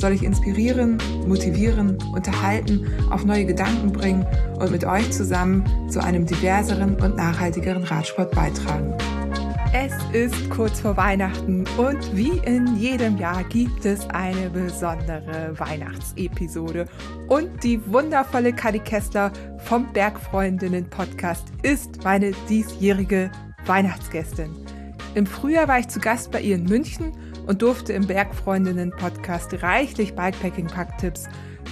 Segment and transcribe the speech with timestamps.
[0.00, 4.26] soll ich inspirieren, motivieren, unterhalten, auf neue Gedanken bringen
[4.58, 8.94] und mit euch zusammen zu einem diverseren und nachhaltigeren Radsport beitragen.
[9.72, 16.86] Es ist kurz vor Weihnachten und wie in jedem Jahr gibt es eine besondere Weihnachtsepisode.
[17.28, 23.30] Und die wundervolle Kadi Kessler vom Bergfreundinnen Podcast ist meine diesjährige
[23.64, 24.50] Weihnachtsgästin.
[25.14, 27.12] Im Frühjahr war ich zu Gast bei ihr in München
[27.50, 31.24] und durfte im Bergfreundinnen Podcast reichlich Bikepacking-Packtipps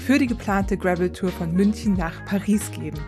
[0.05, 2.99] für die geplante Gravel-Tour von München nach Paris geben.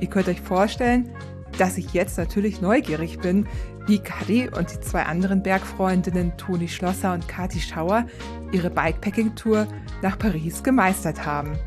[0.00, 1.08] Ihr könnt euch vorstellen,
[1.56, 3.48] dass ich jetzt natürlich neugierig bin,
[3.86, 8.04] wie Kadi und die zwei anderen Bergfreundinnen Toni Schlosser und Kati Schauer
[8.52, 9.66] ihre Bikepacking-Tour
[10.02, 11.58] nach Paris gemeistert haben.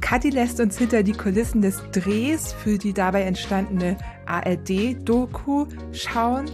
[0.00, 6.46] Kati lässt uns hinter die Kulissen des Drehs für die dabei entstandene ARD-Doku schauen.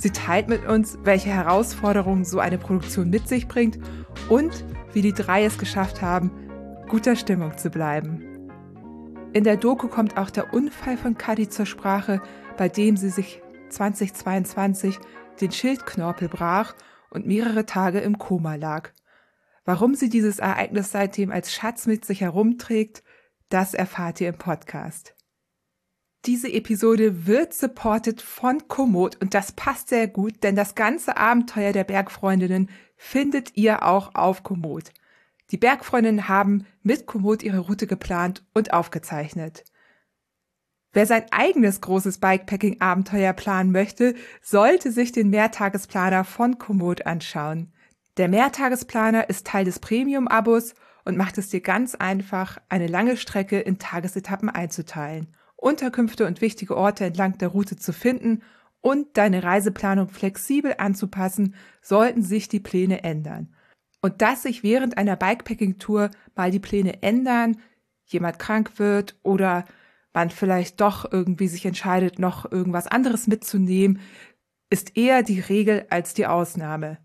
[0.00, 3.78] Sie teilt mit uns, welche Herausforderungen so eine Produktion mit sich bringt
[4.30, 6.30] und wie die drei es geschafft haben,
[6.88, 8.24] guter Stimmung zu bleiben.
[9.34, 12.22] In der Doku kommt auch der Unfall von Kadi zur Sprache,
[12.56, 14.98] bei dem sie sich 2022
[15.42, 16.74] den Schildknorpel brach
[17.10, 18.92] und mehrere Tage im Koma lag.
[19.66, 23.02] Warum sie dieses Ereignis seitdem als Schatz mit sich herumträgt,
[23.50, 25.14] das erfahrt ihr im Podcast.
[26.26, 31.72] Diese Episode wird supported von Komoot und das passt sehr gut, denn das ganze Abenteuer
[31.72, 34.92] der Bergfreundinnen findet ihr auch auf Komoot.
[35.50, 39.64] Die Bergfreundinnen haben mit Komoot ihre Route geplant und aufgezeichnet.
[40.92, 47.72] Wer sein eigenes großes Bikepacking-Abenteuer planen möchte, sollte sich den Mehrtagesplaner von Komoot anschauen.
[48.18, 50.74] Der Mehrtagesplaner ist Teil des Premium-Abos
[51.04, 56.76] und macht es dir ganz einfach, eine lange Strecke in Tagesetappen einzuteilen, Unterkünfte und wichtige
[56.76, 58.42] Orte entlang der Route zu finden
[58.80, 63.54] und deine Reiseplanung flexibel anzupassen, sollten sich die Pläne ändern.
[64.00, 67.58] Und dass sich während einer Bikepacking-Tour mal die Pläne ändern,
[68.06, 69.66] jemand krank wird oder
[70.12, 74.00] man vielleicht doch irgendwie sich entscheidet, noch irgendwas anderes mitzunehmen,
[74.70, 76.98] ist eher die Regel als die Ausnahme.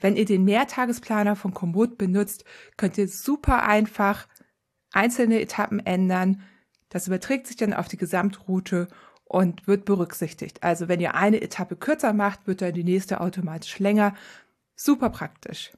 [0.00, 2.44] Wenn ihr den Mehrtagesplaner von Komoot benutzt,
[2.76, 4.26] könnt ihr super einfach
[4.92, 6.42] einzelne Etappen ändern.
[6.92, 8.86] Das überträgt sich dann auf die Gesamtroute
[9.24, 10.62] und wird berücksichtigt.
[10.62, 14.14] Also wenn ihr eine Etappe kürzer macht, wird dann die nächste automatisch länger.
[14.76, 15.72] Super praktisch.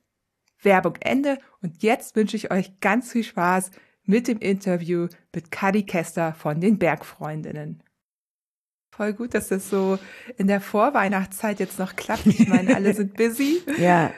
[0.60, 3.70] Werbung Ende und jetzt wünsche ich euch ganz viel Spaß
[4.02, 7.80] mit dem Interview mit Kadi Kester von den Bergfreundinnen.
[8.90, 10.00] Voll gut, dass das so
[10.36, 12.26] in der Vorweihnachtszeit jetzt noch klappt.
[12.26, 13.62] Ich meine, alle sind busy.
[13.78, 14.12] ja.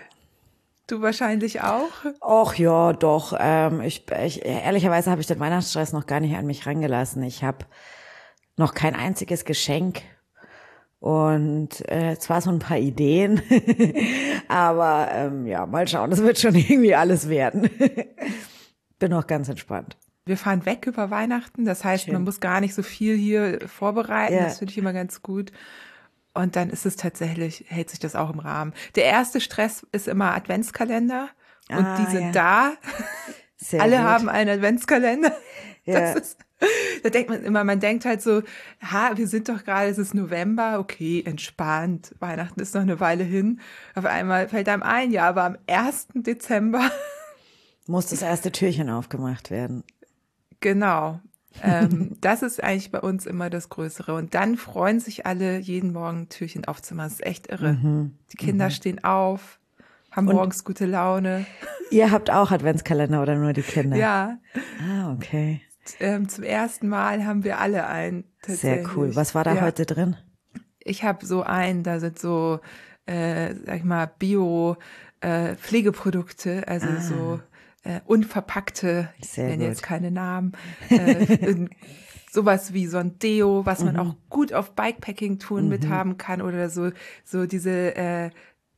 [0.87, 1.91] Du wahrscheinlich auch?
[2.21, 3.37] Och ja, doch.
[3.39, 7.23] Ähm, ich, ich, ehrlicherweise habe ich den Weihnachtsstress noch gar nicht an mich rangelassen.
[7.25, 7.67] Ich habe
[8.57, 10.03] noch kein einziges Geschenk
[11.01, 13.43] und äh, zwar so ein paar Ideen,
[14.49, 17.69] aber ähm, ja, mal schauen, das wird schon irgendwie alles werden.
[18.99, 19.97] Bin auch ganz entspannt.
[20.25, 22.15] Wir fahren weg über Weihnachten, das heißt, Schön.
[22.15, 24.35] man muss gar nicht so viel hier vorbereiten.
[24.35, 24.45] Ja.
[24.45, 25.53] Das finde ich immer ganz gut.
[26.37, 28.75] Und dann ist es tatsächlich, hält sich das auch im Rahmen.
[28.95, 31.31] Der erste Stress ist immer Adventskalender
[31.71, 32.33] und ah, die sind ja.
[32.33, 32.73] da.
[33.57, 34.05] Sehr Alle gut.
[34.05, 35.33] haben einen Adventskalender.
[35.85, 36.13] Ja.
[36.13, 36.39] Ist,
[37.03, 38.43] da denkt man immer, man denkt halt so,
[38.83, 43.25] ha, wir sind doch gerade, es ist November, okay, entspannt, Weihnachten ist noch eine Weile
[43.25, 43.61] hin.
[43.95, 46.09] Auf einmal fällt einem ein, ja, aber am 1.
[46.15, 46.91] Dezember
[47.87, 49.85] muss das erste Türchen aufgemacht werden.
[50.61, 51.21] Genau.
[51.63, 54.15] Ähm, das ist eigentlich bei uns immer das Größere.
[54.15, 57.11] Und dann freuen sich alle, jeden Morgen Türchen aufzumachen.
[57.11, 57.75] Das ist echt irre.
[57.75, 58.17] Mhm.
[58.33, 58.71] Die Kinder mhm.
[58.71, 59.61] stehen auf,
[60.11, 61.47] haben Und morgens gute Laune.
[61.91, 63.97] Ihr habt auch Adventskalender oder nur die Kinder?
[63.97, 64.39] Ja.
[64.81, 65.63] Ah, okay.
[66.01, 68.25] Ähm, zum ersten Mal haben wir alle einen.
[68.47, 69.15] Sehr cool.
[69.15, 69.61] Was war da ja.
[69.63, 70.17] heute drin?
[70.81, 72.61] Ich habe so einen, da sind so,
[73.07, 74.77] äh, sag ich mal, Bio
[75.21, 77.01] äh, Pflegeprodukte, also ah.
[77.01, 77.41] so
[77.87, 80.53] äh, unverpackte, ich nenne jetzt keine Namen,
[80.91, 81.67] äh,
[82.31, 84.01] sowas wie so ein Deo, was man mhm.
[84.01, 85.71] auch gut auf Bikepacking-Touren mhm.
[85.71, 86.91] mithaben kann oder so,
[87.25, 88.31] so diese äh,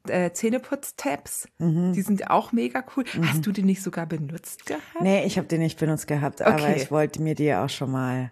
[0.08, 1.48] äh, Zähneputz-Tabs.
[1.58, 1.92] Mhm.
[1.94, 3.04] Die sind auch mega cool.
[3.14, 3.28] Mhm.
[3.28, 5.00] Hast du die nicht sogar benutzt gehabt?
[5.00, 6.50] Nee, ich habe die nicht benutzt gehabt, okay.
[6.50, 8.30] aber ich wollte mir die auch schon mal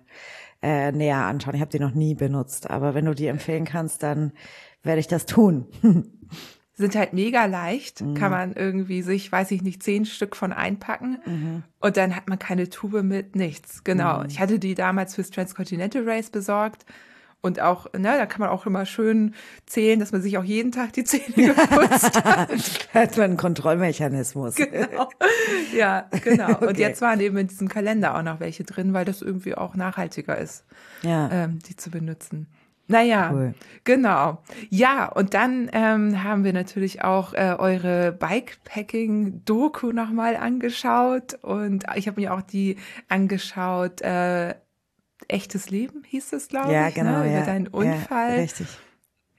[0.62, 1.54] äh, näher anschauen.
[1.54, 4.32] Ich habe die noch nie benutzt, aber wenn du die empfehlen kannst, dann
[4.82, 5.66] werde ich das tun.
[6.76, 8.14] sind halt mega leicht, mhm.
[8.14, 11.62] kann man irgendwie sich, weiß ich nicht, zehn Stück von einpacken mhm.
[11.80, 13.82] und dann hat man keine Tube mit nichts.
[13.82, 14.20] Genau.
[14.20, 14.26] Mhm.
[14.28, 16.84] Ich hatte die damals fürs Transcontinental Race besorgt
[17.40, 19.34] und auch, ne, da kann man auch immer schön
[19.66, 22.50] zählen, dass man sich auch jeden Tag die Zähne geputzt hat.
[22.92, 24.56] hat man einen Kontrollmechanismus.
[24.56, 25.08] Genau.
[25.74, 26.46] Ja, genau.
[26.56, 26.66] Okay.
[26.66, 29.74] Und jetzt waren eben in diesem Kalender auch noch welche drin, weil das irgendwie auch
[29.74, 30.64] nachhaltiger ist,
[31.02, 31.30] ja.
[31.30, 32.48] ähm, die zu benutzen.
[32.88, 33.54] Naja, cool.
[33.84, 34.42] genau.
[34.70, 42.06] Ja, und dann ähm, haben wir natürlich auch äh, eure Bikepacking-Doku nochmal angeschaut und ich
[42.06, 42.76] habe mir auch die
[43.08, 44.54] angeschaut, äh,
[45.28, 47.26] Echtes Leben hieß es, glaube ja, ich, genau, ne?
[47.26, 47.44] über ja.
[47.44, 48.36] deinen Unfall.
[48.36, 48.68] Ja, richtig.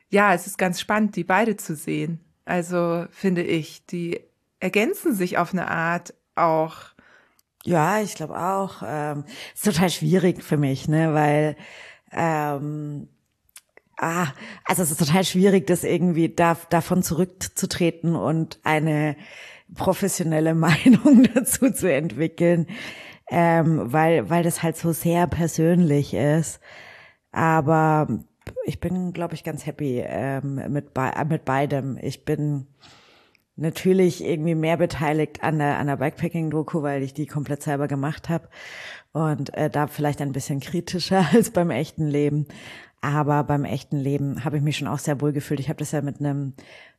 [0.10, 2.20] Ja, es ist ganz spannend, die beide zu sehen.
[2.46, 4.20] Also finde ich, die
[4.60, 6.76] ergänzen sich auf eine Art auch.
[7.64, 8.82] Ja, ich glaube auch.
[8.86, 11.56] Ähm, ist total schwierig für mich, ne, weil
[12.12, 13.08] ähm,
[13.98, 14.28] ah,
[14.64, 19.16] also es ist total schwierig, das irgendwie da, davon zurückzutreten und eine
[19.74, 22.68] professionelle Meinung dazu zu entwickeln,
[23.30, 26.60] ähm, weil, weil das halt so sehr persönlich ist.
[27.32, 28.08] Aber
[28.66, 31.98] ich bin, glaube ich, ganz happy ähm, mit, be mit beidem.
[32.02, 32.68] Ich bin
[33.58, 38.30] natürlich irgendwie mehr beteiligt an der, an der Bikepacking-Doku, weil ich die komplett selber gemacht
[38.30, 38.48] habe
[39.12, 42.48] und äh, da vielleicht ein bisschen kritischer als beim echten Leben.
[43.08, 45.62] Aber beim echten Leben habe ich mich schon auch sehr wohl gefühlt.
[45.62, 46.52] Ich habe das ja mit einem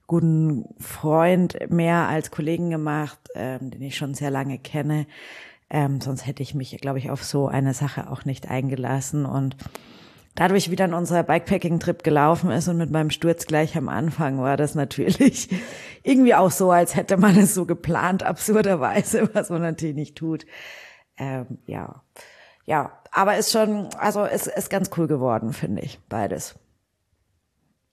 [0.07, 5.07] guten Freund mehr als Kollegen gemacht, ähm, den ich schon sehr lange kenne.
[5.69, 9.27] Ähm, sonst hätte ich mich, glaube ich, auf so eine Sache auch nicht eingelassen.
[9.27, 9.55] Und
[10.35, 14.57] dadurch, wie dann unser Bikepacking-Trip gelaufen ist und mit meinem Sturz gleich am Anfang, war
[14.57, 15.51] das natürlich
[16.05, 20.47] irgendwie auch so, als hätte man es so geplant, absurderweise, was man natürlich nicht tut.
[21.19, 22.03] Ähm, ja,
[22.69, 26.55] ja, aber ist schon, also es ist, ist ganz cool geworden, finde ich, beides.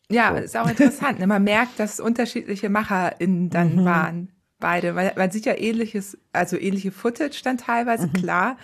[0.09, 0.43] Ja, so.
[0.43, 1.17] ist auch interessant.
[1.19, 1.27] Ne?
[1.27, 3.85] Man merkt, dass unterschiedliche MacherInnen dann mhm.
[3.85, 4.31] waren.
[4.59, 8.13] Beide, weil man sieht ja ähnliches, also ähnliche Footage dann teilweise, mhm.
[8.13, 8.57] klar.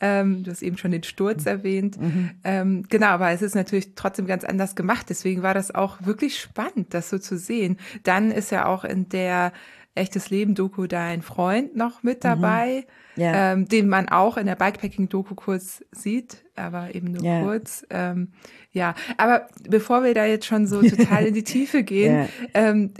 [0.00, 1.48] Ähm, du hast eben schon den Sturz mhm.
[1.48, 2.00] erwähnt.
[2.00, 2.30] Mhm.
[2.44, 5.06] Ähm, genau, aber es ist natürlich trotzdem ganz anders gemacht.
[5.08, 7.78] Deswegen war das auch wirklich spannend, das so zu sehen.
[8.04, 9.52] Dann ist ja auch in der
[9.98, 12.28] echtes Leben-Doku dein Freund noch mit mhm.
[12.28, 12.86] dabei,
[13.16, 13.22] mhm.
[13.22, 13.52] yeah.
[13.52, 17.42] ähm, den man auch in der Bikepacking-Doku kurz sieht, aber eben nur yeah.
[17.42, 17.86] kurz.
[17.90, 18.32] Ähm,
[18.72, 22.28] ja, aber bevor wir da jetzt schon so total in die Tiefe gehen, yeah.
[22.54, 22.94] ähm,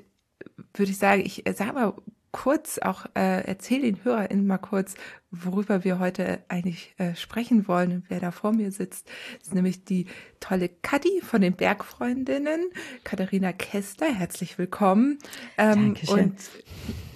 [0.75, 1.95] würde ich sagen, ich äh, sag mal
[2.39, 4.95] kurz auch, äh, erzähle den HörerInnen mal kurz,
[5.33, 9.09] worüber wir heute eigentlich äh, sprechen wollen und wer da vor mir sitzt.
[9.39, 10.07] Das ist nämlich die
[10.39, 12.61] tolle Kadi von den Bergfreundinnen,
[13.03, 14.07] Katharina Kester.
[14.07, 15.19] Herzlich willkommen.
[15.57, 16.19] Ähm, Dankeschön.
[16.19, 16.37] Und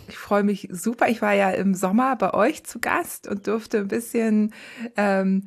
[0.09, 1.09] ich freue mich super.
[1.09, 4.53] Ich war ja im Sommer bei euch zu Gast und durfte ein bisschen
[4.97, 5.45] ähm,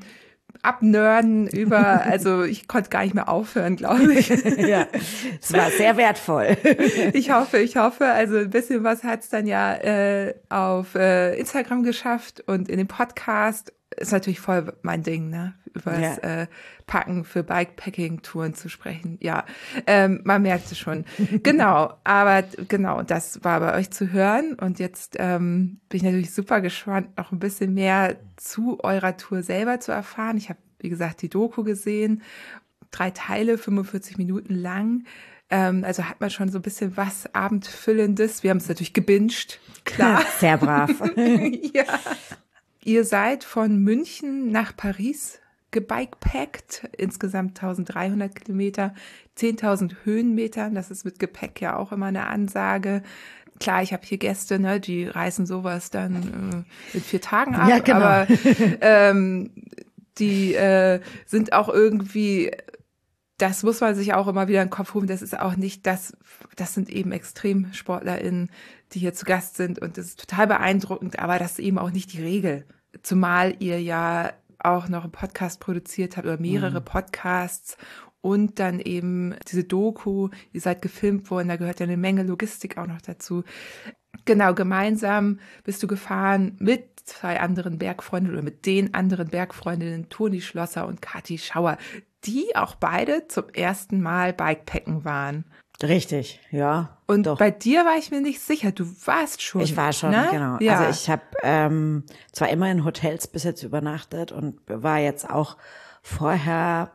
[0.61, 4.29] abnörden über, also ich konnte gar nicht mehr aufhören, glaube ich.
[4.57, 4.87] ja,
[5.41, 6.57] es war sehr wertvoll.
[7.13, 11.83] ich hoffe, ich hoffe, also ein bisschen was hat's dann ja äh, auf äh, Instagram
[11.83, 15.53] geschafft und in dem Podcast ist natürlich voll mein Ding, ne?
[15.75, 16.41] Über das ja.
[16.41, 16.47] äh,
[16.87, 19.17] Packen für Bikepacking-Touren zu sprechen.
[19.21, 19.45] Ja,
[19.85, 21.05] ähm, man merkt es schon.
[21.43, 24.53] genau, aber genau, das war bei euch zu hören.
[24.53, 29.43] Und jetzt ähm, bin ich natürlich super gespannt, noch ein bisschen mehr zu eurer Tour
[29.43, 30.37] selber zu erfahren.
[30.37, 32.21] Ich habe, wie gesagt, die Doku gesehen.
[32.91, 35.03] Drei Teile, 45 Minuten lang.
[35.49, 38.43] Ähm, also hat man schon so ein bisschen was Abendfüllendes.
[38.43, 40.23] Wir haben es natürlich gebinged, klar.
[40.39, 40.91] Sehr brav.
[41.15, 41.85] ja.
[42.83, 45.39] Ihr seid von München nach Paris
[45.75, 48.95] gebikepackt, insgesamt 1300 Kilometer,
[49.37, 53.03] 10.000 Höhenmetern, das ist mit Gepäck ja auch immer eine Ansage.
[53.59, 57.69] Klar, ich habe hier Gäste, ne, die reisen sowas dann äh, in vier Tagen ab,
[57.69, 57.99] ja, genau.
[57.99, 58.27] aber
[58.81, 59.51] ähm,
[60.17, 62.51] die äh, sind auch irgendwie
[63.37, 65.07] das muss man sich auch immer wieder in den Kopf rufen.
[65.07, 66.15] Das ist auch nicht das,
[66.55, 68.49] das sind eben ExtremsportlerInnen,
[68.93, 71.91] die hier zu Gast sind und das ist total beeindruckend, aber das ist eben auch
[71.91, 72.65] nicht die Regel.
[73.03, 74.31] Zumal ihr ja
[74.65, 76.85] auch noch einen Podcast produziert habt oder mehrere mhm.
[76.85, 77.77] Podcasts
[78.21, 82.77] und dann eben diese Doku, ihr seid gefilmt worden, da gehört ja eine Menge Logistik
[82.77, 83.43] auch noch dazu.
[84.25, 90.41] Genau, gemeinsam bist du gefahren mit zwei anderen Bergfreundinnen oder mit den anderen Bergfreundinnen, Toni
[90.41, 91.77] Schlosser und Kathi Schauer,
[92.23, 95.45] die auch beide zum ersten Mal Bikepacken waren.
[95.83, 96.97] Richtig, ja.
[97.05, 97.37] Und doch.
[97.37, 98.71] bei dir war ich mir nicht sicher.
[98.71, 99.61] Du warst schon.
[99.61, 100.27] Ich war schon, ne?
[100.31, 100.57] genau.
[100.59, 100.79] Ja.
[100.79, 105.57] Also ich habe ähm, zwar immer in Hotels bis jetzt übernachtet und war jetzt auch
[106.01, 106.91] vorher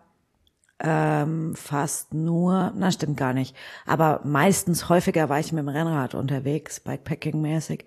[0.82, 3.54] ähm, fast nur, na stimmt gar nicht,
[3.86, 7.84] aber meistens häufiger war ich mit dem Rennrad unterwegs, Bikepacking-mäßig.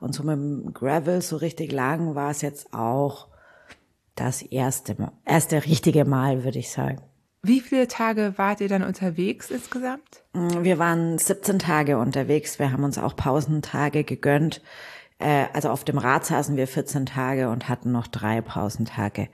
[0.00, 3.28] Und so mit dem Gravel so richtig lang war es jetzt auch
[4.16, 7.00] das erste, erste richtige Mal, würde ich sagen.
[7.44, 10.22] Wie viele Tage wart ihr dann unterwegs insgesamt?
[10.32, 12.60] Wir waren 17 Tage unterwegs.
[12.60, 14.62] Wir haben uns auch Pausentage gegönnt.
[15.18, 19.26] Äh, also auf dem Rad saßen wir 14 Tage und hatten noch drei Pausentage.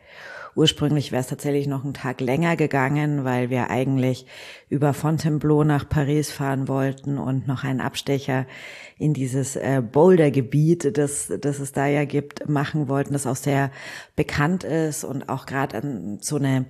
[0.55, 4.25] Ursprünglich wäre es tatsächlich noch einen Tag länger gegangen, weil wir eigentlich
[4.71, 8.47] über Fontainebleau nach Paris fahren wollten und noch einen Abstecher
[8.97, 13.71] in dieses äh, Boulder-Gebiet, das, das es da ja gibt, machen wollten, das auch sehr
[14.17, 16.65] bekannt ist und auch gerade so eine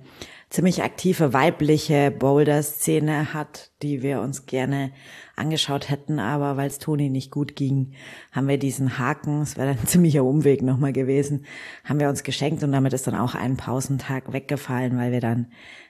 [0.49, 4.91] ziemlich aktive weibliche Boulder-Szene hat, die wir uns gerne
[5.35, 7.93] angeschaut hätten, aber weil es Toni nicht gut ging,
[8.31, 11.45] haben wir diesen Haken, es wäre ein ziemlicher Umweg nochmal gewesen,
[11.85, 15.47] haben wir uns geschenkt und damit ist dann auch ein Pausentag weggefallen, weil wir dann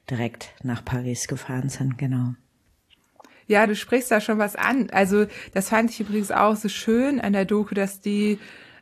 [0.10, 2.34] direkt nach Paris gefahren sind, genau.
[3.48, 4.92] Ja, du sprichst da schon was an.
[4.92, 5.26] Also
[5.56, 8.38] das fand ich übrigens auch so schön an der Doku, dass die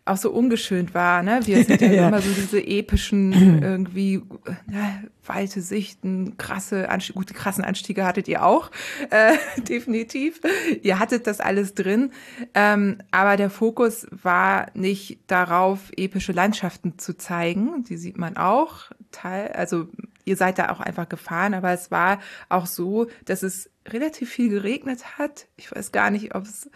[0.08, 1.42] auch so ungeschönt war, ne?
[1.46, 2.08] Wir sind ja, ja.
[2.08, 4.22] immer so diese epischen, irgendwie,
[4.68, 8.72] ne, weite Sichten, krasse Anstiege, gute krassen Anstiege hattet ihr auch,
[9.10, 10.42] äh, definitiv.
[10.82, 12.12] Ihr hattet das alles drin.
[12.54, 17.84] Ähm, aber der Fokus war nicht darauf, epische Landschaften zu zeigen.
[17.84, 18.92] Die sieht man auch.
[19.12, 19.88] Teil, also
[20.26, 24.50] ihr seid da auch einfach gefahren, aber es war auch so, dass es relativ viel
[24.50, 25.48] geregnet hat.
[25.56, 26.70] Ich weiß gar nicht, ob es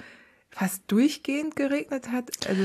[0.51, 2.29] fast durchgehend geregnet hat.
[2.47, 2.61] Also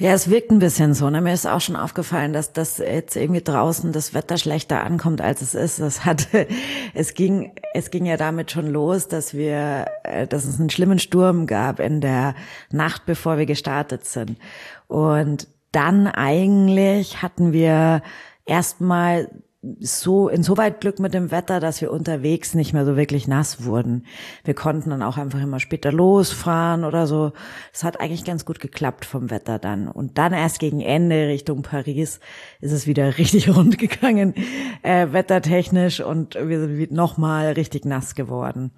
[0.00, 1.10] ja, es wirkt ein bisschen so.
[1.10, 1.20] Ne?
[1.20, 5.42] Mir ist auch schon aufgefallen, dass das jetzt irgendwie draußen das Wetter schlechter ankommt, als
[5.42, 5.78] es ist.
[5.78, 6.46] Es hatte,
[6.94, 10.98] es ging, es ging ja damit schon los, dass wir, äh, dass es einen schlimmen
[10.98, 12.34] Sturm gab in der
[12.72, 14.38] Nacht, bevor wir gestartet sind.
[14.88, 18.02] Und dann eigentlich hatten wir
[18.46, 19.28] erstmal
[19.62, 24.06] so insoweit Glück mit dem Wetter, dass wir unterwegs nicht mehr so wirklich nass wurden.
[24.42, 27.32] Wir konnten dann auch einfach immer später losfahren oder so.
[27.72, 29.88] Es hat eigentlich ganz gut geklappt vom Wetter dann.
[29.88, 32.20] Und dann erst gegen Ende Richtung Paris
[32.60, 34.34] ist es wieder richtig rund gegangen,
[34.82, 38.72] äh, wettertechnisch und wir sind nochmal richtig nass geworden.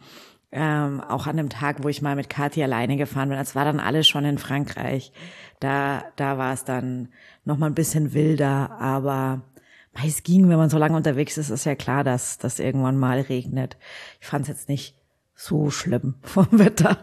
[0.50, 3.64] Ähm, auch an dem Tag, wo ich mal mit Kathi alleine gefahren bin, das war
[3.64, 5.12] dann alles schon in Frankreich.
[5.60, 7.08] Da, da war es dann
[7.44, 9.42] nochmal ein bisschen wilder, aber
[10.06, 13.20] es ging, wenn man so lange unterwegs ist, ist ja klar, dass das irgendwann mal
[13.20, 13.76] regnet.
[14.20, 14.96] Ich fand es jetzt nicht
[15.34, 16.98] so schlimm vom Wetter.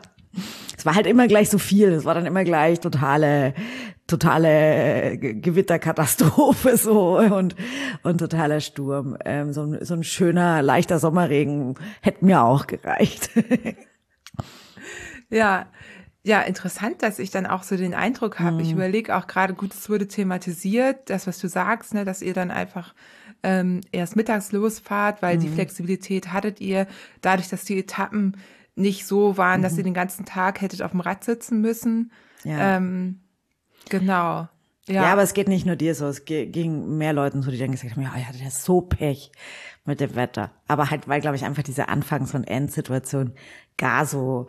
[0.77, 1.89] Es war halt immer gleich so viel.
[1.89, 3.53] Es war dann immer gleich totale,
[4.08, 7.55] totale Gewitterkatastrophe so und
[8.03, 9.17] und totaler Sturm.
[9.25, 13.31] Ähm, so, ein, so ein schöner leichter Sommerregen hätte mir auch gereicht.
[15.29, 15.67] ja,
[16.29, 18.57] ja, interessant, dass ich dann auch so den Eindruck habe.
[18.57, 18.62] Mhm.
[18.62, 22.36] Ich überlege auch gerade, gut, es wurde thematisiert, das, was du sagst, ne, dass ihr
[22.36, 22.93] dann einfach
[23.41, 25.41] ähm, erst mittags losfahrt, weil mhm.
[25.41, 26.86] die Flexibilität hattet ihr,
[27.21, 28.38] dadurch, dass die Etappen
[28.75, 29.63] nicht so waren, mhm.
[29.63, 32.12] dass ihr den ganzen Tag hättet auf dem Rad sitzen müssen.
[32.43, 32.77] Ja.
[32.77, 33.21] Ähm,
[33.89, 34.48] genau.
[34.86, 35.03] Ja.
[35.03, 37.71] ja, aber es geht nicht nur dir so, es ging mehr Leuten so, die dann
[37.71, 39.31] gesagt haben, ja, ich hatte ja so Pech
[39.83, 40.51] mit dem Wetter.
[40.67, 43.33] Aber halt, weil, glaube ich, einfach diese Anfangs- und Endsituation
[43.77, 44.48] gar so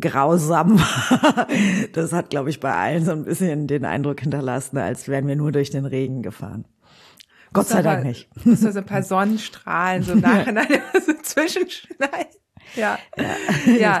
[0.00, 1.46] grausam war.
[1.92, 5.36] Das hat, glaube ich, bei allen so ein bisschen den Eindruck hinterlassen, als wären wir
[5.36, 6.64] nur durch den Regen gefahren.
[7.52, 8.28] Gott sei Dank nicht.
[8.44, 10.66] Das so ein paar Sonnenstrahlen so nachhinein
[11.04, 12.32] so zwischenschneiden.
[12.74, 12.98] Ja.
[13.66, 14.00] Ja.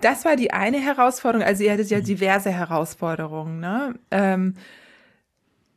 [0.00, 1.46] Das war die eine Herausforderung.
[1.46, 3.60] Also ihr hattet ja diverse Herausforderungen.
[3.60, 3.94] Ne?
[4.10, 4.54] Ähm,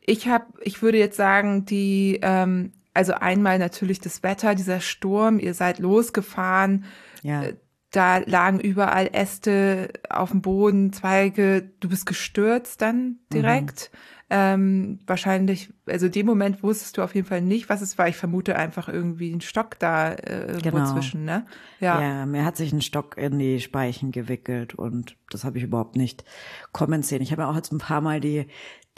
[0.00, 5.38] ich habe, ich würde jetzt sagen, die, ähm, also einmal natürlich das Wetter, dieser Sturm.
[5.38, 6.84] Ihr seid losgefahren.
[7.22, 7.44] Ja.
[7.90, 13.90] Da lagen überall Äste auf dem Boden, Zweige, du bist gestürzt dann direkt.
[13.92, 13.98] Mhm.
[14.32, 18.06] Ähm, wahrscheinlich, also in dem Moment wusstest du auf jeden Fall nicht, was es war.
[18.06, 20.84] Ich vermute einfach irgendwie ein Stock da äh, genau.
[20.84, 21.46] zwischen, ne?
[21.80, 22.00] Ja.
[22.00, 25.96] ja, mir hat sich ein Stock in die Speichen gewickelt und das habe ich überhaupt
[25.96, 26.24] nicht
[26.70, 27.22] kommen sehen.
[27.22, 28.46] Ich habe mir auch jetzt ein paar Mal die,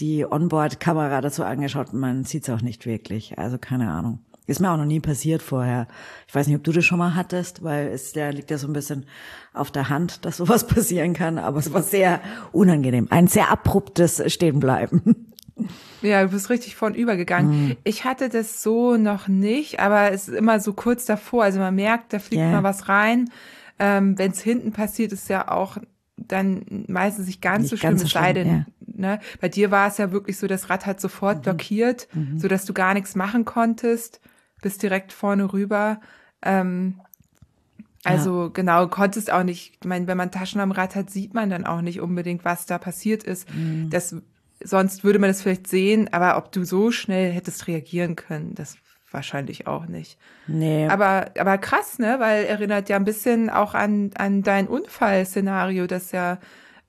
[0.00, 3.38] die Onboard-Kamera dazu angeschaut und man sieht es auch nicht wirklich.
[3.38, 4.18] Also keine Ahnung.
[4.46, 5.87] Ist mir auch noch nie passiert vorher.
[6.26, 8.66] Ich weiß nicht, ob du das schon mal hattest, weil es ja, liegt ja so
[8.66, 9.06] ein bisschen
[9.52, 12.20] auf der Hand, dass sowas passieren kann, aber es war sehr
[12.50, 13.06] unangenehm.
[13.11, 15.26] Ein sehr abruptes Stehenbleiben.
[16.00, 17.66] Ja, du bist richtig vorn übergegangen.
[17.68, 17.76] Mhm.
[17.84, 21.44] Ich hatte das so noch nicht, aber es ist immer so kurz davor.
[21.44, 22.50] Also man merkt, da fliegt yeah.
[22.50, 23.30] mal was rein.
[23.78, 25.76] Ähm, Wenn es hinten passiert, ist ja auch
[26.16, 28.64] dann meistens nicht ganz nicht so schlimm, es sei denn, ja.
[28.80, 29.20] ne?
[29.40, 31.42] Bei dir war es ja wirklich so, das Rad hat sofort mhm.
[31.42, 32.38] blockiert, mhm.
[32.38, 34.20] so dass du gar nichts machen konntest
[34.62, 36.00] bis direkt vorne rüber.
[36.40, 37.00] Ähm,
[38.04, 38.50] also ja.
[38.52, 41.66] genau, konntest auch nicht, ich meine, wenn man Taschen am Rad hat, sieht man dann
[41.66, 43.52] auch nicht unbedingt, was da passiert ist.
[43.54, 43.90] Mhm.
[43.90, 44.16] Das,
[44.64, 48.76] sonst würde man das vielleicht sehen, aber ob du so schnell hättest reagieren können, das
[49.11, 50.19] wahrscheinlich auch nicht.
[50.47, 50.88] Nee.
[50.88, 52.16] Aber, aber krass, ne?
[52.19, 56.38] Weil erinnert ja ein bisschen auch an, an dein Unfallszenario, das ja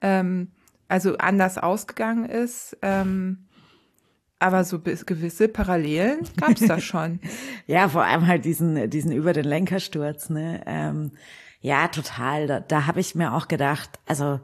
[0.01, 0.47] ähm,
[0.87, 2.77] also anders ausgegangen ist.
[2.81, 3.45] Ähm,
[4.43, 7.21] Aber so gewisse Parallelen gab es da schon.
[7.65, 10.61] ja, vor allem halt diesen, diesen über den Lenkersturz, ne?
[10.65, 11.11] Ähm,
[11.61, 12.47] ja, total.
[12.47, 14.41] Da, da habe ich mir auch gedacht, also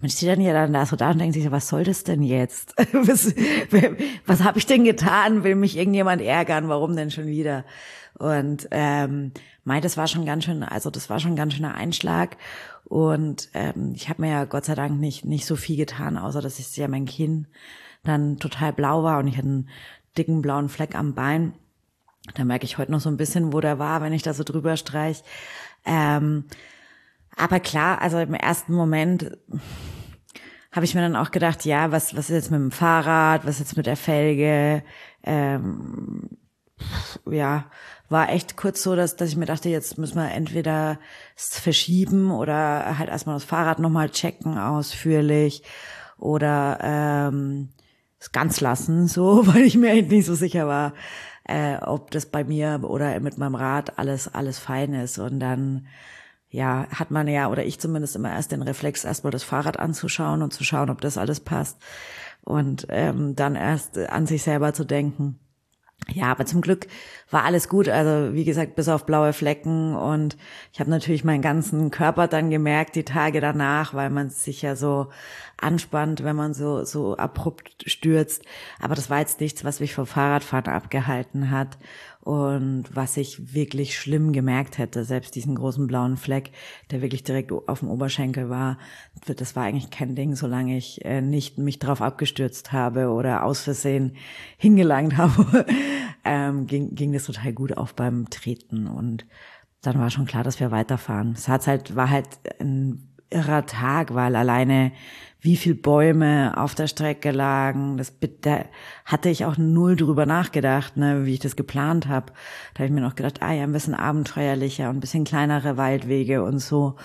[0.00, 2.22] man steht dann ja dann da so da und denkt sich, was soll das denn
[2.22, 2.76] jetzt?
[2.92, 3.34] was
[4.24, 5.44] was habe ich denn getan?
[5.44, 6.70] Will mich irgendjemand ärgern?
[6.70, 7.66] Warum denn schon wieder?
[8.18, 9.32] Und ähm,
[9.64, 12.38] mei, das war schon ganz schön, also das war schon ganz schöner Einschlag.
[12.84, 16.40] Und ähm, ich habe mir ja Gott sei Dank nicht nicht so viel getan, außer
[16.40, 17.48] dass ich ja mein Kinn
[18.08, 19.68] dann total blau war und ich hatte einen
[20.16, 21.52] dicken blauen Fleck am Bein.
[22.34, 24.44] Da merke ich heute noch so ein bisschen, wo der war, wenn ich da so
[24.44, 25.22] drüber streich.
[25.84, 26.44] Ähm,
[27.36, 29.38] aber klar, also im ersten Moment
[30.72, 33.54] habe ich mir dann auch gedacht, ja, was, was ist jetzt mit dem Fahrrad, was
[33.54, 34.82] ist jetzt mit der Felge?
[35.22, 36.28] Ähm,
[37.30, 37.70] ja,
[38.08, 40.98] war echt kurz so, dass, dass ich mir dachte, jetzt müssen wir entweder
[41.36, 45.62] es verschieben oder halt erstmal das Fahrrad nochmal checken ausführlich
[46.18, 47.70] oder ähm,
[48.18, 50.94] es ganz lassen, so, weil ich mir echt nicht so sicher war,
[51.44, 55.18] äh, ob das bei mir oder mit meinem Rad alles, alles fein ist.
[55.18, 55.86] Und dann
[56.50, 60.42] ja, hat man ja, oder ich zumindest immer erst den Reflex, erstmal das Fahrrad anzuschauen
[60.42, 61.78] und zu schauen, ob das alles passt.
[62.42, 65.38] Und ähm, dann erst an sich selber zu denken.
[66.06, 66.86] Ja, aber zum Glück
[67.30, 67.88] war alles gut.
[67.88, 69.94] Also wie gesagt, bis auf blaue Flecken.
[69.94, 70.36] Und
[70.72, 74.74] ich habe natürlich meinen ganzen Körper dann gemerkt, die Tage danach, weil man sich ja
[74.74, 75.08] so
[75.60, 78.44] anspannt, wenn man so, so abrupt stürzt.
[78.80, 81.76] Aber das war jetzt nichts, was mich vom Fahrradfahren abgehalten hat.
[82.20, 86.50] Und was ich wirklich schlimm gemerkt hätte, selbst diesen großen blauen Fleck,
[86.90, 88.78] der wirklich direkt auf dem Oberschenkel war,
[89.24, 93.62] das war eigentlich kein Ding, solange ich äh, nicht mich drauf abgestürzt habe oder aus
[93.62, 94.16] Versehen
[94.58, 95.64] hingelangt habe,
[96.24, 98.86] ähm, ging, ging das total gut auf beim Treten.
[98.88, 99.24] Und
[99.80, 101.32] dann war schon klar, dass wir weiterfahren.
[101.32, 102.28] Es hat halt, war halt
[102.60, 104.92] ein irrer Tag, weil alleine
[105.40, 107.96] wie viel Bäume auf der Strecke lagen.
[107.96, 108.64] Das da
[109.04, 112.32] hatte ich auch null drüber nachgedacht, ne, wie ich das geplant habe.
[112.74, 115.76] Da habe ich mir noch gedacht, ah ja, ein bisschen abenteuerlicher und ein bisschen kleinere
[115.76, 116.96] Waldwege und so.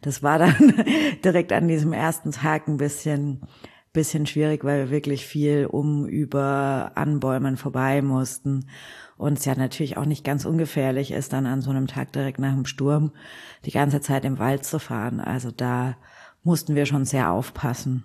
[0.00, 0.74] Das war dann
[1.24, 3.42] direkt an diesem ersten Tag ein bisschen
[3.92, 8.66] bisschen schwierig, weil wir wirklich viel um über an Bäumen vorbei mussten.
[9.22, 12.40] Und es ja natürlich auch nicht ganz ungefährlich ist, dann an so einem Tag direkt
[12.40, 13.12] nach dem Sturm
[13.64, 15.20] die ganze Zeit im Wald zu fahren.
[15.20, 15.94] Also da
[16.42, 18.02] mussten wir schon sehr aufpassen.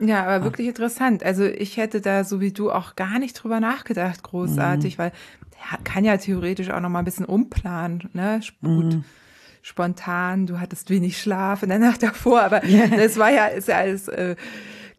[0.00, 1.22] Ja, aber wirklich interessant.
[1.22, 5.02] Also ich hätte da so wie du auch gar nicht drüber nachgedacht, großartig, mhm.
[5.02, 5.12] weil
[5.84, 8.40] kann ja theoretisch auch noch mal ein bisschen umplanen, ne?
[8.60, 9.04] Gut, mhm.
[9.62, 12.88] spontan, du hattest wenig Schlaf in der Nacht davor, aber yeah.
[12.88, 14.34] das war ja, ist ja alles, äh,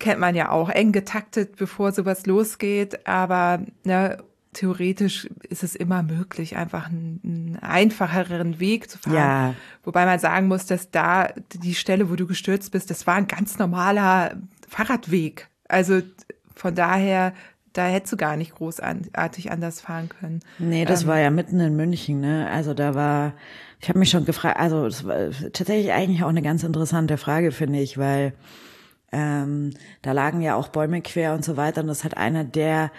[0.02, 4.18] kennt man ja auch, eng getaktet, bevor sowas losgeht, aber ne,
[4.52, 9.16] theoretisch ist es immer möglich, einfach einen, einen, einfacheren Weg zu fahren.
[9.16, 9.54] Ja.
[9.84, 13.28] Wobei man sagen muss, dass da die Stelle, wo du gestürzt bist, das war ein
[13.28, 14.36] ganz normaler
[14.68, 15.48] Fahrradweg.
[15.70, 16.02] Also
[16.56, 17.34] von daher,
[17.72, 20.42] da hättest du gar nicht großartig anders fahren können.
[20.60, 22.50] Nee, das ähm, war ja mitten in München, ne?
[22.52, 23.34] Also da war,
[23.80, 27.52] ich habe mich schon gefragt, also das war tatsächlich eigentlich auch eine ganz interessante Frage,
[27.52, 28.34] finde ich, weil
[29.12, 29.72] ähm,
[30.02, 32.92] da lagen ja auch Bäume quer und so weiter und das hat einer der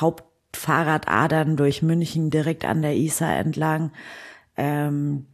[0.00, 3.92] Haupt Fahrradadern durch München direkt an der Isar entlang.
[4.56, 5.26] Ähm,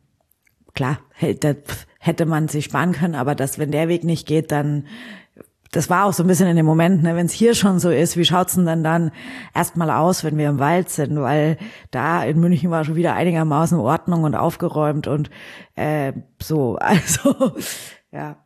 [0.74, 4.86] klar, hätte man sich sparen können, aber dass, wenn der Weg nicht geht, dann
[5.72, 7.90] das war auch so ein bisschen in dem Moment, ne, wenn es hier schon so
[7.90, 9.10] ist, wie schaut's denn dann dann
[9.54, 11.58] erstmal aus, wenn wir im Wald sind, weil
[11.90, 15.28] da in München war schon wieder einigermaßen Ordnung und aufgeräumt und
[15.74, 17.52] äh, so, also
[18.12, 18.36] ja.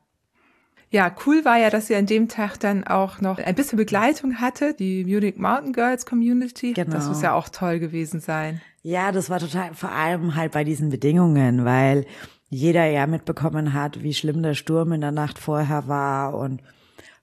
[0.92, 4.40] Ja, cool war ja, dass ihr an dem Tag dann auch noch ein bisschen Begleitung
[4.40, 6.72] hatte, die Munich Mountain Girls Community.
[6.72, 6.90] Genau.
[6.90, 8.60] Das muss ja auch toll gewesen sein.
[8.82, 12.06] Ja, das war total, vor allem halt bei diesen Bedingungen, weil
[12.48, 16.60] jeder ja mitbekommen hat, wie schlimm der Sturm in der Nacht vorher war und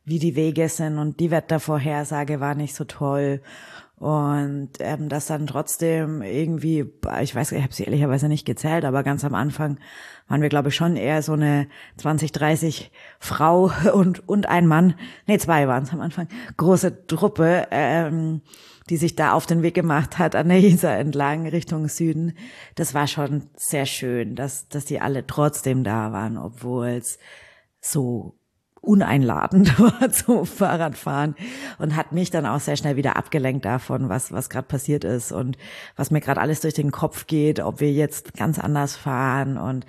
[0.06, 3.42] wie die Wege sind und die Wettervorhersage war nicht so toll.
[4.00, 6.86] Und ähm, das dann trotzdem irgendwie,
[7.22, 9.80] ich weiß, ich habe sie ehrlicherweise nicht gezählt, aber ganz am Anfang
[10.28, 14.94] waren wir, glaube ich, schon eher so eine 20, 30 Frau und, und ein Mann,
[15.26, 18.42] nee, zwei waren es am Anfang, große Truppe, ähm,
[18.92, 22.38] die sich da auf den Weg gemacht hat an der Isar entlang Richtung Süden.
[22.76, 27.18] Das war schon sehr schön, dass, dass die alle trotzdem da waren, obwohl es
[27.82, 28.38] so
[28.82, 31.36] uneinladend war zum Fahrradfahren
[31.78, 35.32] und hat mich dann auch sehr schnell wieder abgelenkt davon, was was gerade passiert ist
[35.32, 35.58] und
[35.96, 39.86] was mir gerade alles durch den Kopf geht, ob wir jetzt ganz anders fahren und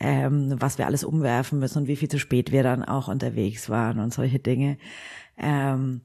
[0.00, 3.68] ähm, was wir alles umwerfen müssen und wie viel zu spät wir dann auch unterwegs
[3.68, 4.78] waren und solche Dinge.
[5.36, 6.00] Ähm,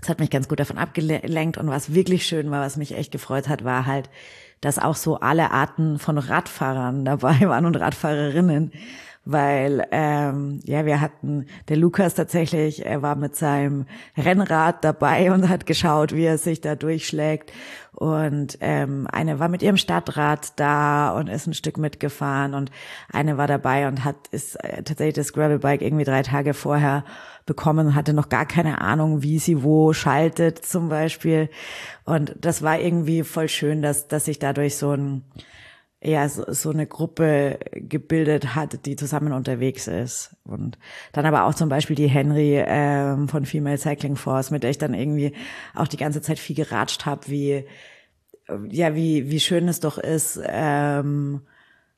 [0.00, 3.12] das hat mich ganz gut davon abgelenkt und was wirklich schön war, was mich echt
[3.12, 4.10] gefreut hat, war halt,
[4.60, 8.72] dass auch so alle Arten von Radfahrern dabei waren und Radfahrerinnen
[9.26, 13.84] weil ähm, ja wir hatten der Lukas tatsächlich, er war mit seinem
[14.16, 17.52] Rennrad dabei und hat geschaut, wie er sich da durchschlägt
[17.92, 22.70] und ähm, eine war mit ihrem Stadtrad da und ist ein Stück mitgefahren und
[23.12, 27.04] eine war dabei und hat ist äh, tatsächlich das Gravelbike irgendwie drei Tage vorher
[27.46, 31.48] bekommen, hatte noch gar keine Ahnung, wie sie wo schaltet zum Beispiel.
[32.04, 35.22] Und das war irgendwie voll schön, dass, dass sich dadurch so ein,
[36.06, 40.36] ja, so, so eine Gruppe gebildet hat, die zusammen unterwegs ist.
[40.44, 40.78] Und
[41.12, 44.78] dann aber auch zum Beispiel die Henry ähm, von Female Cycling Force, mit der ich
[44.78, 45.32] dann irgendwie
[45.74, 47.64] auch die ganze Zeit viel geratscht habe, wie,
[48.70, 51.42] ja, wie, wie schön es doch ist, ähm,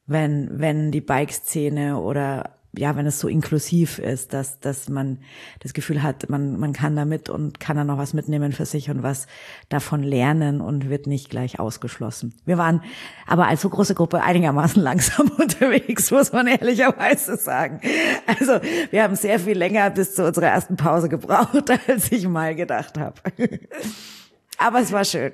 [0.07, 5.19] wenn, wenn die Bike-Szene oder ja, wenn es so inklusiv ist, dass, dass man
[5.61, 8.91] das Gefühl hat, man, man kann damit und kann da noch was mitnehmen für sich
[8.91, 9.27] und was
[9.69, 12.35] davon lernen und wird nicht gleich ausgeschlossen.
[12.45, 12.83] Wir waren
[13.27, 17.81] aber als so große Gruppe einigermaßen langsam unterwegs, muss man ehrlicherweise sagen.
[18.27, 22.55] Also wir haben sehr viel länger bis zu unserer ersten Pause gebraucht, als ich mal
[22.55, 23.15] gedacht habe.
[24.59, 25.33] Aber es war schön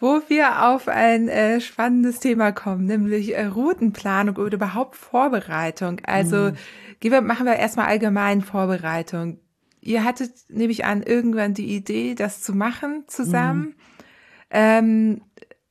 [0.00, 6.00] wo wir auf ein äh, spannendes Thema kommen, nämlich äh, Routenplanung oder überhaupt Vorbereitung.
[6.04, 6.56] Also mhm.
[7.00, 9.40] gehen wir, machen wir erstmal allgemein Vorbereitung.
[9.80, 13.60] Ihr hattet, nehme ich an, irgendwann die Idee, das zu machen zusammen.
[13.60, 13.74] Mhm.
[14.50, 15.20] Ähm,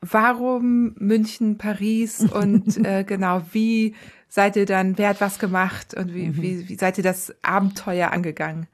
[0.01, 3.95] warum München, Paris und äh, genau, wie
[4.27, 6.41] seid ihr dann, wer hat was gemacht und wie, mhm.
[6.41, 8.67] wie, wie seid ihr das Abenteuer angegangen?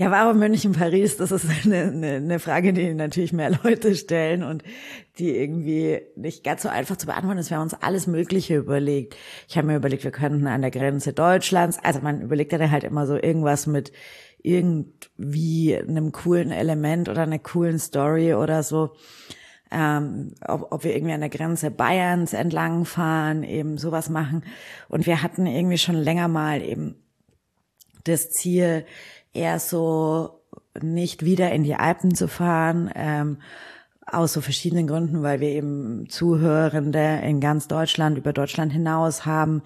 [0.00, 1.16] Ja, warum München, Paris?
[1.16, 4.62] Das ist eine, eine, eine Frage, die natürlich mehr Leute stellen und
[5.18, 7.50] die irgendwie nicht ganz so einfach zu beantworten ist.
[7.50, 9.16] Wir haben uns alles Mögliche überlegt.
[9.48, 12.84] Ich habe mir überlegt, wir könnten an der Grenze Deutschlands, also man überlegt ja halt
[12.84, 13.90] immer so irgendwas mit
[14.40, 18.92] irgendwie einem coolen Element oder einer coolen Story oder so.
[19.72, 24.44] Ähm, ob, ob wir irgendwie an der Grenze Bayerns entlang fahren, eben sowas machen.
[24.88, 26.94] Und wir hatten irgendwie schon länger mal eben
[28.04, 28.86] das Ziel,
[29.32, 30.42] eher so
[30.80, 33.38] nicht wieder in die Alpen zu fahren, ähm,
[34.10, 39.62] aus so verschiedenen Gründen, weil wir eben Zuhörende in ganz Deutschland, über Deutschland hinaus haben,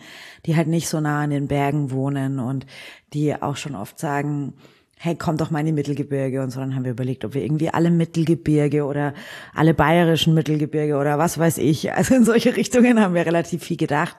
[0.47, 2.67] die halt nicht so nah an den Bergen wohnen und
[3.13, 4.55] die auch schon oft sagen,
[4.99, 6.61] hey, komm doch mal in die Mittelgebirge und so.
[6.61, 9.15] Dann haben wir überlegt, ob wir irgendwie alle Mittelgebirge oder
[9.53, 11.93] alle bayerischen Mittelgebirge oder was weiß ich.
[12.03, 14.17] Also in solche Richtungen haben wir relativ viel gedacht.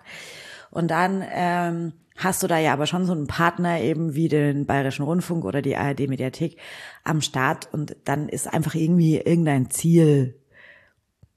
[0.71, 4.65] Und dann ähm, hast du da ja aber schon so einen Partner eben wie den
[4.65, 6.58] Bayerischen Rundfunk oder die ARD Mediathek
[7.04, 10.39] am Start und dann ist einfach irgendwie irgendein Ziel.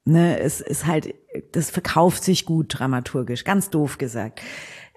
[0.05, 1.15] Ne, es ist halt,
[1.51, 4.41] das verkauft sich gut dramaturgisch, ganz doof gesagt.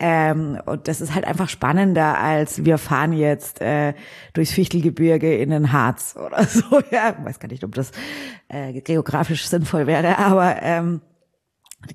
[0.02, 3.94] Ähm, und das ist halt einfach spannender, als wir fahren jetzt äh,
[4.34, 6.82] durchs Fichtelgebirge in den Harz oder so.
[6.92, 7.92] Ja, weiß gar nicht, ob das
[8.48, 11.02] äh, geografisch sinnvoll wäre, aber ähm,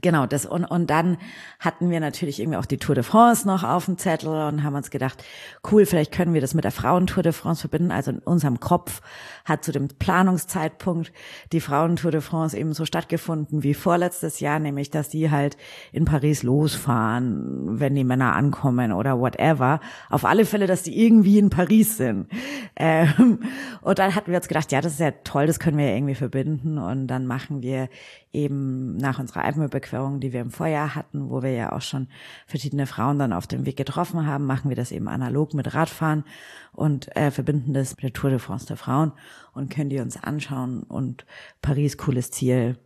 [0.00, 1.18] Genau, das und, und dann
[1.60, 4.74] hatten wir natürlich irgendwie auch die Tour de France noch auf dem Zettel und haben
[4.74, 5.22] uns gedacht,
[5.70, 7.90] cool, vielleicht können wir das mit der Frauentour de France verbinden.
[7.90, 9.02] Also in unserem Kopf
[9.44, 11.12] hat zu dem Planungszeitpunkt
[11.52, 15.58] die Frauentour de France eben so stattgefunden wie vorletztes Jahr, nämlich dass die halt
[15.92, 19.80] in Paris losfahren, wenn die Männer ankommen oder whatever.
[20.08, 22.28] Auf alle Fälle, dass die irgendwie in Paris sind.
[22.76, 23.40] Ähm,
[23.82, 26.14] und dann hatten wir uns gedacht, ja, das ist ja toll, das können wir irgendwie
[26.14, 27.90] verbinden und dann machen wir
[28.34, 32.08] eben nach unserer Alpenüberquerung, die wir im Vorjahr hatten, wo wir ja auch schon
[32.46, 36.24] verschiedene Frauen dann auf dem Weg getroffen haben, machen wir das eben analog mit Radfahren
[36.72, 39.12] und äh, verbinden das mit der Tour de France der Frauen
[39.52, 40.82] und können die uns anschauen.
[40.82, 41.24] Und
[41.62, 42.76] Paris, cooles Ziel,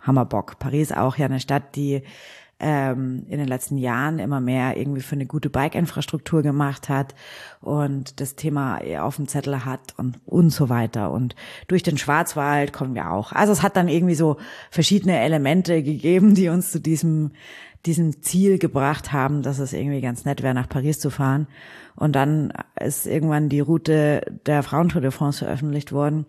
[0.00, 0.58] Hammerbock.
[0.58, 2.02] Paris auch ja eine Stadt, die
[2.66, 7.14] ähm, in den letzten Jahren immer mehr irgendwie für eine gute Bike-Infrastruktur gemacht hat
[7.60, 11.10] und das Thema auf dem Zettel hat und, und so weiter.
[11.10, 11.36] Und
[11.68, 13.32] durch den Schwarzwald kommen wir auch.
[13.32, 14.38] Also es hat dann irgendwie so
[14.70, 17.32] verschiedene Elemente gegeben, die uns zu diesem,
[17.84, 21.46] diesem Ziel gebracht haben, dass es irgendwie ganz nett wäre, nach Paris zu fahren.
[21.96, 22.50] Und dann
[22.80, 26.24] ist irgendwann die Route der Frauentour de France veröffentlicht worden.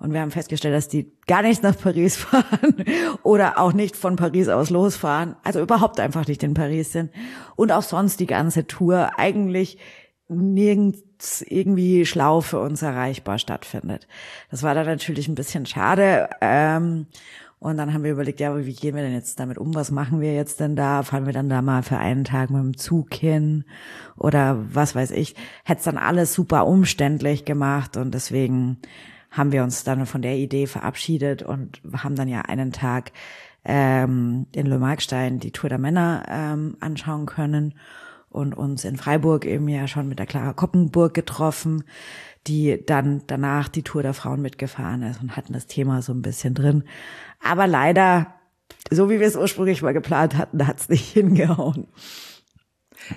[0.00, 2.84] Und wir haben festgestellt, dass die gar nicht nach Paris fahren
[3.22, 5.36] oder auch nicht von Paris aus losfahren.
[5.44, 7.10] Also überhaupt einfach nicht in Paris sind.
[7.54, 9.78] Und auch sonst die ganze Tour eigentlich
[10.28, 14.08] nirgends irgendwie schlau für uns erreichbar stattfindet.
[14.50, 16.30] Das war dann natürlich ein bisschen schade.
[16.40, 17.06] Ähm,
[17.58, 19.74] und dann haben wir überlegt, ja, wie gehen wir denn jetzt damit um?
[19.74, 21.02] Was machen wir jetzt denn da?
[21.02, 23.64] Fahren wir dann da mal für einen Tag mit dem Zug hin?
[24.16, 25.34] Oder was weiß ich?
[25.64, 28.78] Hätte es dann alles super umständlich gemacht und deswegen
[29.30, 33.12] haben wir uns dann von der Idee verabschiedet und haben dann ja einen Tag
[33.64, 37.74] ähm, in Le Markstein die Tour der Männer ähm, anschauen können
[38.28, 41.84] und uns in Freiburg eben ja schon mit der Clara Koppenburg getroffen,
[42.46, 46.22] die dann danach die Tour der Frauen mitgefahren ist und hatten das Thema so ein
[46.22, 46.84] bisschen drin.
[47.42, 48.34] Aber leider,
[48.90, 51.88] so wie wir es ursprünglich mal geplant hatten, hat es nicht hingehauen.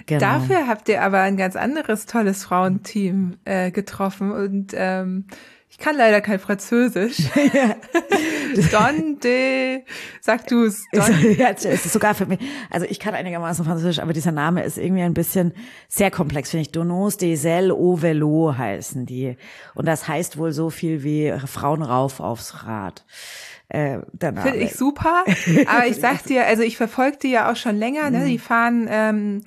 [0.05, 0.19] Genau.
[0.19, 5.25] Dafür habt ihr aber ein ganz anderes tolles Frauenteam äh, getroffen und ähm,
[5.73, 7.17] ich kann leider kein Französisch.
[8.71, 9.81] Don de,
[10.21, 10.83] sag du's.
[10.93, 11.35] Don.
[11.35, 12.37] Ja, es ist sogar für mich,
[12.69, 15.51] also ich kann einigermaßen Französisch, aber dieser Name ist irgendwie ein bisschen
[15.87, 16.71] sehr komplex, finde ich.
[16.71, 19.35] Donos des ailes au vélo heißen die.
[19.73, 23.03] Und das heißt wohl so viel wie Frauen rauf aufs Rad.
[23.69, 25.23] Äh, Finde ich super.
[25.65, 28.25] Aber ich sag dir, also ich verfolge die ja auch schon länger, ne?
[28.27, 29.43] Die fahren ähm,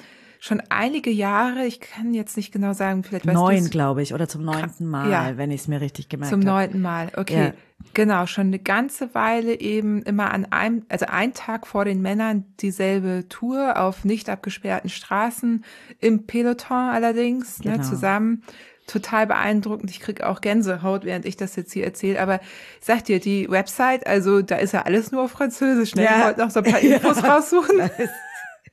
[0.47, 4.29] schon einige Jahre, ich kann jetzt nicht genau sagen, vielleicht weißt Neun, glaube ich, oder
[4.29, 5.37] zum neunten Mal, ja.
[5.37, 6.41] wenn ich es mir richtig gemerkt habe.
[6.41, 7.47] Zum neunten Mal, okay.
[7.47, 7.53] Ja.
[7.93, 12.45] Genau, schon eine ganze Weile eben immer an einem, also ein Tag vor den Männern
[12.61, 15.65] dieselbe Tour auf nicht abgesperrten Straßen,
[16.01, 17.77] im Peloton allerdings, ne, genau.
[17.77, 18.43] ne, zusammen.
[18.87, 19.91] Total beeindruckend.
[19.91, 22.21] Ich krieg auch Gänsehaut, während ich das jetzt hier erzähle.
[22.21, 25.97] Aber ich sag dir, die Website, also da ist ja alles nur auf Französisch.
[25.97, 26.05] Ne?
[26.05, 26.19] Ja.
[26.19, 27.91] Ich wollte noch so ein paar Infos raussuchen.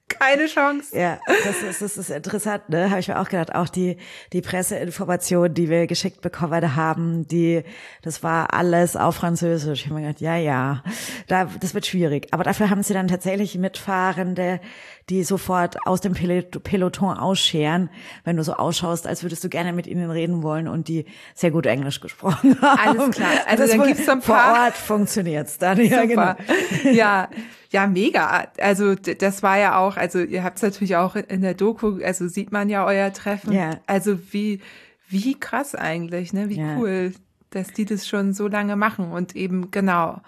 [0.09, 0.97] Keine Chance.
[0.97, 2.89] Ja, das ist, das ist interessant, ne?
[2.89, 3.55] Habe ich mir auch gedacht.
[3.55, 3.97] Auch die,
[4.31, 7.63] die Presseinformationen, die wir geschickt bekommen haben, die,
[8.01, 9.81] das war alles auf Französisch.
[9.81, 10.83] Ich habe mir gedacht, ja, ja,
[11.27, 12.27] da, das wird schwierig.
[12.31, 14.59] Aber dafür haben sie dann tatsächlich Mitfahrende,
[15.09, 17.89] die sofort aus dem Peloton ausscheren,
[18.23, 21.51] wenn du so ausschaust, als würdest du gerne mit ihnen reden wollen und die sehr
[21.51, 22.99] gut Englisch gesprochen haben.
[22.99, 23.31] Alles klar.
[23.47, 24.55] Also dann gibt's ein paar.
[24.55, 25.79] Vor Ort funktioniert's dann.
[25.83, 26.37] Ja, Super.
[26.37, 26.93] Genau.
[26.95, 27.29] Ja,
[27.73, 28.47] ja, mega.
[28.59, 32.27] Also das war ja auch, also ihr habt es natürlich auch in der Doku, also
[32.27, 33.51] sieht man ja euer Treffen.
[33.51, 33.79] Ja.
[33.88, 34.62] Also wie,
[35.09, 36.49] wie krass eigentlich, ne?
[36.49, 36.77] Wie ja.
[36.77, 37.13] cool,
[37.49, 40.21] dass die das schon so lange machen und eben genau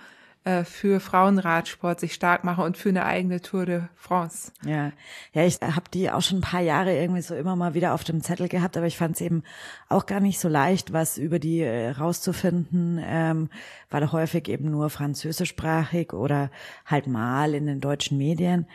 [0.45, 4.51] äh, für Frauenradsport sich stark machen und für eine eigene Tour de France.
[4.63, 4.91] Ja,
[5.33, 8.03] ja, ich habe die auch schon ein paar Jahre irgendwie so immer mal wieder auf
[8.03, 9.43] dem Zettel gehabt, aber ich fand es eben
[9.89, 13.49] auch gar nicht so leicht, was über die äh, rauszufinden, ähm,
[13.89, 16.51] weil häufig eben nur französischsprachig oder
[16.85, 18.67] halt mal in den deutschen Medien.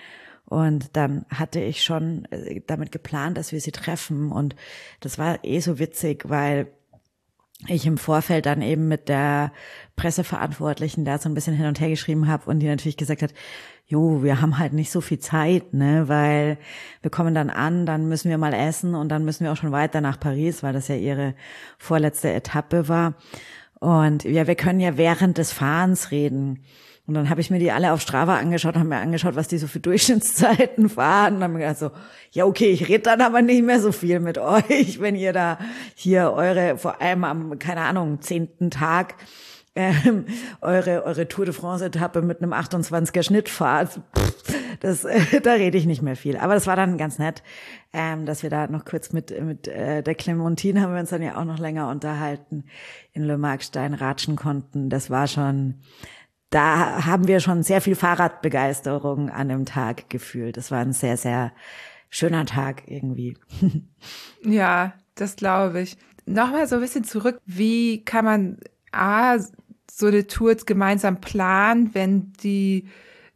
[0.46, 4.32] Und dann hatte ich schon äh, damit geplant, dass wir sie treffen.
[4.32, 4.56] Und
[4.98, 6.66] das war eh so witzig, weil
[7.68, 9.52] ich im Vorfeld dann eben mit der
[9.96, 13.34] Presseverantwortlichen da so ein bisschen hin und her geschrieben habe und die natürlich gesagt hat,
[13.86, 16.58] jo, wir haben halt nicht so viel Zeit, ne, weil
[17.02, 19.72] wir kommen dann an, dann müssen wir mal essen und dann müssen wir auch schon
[19.72, 21.34] weiter nach Paris, weil das ja ihre
[21.76, 23.14] vorletzte Etappe war.
[23.80, 26.62] Und ja, wir können ja während des Fahrens reden.
[27.10, 29.58] Und dann habe ich mir die alle auf Strava angeschaut, haben mir angeschaut, was die
[29.58, 31.34] so für Durchschnittszeiten fahren.
[31.34, 31.90] Und habe mir gedacht so,
[32.30, 35.58] ja okay, ich rede dann aber nicht mehr so viel mit euch, wenn ihr da
[35.96, 39.16] hier eure, vor allem am, keine Ahnung, zehnten Tag
[39.74, 40.26] ähm,
[40.60, 44.00] eure, eure Tour de France-Etappe mit einem 28er Schnitt fahrt.
[44.78, 46.36] Das, äh, da rede ich nicht mehr viel.
[46.36, 47.42] Aber das war dann ganz nett,
[47.92, 51.22] ähm, dass wir da noch kurz mit, mit äh, der Clementine haben wir uns dann
[51.22, 52.66] ja auch noch länger unterhalten,
[53.12, 54.90] in Le Markstein ratschen konnten.
[54.90, 55.74] Das war schon,
[56.50, 60.56] da haben wir schon sehr viel Fahrradbegeisterung an dem Tag gefühlt.
[60.56, 61.52] Das war ein sehr, sehr
[62.10, 63.36] schöner Tag irgendwie.
[64.42, 65.98] Ja, das glaube ich.
[66.24, 67.38] Nochmal so ein bisschen zurück.
[67.44, 68.56] Wie kann man
[68.90, 69.36] A,
[69.90, 72.88] so eine Tour gemeinsam planen, wenn die,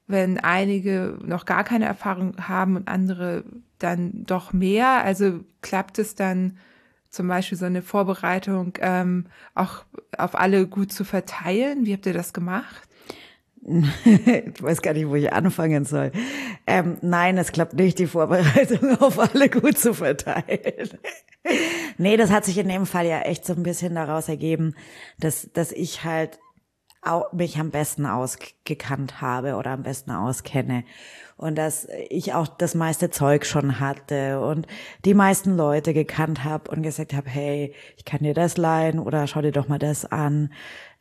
[0.07, 3.45] wenn einige noch gar keine Erfahrung haben und andere
[3.79, 5.05] dann doch mehr?
[5.05, 6.57] Also klappt es dann
[7.11, 9.85] zum Beispiel so eine Vorbereitung ähm, auch
[10.17, 11.85] auf alle gut zu verteilen?
[11.85, 12.84] Wie habt ihr das gemacht?
[13.67, 16.13] Ich weiß gar nicht, wo ich anfangen soll.
[16.67, 20.91] Ähm, nein, es klappt nicht, die Vorbereitung auf alle gut zu verteilen.
[21.99, 24.75] nee, das hat sich in dem Fall ja echt so ein bisschen daraus ergeben,
[25.19, 26.39] dass, dass ich halt
[27.33, 30.85] mich am besten ausgekannt habe oder am besten auskenne
[31.37, 34.67] und dass ich auch das meiste Zeug schon hatte und
[35.05, 39.27] die meisten Leute gekannt habe und gesagt habe, hey, ich kann dir das leihen oder
[39.27, 40.51] schau dir doch mal das an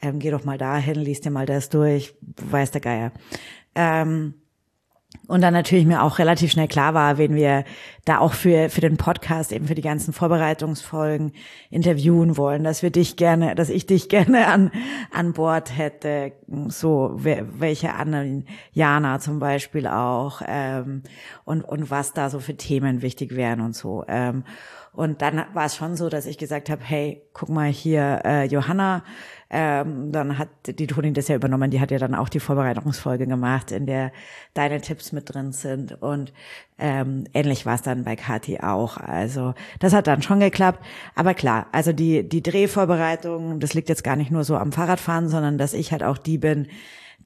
[0.04, 3.12] ähm, geh doch mal dahin, lies dir mal das durch, weiß der Geier.
[3.74, 4.34] Ähm,
[5.28, 7.64] und dann natürlich mir auch relativ schnell klar war, wen wir
[8.06, 11.32] da auch für, für den Podcast, eben für die ganzen Vorbereitungsfolgen
[11.70, 14.72] interviewen wollen, dass wir dich gerne, dass ich dich gerne an,
[15.12, 16.34] an Bord hätte,
[16.68, 21.04] so, welche anderen, Jana zum Beispiel auch, ähm,
[21.46, 24.04] und, und was da so für Themen wichtig wären und so.
[24.08, 24.44] Ähm,
[24.94, 28.46] und dann war es schon so, dass ich gesagt habe, hey, guck mal hier, äh,
[28.46, 29.04] Johanna,
[29.56, 33.28] ähm, dann hat die Tonin das ja übernommen, die hat ja dann auch die Vorbereitungsfolge
[33.28, 34.12] gemacht, in der
[34.56, 36.02] deine Tipps mit drin sind.
[36.02, 36.34] Und
[36.80, 38.98] ähm, ähnlich war es dann bei Kati auch.
[38.98, 40.84] Also das hat dann schon geklappt.
[41.14, 45.30] Aber klar, also die, die Drehvorbereitung, das liegt jetzt gar nicht nur so am Fahrradfahren,
[45.30, 46.68] sondern dass ich halt auch die bin,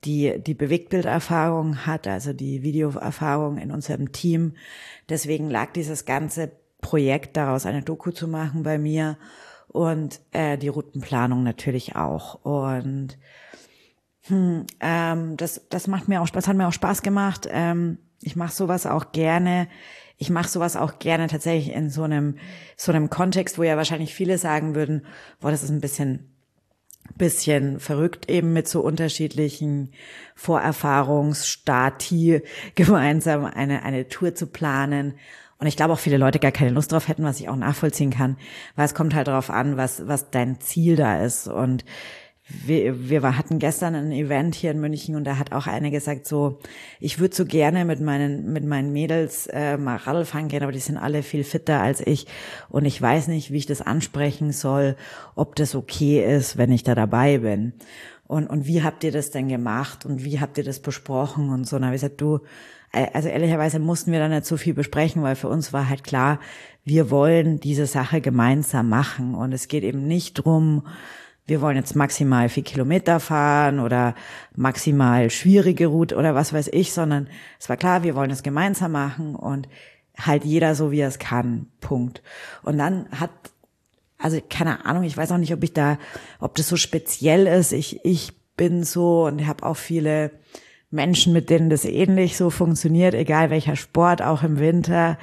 [0.03, 4.55] die die Bewegtbilderfahrung hat, also die Videoerfahrung in unserem Team.
[5.07, 9.17] Deswegen lag dieses ganze Projekt daraus, eine Doku zu machen bei mir
[9.67, 12.35] und äh, die Routenplanung natürlich auch.
[12.43, 13.17] Und
[14.23, 17.47] hm, ähm, das, das macht mir auch Spaß, hat mir auch Spaß gemacht.
[17.51, 19.67] Ähm, ich mache sowas auch gerne
[20.17, 22.37] ich mache sowas auch gerne tatsächlich in so einem,
[22.75, 25.05] so einem Kontext, wo ja wahrscheinlich viele sagen würden,
[25.39, 26.33] boah, das ist ein bisschen
[27.15, 29.93] bisschen verrückt eben mit so unterschiedlichen
[30.35, 32.41] Vorerfahrungsstati
[32.75, 35.13] gemeinsam eine, eine Tour zu planen.
[35.59, 38.11] Und ich glaube auch viele Leute gar keine Lust drauf hätten, was ich auch nachvollziehen
[38.11, 38.37] kann,
[38.75, 41.47] weil es kommt halt darauf an, was, was dein Ziel da ist.
[41.47, 41.83] Und
[42.49, 46.25] wir, wir hatten gestern ein Event hier in München und da hat auch eine gesagt
[46.25, 46.59] so,
[46.99, 50.71] ich würde so gerne mit meinen mit meinen Mädels äh, mal Radl fahren gehen, aber
[50.71, 52.25] die sind alle viel fitter als ich
[52.69, 54.95] und ich weiß nicht, wie ich das ansprechen soll,
[55.35, 57.73] ob das okay ist, wenn ich da dabei bin.
[58.27, 61.65] Und und wie habt ihr das denn gemacht und wie habt ihr das besprochen und
[61.65, 61.75] so?
[61.77, 62.39] Und dann habe ich gesagt, du,
[62.91, 66.03] äh, also ehrlicherweise mussten wir da nicht so viel besprechen, weil für uns war halt
[66.03, 66.39] klar,
[66.83, 70.83] wir wollen diese Sache gemeinsam machen und es geht eben nicht drum
[71.47, 74.15] wir wollen jetzt maximal vier Kilometer fahren oder
[74.55, 78.91] maximal schwierige Route oder was weiß ich, sondern es war klar, wir wollen es gemeinsam
[78.91, 79.67] machen und
[80.19, 81.67] halt jeder so, wie er es kann.
[81.79, 82.21] Punkt.
[82.63, 83.31] Und dann hat,
[84.17, 85.97] also keine Ahnung, ich weiß auch nicht, ob ich da,
[86.39, 87.71] ob das so speziell ist.
[87.71, 90.31] Ich, ich bin so und habe auch viele
[90.89, 95.17] Menschen, mit denen das ähnlich so funktioniert, egal welcher Sport, auch im Winter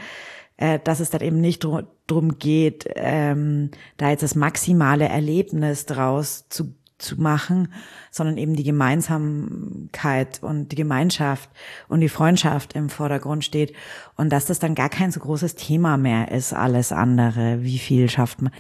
[0.57, 5.87] äh, dass es dann eben nicht dr drum geht, ähm, da jetzt das maximale Erlebnis
[5.87, 7.69] draus zu, zu machen,
[8.11, 11.51] sondern eben die Gemeinsamkeit und die Gemeinschaft
[11.89, 13.75] und die Freundschaft im Vordergrund steht
[14.17, 18.09] und dass das dann gar kein so großes Thema mehr ist, alles andere, wie viel
[18.09, 18.53] schafft man.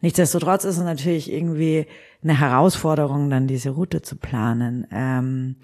[0.00, 1.86] Nichtsdestotrotz ist es natürlich irgendwie
[2.22, 4.86] eine Herausforderung, dann diese Route zu planen.
[4.92, 5.56] Ähm,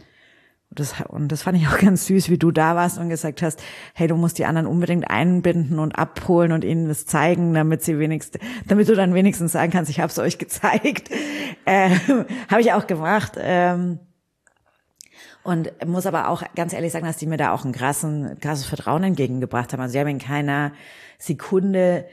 [0.80, 3.62] das, und das fand ich auch ganz süß, wie du da warst und gesagt hast,
[3.94, 7.98] hey, du musst die anderen unbedingt einbinden und abholen und ihnen das zeigen, damit sie
[7.98, 11.10] wenigstens, damit du dann wenigstens sagen kannst, ich habe es euch gezeigt.
[11.68, 13.32] Ähm, habe ich auch gemacht.
[13.38, 13.98] Ähm,
[15.42, 18.66] und muss aber auch ganz ehrlich sagen, dass die mir da auch ein krassen, krasses
[18.66, 19.80] Vertrauen entgegengebracht haben.
[19.80, 20.72] Also sie haben in keiner
[21.18, 22.06] Sekunde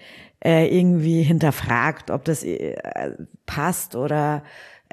[0.43, 2.75] äh, irgendwie hinterfragt, ob das äh,
[3.45, 4.43] passt oder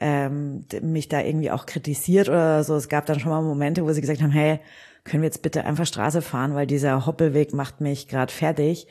[0.01, 2.75] ähm, mich da irgendwie auch kritisiert oder so.
[2.75, 4.59] Es gab dann schon mal Momente, wo sie gesagt haben, hey,
[5.05, 8.87] können wir jetzt bitte einfach Straße fahren, weil dieser Hoppelweg macht mich gerade fertig.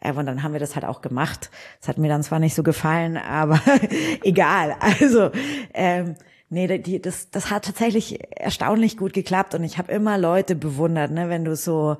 [0.00, 1.50] Äh, und dann haben wir das halt auch gemacht.
[1.80, 3.60] Das hat mir dann zwar nicht so gefallen, aber
[4.24, 4.76] egal.
[4.80, 5.30] Also
[5.74, 6.16] ähm,
[6.50, 11.10] nee, die, das, das hat tatsächlich erstaunlich gut geklappt und ich habe immer Leute bewundert,
[11.10, 11.96] ne, wenn du so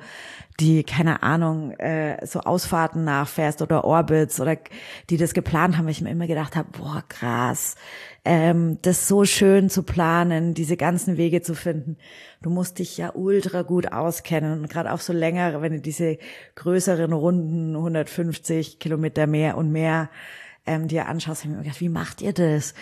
[0.60, 4.56] die, keine Ahnung, äh, so Ausfahrten nachfährst oder Orbits oder
[5.08, 7.76] die das geplant haben, ich mir immer gedacht habe, boah, krass,
[8.24, 11.96] ähm, das so schön zu planen, diese ganzen Wege zu finden.
[12.42, 16.18] Du musst dich ja ultra gut auskennen und gerade auch so längere, wenn du diese
[16.56, 20.10] größeren Runden, 150 Kilometer mehr und mehr
[20.68, 22.74] ähm, dir anschaust, habe ich mir gedacht, wie macht ihr das?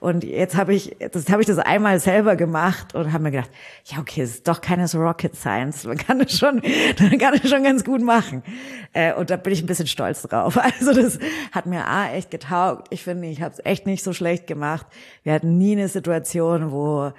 [0.00, 3.50] Und jetzt habe ich, das habe ich das einmal selber gemacht und habe mir gedacht,
[3.84, 6.62] ja okay, es ist doch keine so Rocket Science, man kann es schon,
[7.00, 8.42] man kann es schon ganz gut machen.
[8.92, 10.58] Äh, und da bin ich ein bisschen stolz drauf.
[10.64, 11.18] Also das
[11.52, 12.88] hat mir a echt getaugt.
[12.90, 14.86] Ich finde, ich habe es echt nicht so schlecht gemacht.
[15.22, 17.12] Wir hatten nie eine Situation, wo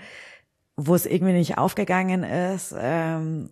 [0.78, 2.76] wo es irgendwie nicht aufgegangen ist.
[2.78, 3.50] Ähm,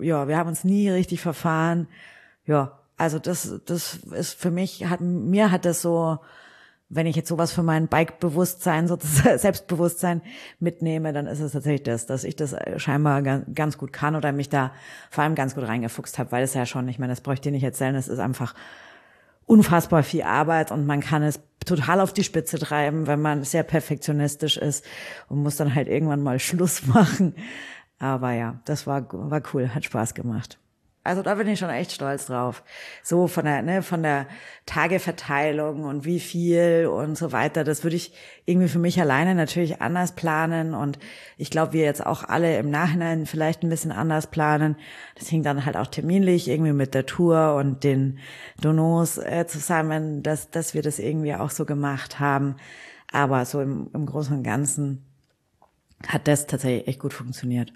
[0.00, 1.88] ja, wir haben uns nie richtig verfahren.
[2.44, 6.18] Ja, also das, das ist für mich, hat, mir hat das so,
[6.90, 10.20] wenn ich jetzt sowas für mein Bike-Bewusstsein, sozusagen Selbstbewusstsein
[10.58, 14.50] mitnehme, dann ist es tatsächlich das, dass ich das scheinbar ganz gut kann oder mich
[14.50, 14.72] da
[15.08, 17.52] vor allem ganz gut reingefuchst habe, weil es ja schon, ich meine, das bräuchte ich
[17.52, 18.54] dir nicht erzählen, es ist einfach
[19.46, 23.62] unfassbar viel Arbeit und man kann es total auf die Spitze treiben, wenn man sehr
[23.62, 24.84] perfektionistisch ist
[25.28, 27.34] und muss dann halt irgendwann mal Schluss machen.
[27.98, 30.58] Aber ja, das war, war cool, hat Spaß gemacht.
[31.02, 32.62] Also da bin ich schon echt stolz drauf.
[33.02, 34.26] So von der, ne, von der
[34.66, 37.64] Tageverteilung und wie viel und so weiter.
[37.64, 38.12] Das würde ich
[38.44, 40.74] irgendwie für mich alleine natürlich anders planen.
[40.74, 40.98] Und
[41.38, 44.76] ich glaube, wir jetzt auch alle im Nachhinein vielleicht ein bisschen anders planen.
[45.14, 48.18] Das hing dann halt auch terminlich irgendwie mit der Tour und den
[48.60, 52.56] Donos äh, zusammen, dass, dass wir das irgendwie auch so gemacht haben.
[53.10, 55.06] Aber so im, im Großen und Ganzen
[56.06, 57.72] hat das tatsächlich echt gut funktioniert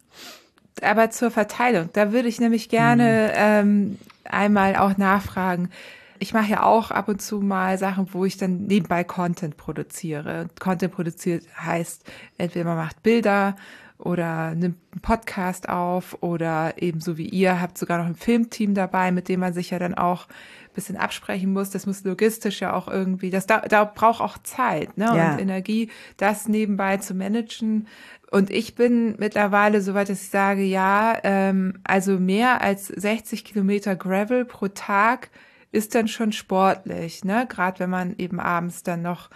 [0.82, 5.70] aber zur Verteilung, da würde ich nämlich gerne ähm, einmal auch nachfragen.
[6.18, 10.48] Ich mache ja auch ab und zu mal Sachen, wo ich dann nebenbei Content produziere.
[10.58, 12.04] Content produziert heißt,
[12.38, 13.56] entweder man macht Bilder
[13.98, 19.12] oder nimmt einen Podcast auf oder ebenso wie ihr habt sogar noch ein Filmteam dabei,
[19.12, 21.70] mit dem man sich ja dann auch ein bisschen absprechen muss.
[21.70, 25.06] Das muss logistisch ja auch irgendwie, das da, da braucht auch Zeit ne?
[25.06, 25.32] Ja.
[25.32, 27.86] und Energie, das nebenbei zu managen.
[28.30, 33.44] Und ich bin mittlerweile so weit, dass ich sage, ja, ähm, also mehr als 60
[33.44, 35.30] Kilometer Gravel pro Tag
[35.70, 37.46] ist dann schon sportlich, ne?
[37.48, 39.30] Gerade wenn man eben abends dann noch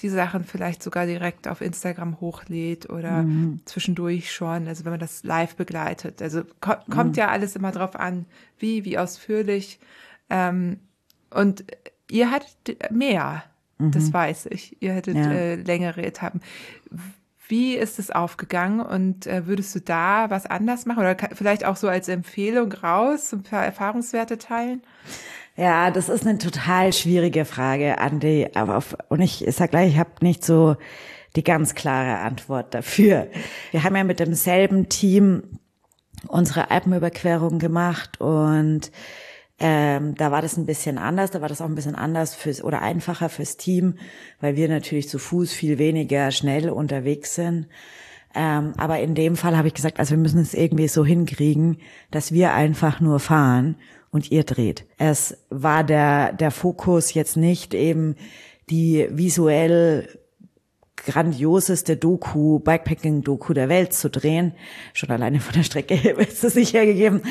[0.00, 3.60] die Sachen vielleicht sogar direkt auf Instagram hochlädt oder mhm.
[3.64, 6.20] zwischendurch schon, also wenn man das live begleitet.
[6.20, 7.20] Also ko kommt mhm.
[7.20, 8.26] ja alles immer drauf an,
[8.58, 9.78] wie, wie ausführlich.
[10.30, 10.80] Ähm,
[11.30, 11.64] und
[12.10, 13.44] ihr hattet mehr,
[13.78, 13.92] mhm.
[13.92, 14.82] das weiß ich.
[14.82, 15.30] Ihr hättet ja.
[15.30, 16.40] äh, längere Etappen.
[17.48, 21.76] Wie ist es aufgegangen und äh, würdest du da was anders machen oder vielleicht auch
[21.76, 24.82] so als Empfehlung raus, ein paar Erfahrungswerte teilen?
[25.56, 28.48] Ja, das ist eine total schwierige Frage, Andi.
[28.54, 30.76] Aber auf, und ich sag gleich, ich habe nicht so
[31.36, 33.28] die ganz klare Antwort dafür.
[33.70, 35.58] Wir haben ja mit demselben Team
[36.28, 38.90] unsere Alpenüberquerung gemacht und
[39.66, 42.62] ähm, da war das ein bisschen anders, da war das auch ein bisschen anders fürs
[42.62, 43.94] oder einfacher fürs Team,
[44.42, 47.68] weil wir natürlich zu Fuß viel weniger schnell unterwegs sind.
[48.34, 51.78] Ähm, aber in dem Fall habe ich gesagt, also wir müssen es irgendwie so hinkriegen,
[52.10, 53.76] dass wir einfach nur fahren
[54.10, 54.84] und ihr dreht.
[54.98, 58.16] Es war der, der Fokus jetzt nicht eben
[58.68, 60.10] die visuell
[61.06, 64.52] grandioseste Doku, Bikepacking-Doku der Welt zu drehen,
[64.92, 67.22] schon alleine von der Strecke ist es nicht hergegeben,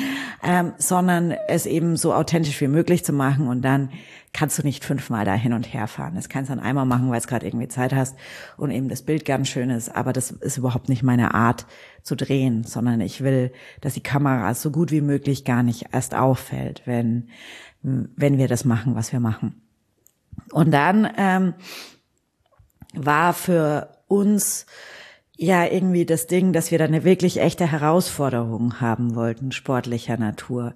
[0.42, 3.90] ähm, sondern es eben so authentisch wie möglich zu machen und dann
[4.32, 6.14] kannst du nicht fünfmal da hin und her fahren.
[6.16, 8.16] Das kannst du dann einmal machen, weil es gerade irgendwie Zeit hast
[8.56, 11.66] und eben das Bild ganz schön ist, aber das ist überhaupt nicht meine Art
[12.02, 16.14] zu drehen, sondern ich will, dass die Kamera so gut wie möglich gar nicht erst
[16.14, 17.28] auffällt, wenn,
[17.82, 19.62] wenn wir das machen, was wir machen.
[20.52, 21.54] Und dann ähm,
[22.96, 24.66] war für uns
[25.36, 30.74] ja irgendwie das Ding, dass wir da eine wirklich echte Herausforderung haben wollten, sportlicher Natur.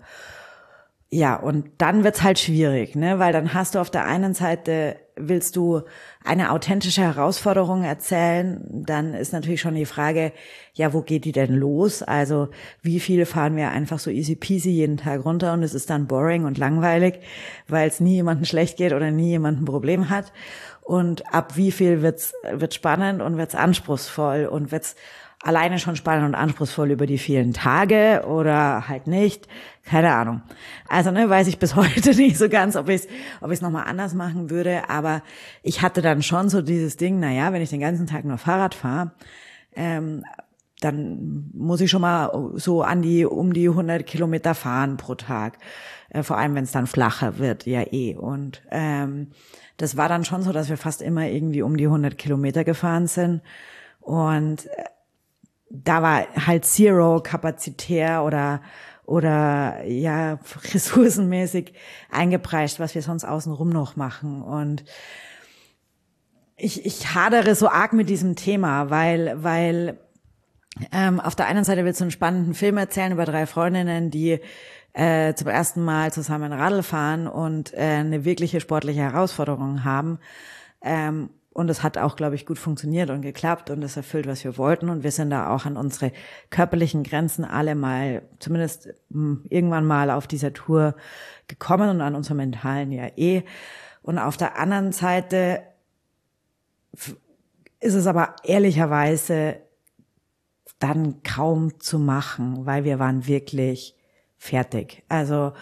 [1.11, 3.19] Ja, und dann wird's halt schwierig, ne?
[3.19, 5.83] Weil dann hast du auf der einen Seite willst du
[6.25, 10.33] eine authentische Herausforderung erzählen, dann ist natürlich schon die Frage,
[10.75, 12.03] ja, wo geht die denn los?
[12.03, 12.49] Also,
[12.83, 16.07] wie viel fahren wir einfach so easy peasy jeden Tag runter und es ist dann
[16.07, 17.21] boring und langweilig,
[17.67, 20.33] weil es nie jemandem schlecht geht oder nie jemand ein Problem hat?
[20.89, 24.97] Und ab wie viel wird's, wird's spannend und wird's anspruchsvoll und wird's
[25.43, 29.49] alleine schon spannend und anspruchsvoll über die vielen Tage oder halt nicht.
[29.85, 30.41] Keine Ahnung.
[30.89, 33.09] Also ne, weiß ich bis heute nicht so ganz, ob ich es
[33.43, 34.89] ob ich's nochmal anders machen würde.
[34.89, 35.21] Aber
[35.63, 38.39] ich hatte dann schon so dieses Ding, na ja, wenn ich den ganzen Tag nur
[38.39, 39.13] Fahrrad fahre,
[39.77, 40.25] ähm,
[40.81, 45.59] dann muss ich schon mal so an die, um die 100 Kilometer fahren pro Tag.
[46.09, 48.15] Äh, vor allem, wenn es dann flacher wird, ja eh.
[48.15, 49.33] Und ähm,
[49.79, 53.07] das war dann schon so, dass wir fast immer irgendwie um die 100 Kilometer gefahren
[53.07, 53.41] sind.
[54.01, 54.85] Und äh,
[55.71, 58.61] da war halt Zero kapazitär oder
[59.05, 60.39] oder ja
[60.75, 61.73] ressourcenmäßig
[62.11, 64.85] eingepreist, was wir sonst außenrum noch machen und
[66.59, 69.99] ich, ich hadere so arg mit diesem Thema, weil weil
[70.93, 74.41] ähm, auf der einen Seite willst du einen spannenden Film erzählen über drei Freundinnen, die
[74.99, 80.19] äh, zum ersten Mal zusammen Radl fahren und äh, eine wirkliche sportliche Herausforderung haben.
[80.83, 84.43] Ähm, und es hat auch, glaube ich, gut funktioniert und geklappt und es erfüllt, was
[84.43, 84.89] wir wollten.
[84.89, 86.11] Und wir sind da auch an unsere
[86.51, 90.97] körperlichen Grenzen alle mal, zumindest hm, irgendwann mal auf dieser Tour
[91.47, 93.45] gekommen und an unserem mentalen ja eh.
[94.03, 95.63] Und auf der anderen Seite
[97.79, 99.59] ist es aber ehrlicherweise
[100.81, 103.95] dann kaum zu machen, weil wir waren wirklich
[104.39, 105.03] fertig.
[105.09, 105.53] Also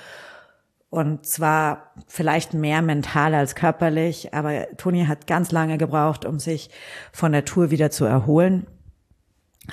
[0.89, 6.71] und zwar vielleicht mehr mental als körperlich, aber Toni hat ganz lange gebraucht, um sich
[7.13, 8.67] von der Tour wieder zu erholen.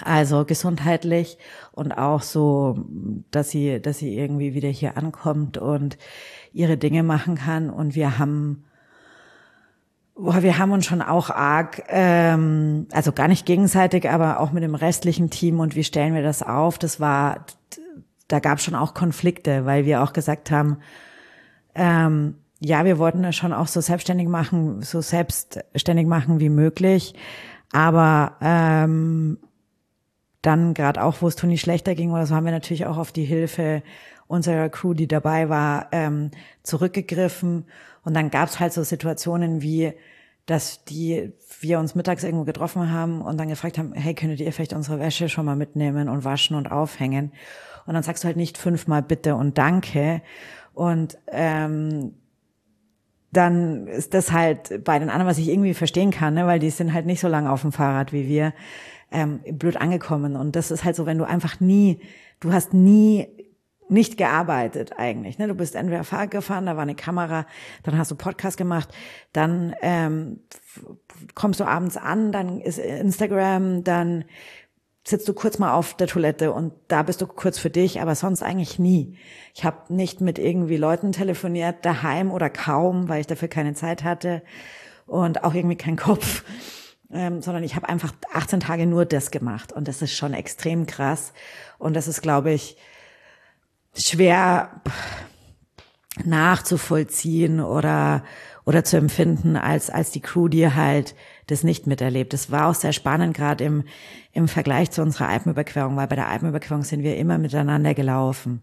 [0.04, 1.38] Also gesundheitlich
[1.72, 2.84] und auch so,
[3.30, 6.00] dass sie, dass sie irgendwie wieder hier ankommt und
[6.52, 7.70] ihre Dinge machen kann.
[7.70, 8.64] Und wir haben,
[10.16, 14.64] boah, wir haben uns schon auch arg, ähm, also gar nicht gegenseitig, aber auch mit
[14.64, 16.80] dem restlichen Team und wie stellen wir das auf?
[16.80, 17.46] Das war,
[18.34, 20.78] da gab es schon auch Konflikte, weil wir auch gesagt haben,
[21.76, 27.14] ähm, ja, wir wollten es schon auch so selbstständig machen, so selbstständig machen wie möglich.
[27.72, 29.38] Aber ähm,
[30.42, 33.12] dann gerade auch, wo es Toni schlechter ging oder so, haben wir natürlich auch auf
[33.12, 33.84] die Hilfe
[34.26, 36.32] unserer Crew, die dabei war, ähm,
[36.64, 37.66] zurückgegriffen.
[38.04, 39.94] Und dann gab es halt so Situationen wie,
[40.48, 44.52] dass die wir uns mittags irgendwo getroffen haben und dann gefragt haben, hey, könntet ihr
[44.52, 47.32] vielleicht unsere Wäsche schon mal mitnehmen und waschen und aufhängen?
[47.86, 50.22] Und dann sagst du halt nicht fünfmal bitte und danke.
[50.74, 52.14] Und ähm,
[53.32, 56.70] dann ist das halt bei den anderen, was ich irgendwie verstehen kann, ne, weil die
[56.70, 58.54] sind halt nicht so lange auf dem Fahrrad wie wir,
[59.12, 60.36] ähm, blöd angekommen.
[60.36, 62.00] Und das ist halt so, wenn du einfach nie,
[62.40, 63.28] du hast nie
[63.90, 65.38] nicht gearbeitet eigentlich.
[65.38, 65.48] Ne?
[65.48, 67.46] Du bist entweder Fahrrad gefahren, da war eine Kamera,
[67.84, 68.90] dann hast du Podcast gemacht,
[69.34, 70.40] dann ähm,
[71.36, 74.26] kommst du abends an, dann ist Instagram, dann
[75.06, 78.16] sitzt du kurz mal auf der Toilette und da bist du kurz für dich, aber
[78.16, 79.18] sonst eigentlich nie.
[79.54, 84.04] Ich habe nicht mit irgendwie Leuten telefoniert, daheim oder kaum, weil ich dafür keine Zeit
[84.04, 84.42] hatte
[85.06, 86.44] und auch irgendwie keinen Kopf,
[87.12, 90.86] ähm, sondern ich habe einfach 18 Tage nur das gemacht und das ist schon extrem
[90.86, 91.34] krass
[91.80, 92.78] und das ist, glaube ich,
[93.94, 94.82] schwer
[96.24, 98.24] nachzuvollziehen oder
[98.66, 101.16] oder zu empfinden als als die Crew, die halt
[101.48, 102.34] das nicht miterlebt.
[102.34, 103.84] Das war auch sehr spannend, gerade im,
[104.32, 108.62] im Vergleich zu unserer Alpenüberquerung, weil bei der Alpenüberquerung sind wir immer miteinander gelaufen.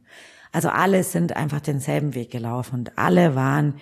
[0.52, 3.74] Also alle sind einfach denselben Weg gelaufen und alle waren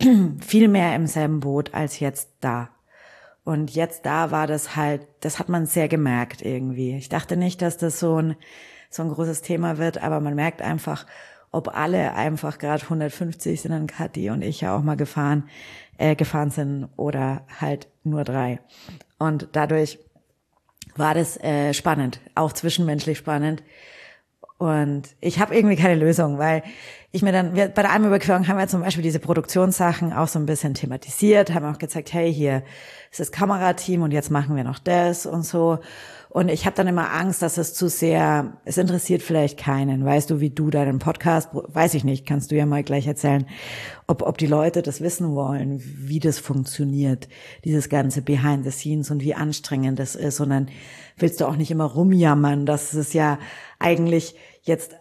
[0.40, 2.70] viel mehr im selben Boot als jetzt da.
[3.44, 6.96] Und jetzt da war das halt, das hat man sehr gemerkt irgendwie.
[6.96, 8.36] Ich dachte nicht, dass das so ein,
[8.90, 11.06] so ein großes Thema wird, aber man merkt einfach,
[11.50, 15.48] ob alle einfach gerade 150 sind, dann Kathi und ich ja auch mal gefahren,
[15.98, 18.60] äh, gefahren sind oder halt nur drei.
[19.18, 19.98] Und dadurch
[20.96, 23.62] war das äh, spannend, auch zwischenmenschlich spannend.
[24.58, 26.62] Und ich habe irgendwie keine Lösung, weil
[27.10, 30.38] ich mir dann, wir, bei der Almüberquerung haben wir zum Beispiel diese Produktionssachen auch so
[30.38, 32.62] ein bisschen thematisiert, haben auch gezeigt, hey, hier
[33.10, 35.78] ist das Kamerateam und jetzt machen wir noch das und so.
[36.34, 40.04] Und ich habe dann immer Angst, dass es zu sehr, es interessiert vielleicht keinen.
[40.04, 43.46] Weißt du, wie du deinen Podcast, weiß ich nicht, kannst du ja mal gleich erzählen,
[44.08, 47.28] ob, ob die Leute das wissen wollen, wie das funktioniert,
[47.64, 50.40] dieses ganze Behind the Scenes und wie anstrengend das ist.
[50.40, 50.70] Und dann
[51.18, 53.38] willst du auch nicht immer rumjammern, dass es ja
[53.78, 54.96] eigentlich jetzt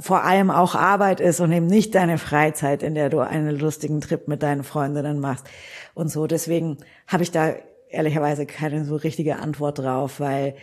[0.00, 4.00] vor allem auch Arbeit ist und eben nicht deine Freizeit, in der du einen lustigen
[4.00, 5.46] Trip mit deinen Freundinnen machst
[5.94, 6.26] und so.
[6.26, 7.54] Deswegen habe ich da
[7.90, 10.54] ehrlicherweise keine so richtige Antwort drauf, weil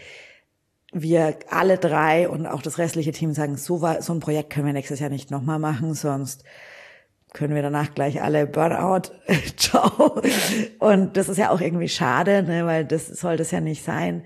[0.92, 4.66] wir alle drei und auch das restliche Team sagen, so, war, so ein Projekt können
[4.66, 6.44] wir nächstes Jahr nicht nochmal machen, sonst
[7.34, 9.12] können wir danach gleich alle Burnout,
[9.58, 10.22] ciao.
[10.80, 14.24] Und das ist ja auch irgendwie schade, ne, weil das soll das ja nicht sein.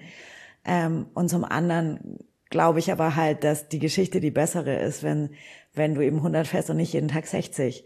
[0.64, 2.20] Ähm, und zum anderen
[2.52, 5.32] glaube ich aber halt, dass die Geschichte die bessere ist, wenn,
[5.74, 7.84] wenn du eben 100 fährst und nicht jeden Tag 60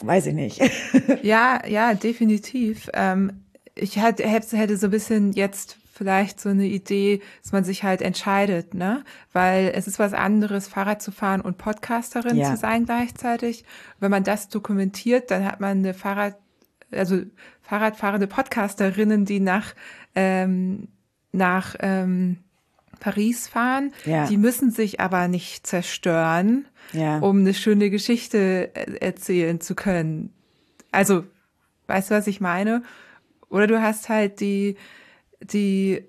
[0.00, 0.60] weiß ich nicht.
[1.22, 2.90] ja, ja, definitiv.
[2.94, 7.84] Ähm, ich hätte, hätte so ein bisschen jetzt vielleicht so eine Idee, dass man sich
[7.84, 9.04] halt entscheidet, ne?
[9.32, 12.50] Weil es ist was anderes, Fahrrad zu fahren und Podcasterin ja.
[12.50, 13.64] zu sein gleichzeitig.
[14.00, 16.36] Wenn man das dokumentiert, dann hat man eine Fahrrad,
[16.90, 17.22] also
[17.62, 19.74] Fahrradfahrende Podcasterinnen, die nach
[20.16, 20.88] ähm,
[21.32, 22.38] nach ähm,
[23.00, 23.92] Paris fahren.
[24.04, 24.26] Ja.
[24.26, 27.18] Die müssen sich aber nicht zerstören, ja.
[27.18, 30.32] um eine schöne Geschichte äh, erzählen zu können.
[30.92, 31.24] Also,
[31.86, 32.82] weißt du, was ich meine?
[33.48, 34.76] Oder du hast halt die,
[35.40, 36.04] die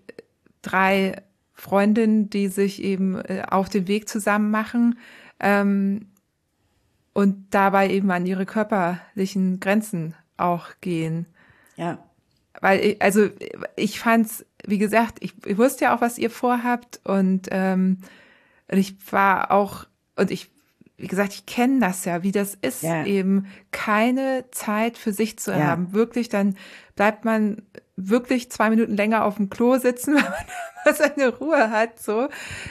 [0.62, 1.22] drei
[1.54, 5.00] Freundinnen, die sich eben äh, auf den Weg zusammen machen
[5.40, 6.08] ähm,
[7.14, 11.26] und dabei eben an ihre körperlichen Grenzen auch gehen.
[11.78, 12.00] Ja.
[12.62, 13.30] Weil, ich, also
[13.76, 18.00] ich fand's wie gesagt, ich, ich wusste ja auch, was ihr vorhabt und ähm,
[18.68, 20.52] ich war auch, und ich,
[20.98, 23.06] wie gesagt, ich kenne das ja, wie das ist, ja.
[23.06, 25.60] eben keine Zeit für sich zu ja.
[25.60, 25.94] haben.
[25.94, 26.56] Wirklich, dann
[26.96, 27.64] bleibt man
[27.98, 30.46] wirklich zwei Minuten länger auf dem Klo sitzen, weil
[30.86, 32.30] man seine Ruhe hat, so,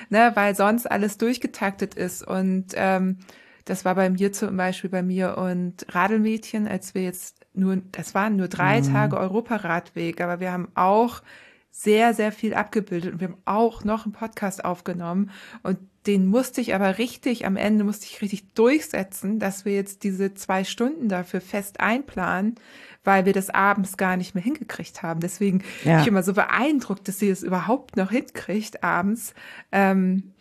[0.09, 2.27] ne, weil sonst alles durchgetaktet ist.
[2.27, 3.19] Und ähm,
[3.67, 8.15] das war bei mir zum Beispiel bei mir und Radelmädchen, als wir jetzt nur, das
[8.15, 8.93] waren nur drei mhm.
[8.93, 11.23] Tage Europaradweg, aber wir haben auch
[11.71, 15.31] sehr, sehr viel abgebildet und wir haben auch noch einen Podcast aufgenommen
[15.63, 20.03] und den musste ich aber richtig, am Ende musste ich richtig durchsetzen, dass wir jetzt
[20.03, 22.57] diese zwei Stunden dafür fest einplanen,
[23.05, 25.21] weil wir das abends gar nicht mehr hingekriegt haben.
[25.21, 25.93] Deswegen ja.
[25.93, 29.35] bin ich immer so beeindruckt, dass sie es überhaupt noch hinkriegt abends.
[29.73, 30.35] Ähm,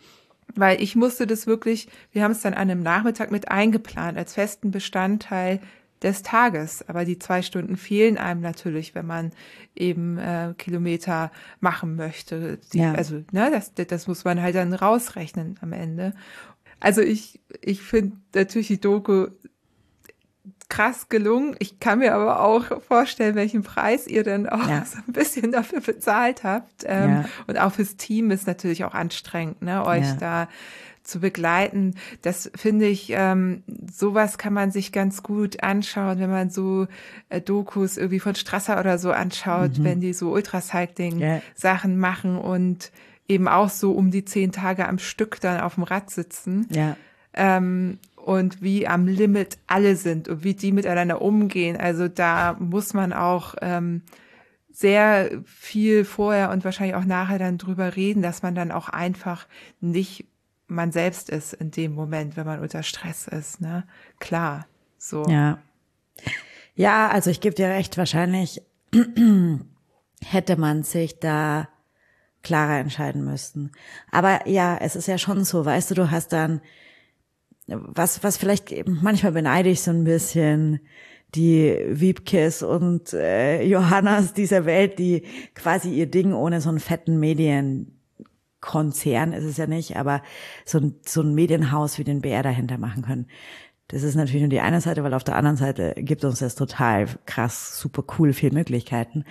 [0.54, 4.34] weil ich musste das wirklich, wir haben es dann an einem Nachmittag mit eingeplant als
[4.34, 5.60] festen Bestandteil
[6.02, 6.86] des Tages.
[6.88, 9.32] Aber die zwei Stunden fehlen einem natürlich, wenn man
[9.74, 11.30] eben äh, Kilometer
[11.60, 12.58] machen möchte.
[12.72, 12.92] Die, ja.
[12.92, 16.14] Also, ne, das, das muss man halt dann rausrechnen am Ende.
[16.80, 19.28] Also ich, ich finde natürlich die Doku
[20.68, 21.56] krass gelungen.
[21.58, 24.84] Ich kann mir aber auch vorstellen, welchen Preis ihr dann auch ja.
[24.86, 26.84] so ein bisschen dafür bezahlt habt.
[26.84, 27.24] Ähm, ja.
[27.46, 30.48] Und auch fürs Team ist natürlich auch anstrengend, ne, euch da
[31.04, 31.94] zu begleiten.
[32.22, 36.86] Das finde ich, ähm, sowas kann man sich ganz gut anschauen, wenn man so
[37.28, 39.84] äh, Dokus irgendwie von Strasser oder so anschaut, mhm.
[39.84, 41.98] wenn die so Ultracycling-Sachen yeah.
[41.98, 42.90] machen und
[43.28, 46.66] eben auch so um die zehn Tage am Stück dann auf dem Rad sitzen.
[46.70, 46.96] Ja.
[47.34, 51.76] Ähm, und wie am Limit alle sind und wie die miteinander umgehen.
[51.76, 54.00] Also da muss man auch ähm,
[54.72, 59.46] sehr viel vorher und wahrscheinlich auch nachher dann drüber reden, dass man dann auch einfach
[59.80, 60.26] nicht
[60.66, 63.84] man selbst ist in dem Moment, wenn man unter Stress ist, ne?
[64.18, 64.66] Klar,
[64.98, 65.24] so.
[65.28, 65.58] Ja.
[66.74, 68.62] Ja, also ich gebe dir recht, wahrscheinlich
[70.24, 71.68] hätte man sich da
[72.42, 73.70] klarer entscheiden müssten.
[74.10, 76.60] Aber ja, es ist ja schon so, weißt du, du hast dann,
[77.66, 80.80] was, was vielleicht manchmal beneide ich so ein bisschen,
[81.34, 85.22] die Wiebkes und äh, Johannas dieser Welt, die
[85.54, 87.18] quasi ihr Ding ohne so einen fetten
[88.64, 90.22] Medienkonzern ist es ja nicht, aber
[90.64, 93.26] so ein, so ein Medienhaus wie den BR dahinter machen können.
[93.88, 96.54] Das ist natürlich nur die eine Seite, weil auf der anderen Seite gibt uns das
[96.54, 99.24] total krass, super cool, viel Möglichkeiten.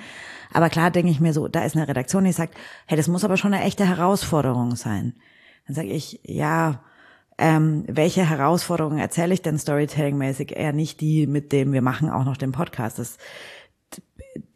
[0.54, 2.56] Aber klar denke ich mir so, da ist eine Redaktion, die sagt,
[2.86, 5.16] hey, das muss aber schon eine echte Herausforderung sein.
[5.66, 6.84] Dann sage ich, ja,
[7.40, 10.52] ähm, welche Herausforderungen erzähle ich denn Storytelling-mäßig?
[10.52, 13.00] Eher nicht die, mit dem wir machen auch noch den Podcast.
[13.00, 13.18] Das,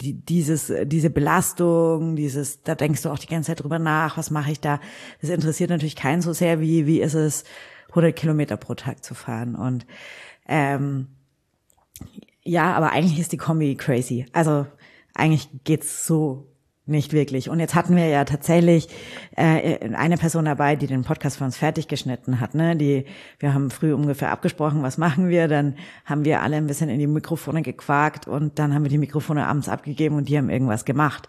[0.01, 4.31] die, dieses, diese Belastung, dieses, da denkst du auch die ganze Zeit drüber nach, was
[4.31, 4.79] mache ich da?
[5.21, 7.43] Das interessiert natürlich keinen so sehr, wie, wie ist es,
[7.89, 9.55] 100 Kilometer pro Tag zu fahren.
[9.55, 9.85] Und
[10.47, 11.07] ähm,
[12.43, 14.25] ja, aber eigentlich ist die Kombi crazy.
[14.33, 14.67] Also
[15.13, 16.47] eigentlich geht's so
[16.87, 17.49] nicht wirklich.
[17.49, 18.89] Und jetzt hatten wir ja tatsächlich
[19.35, 22.55] äh, eine Person dabei, die den Podcast für uns fertig geschnitten hat.
[22.55, 22.75] Ne?
[22.75, 23.05] Die,
[23.39, 25.47] wir haben früh ungefähr abgesprochen, was machen wir.
[25.47, 25.75] Dann
[26.05, 29.45] haben wir alle ein bisschen in die Mikrofone gequakt und dann haben wir die Mikrofone
[29.47, 31.27] abends abgegeben und die haben irgendwas gemacht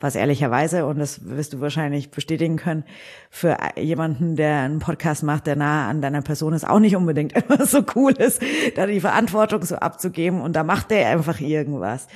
[0.00, 2.84] was ehrlicherweise, und das wirst du wahrscheinlich bestätigen können,
[3.28, 7.32] für jemanden, der einen Podcast macht, der nah an deiner Person ist, auch nicht unbedingt
[7.48, 8.42] immer so cool ist,
[8.74, 12.08] da die Verantwortung so abzugeben und da macht der einfach irgendwas.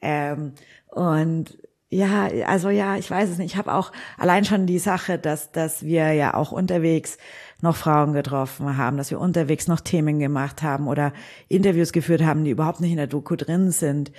[0.00, 0.52] Ähm,
[0.90, 1.58] und
[1.88, 3.52] ja, also ja, ich weiß es nicht.
[3.52, 7.18] Ich habe auch allein schon die Sache, dass, dass wir ja auch unterwegs
[7.62, 11.12] noch Frauen getroffen haben, dass wir unterwegs noch Themen gemacht haben oder
[11.48, 14.12] Interviews geführt haben, die überhaupt nicht in der Doku drin sind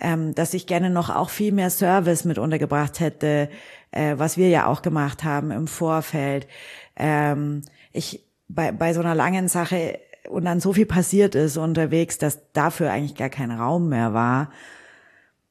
[0.00, 3.48] ähm, dass ich gerne noch auch viel mehr Service mit untergebracht hätte,
[3.90, 6.46] äh, was wir ja auch gemacht haben im Vorfeld.
[6.96, 7.62] Ähm,
[7.92, 9.98] ich bei, bei so einer langen Sache
[10.28, 14.50] und dann so viel passiert ist unterwegs, dass dafür eigentlich gar kein Raum mehr war.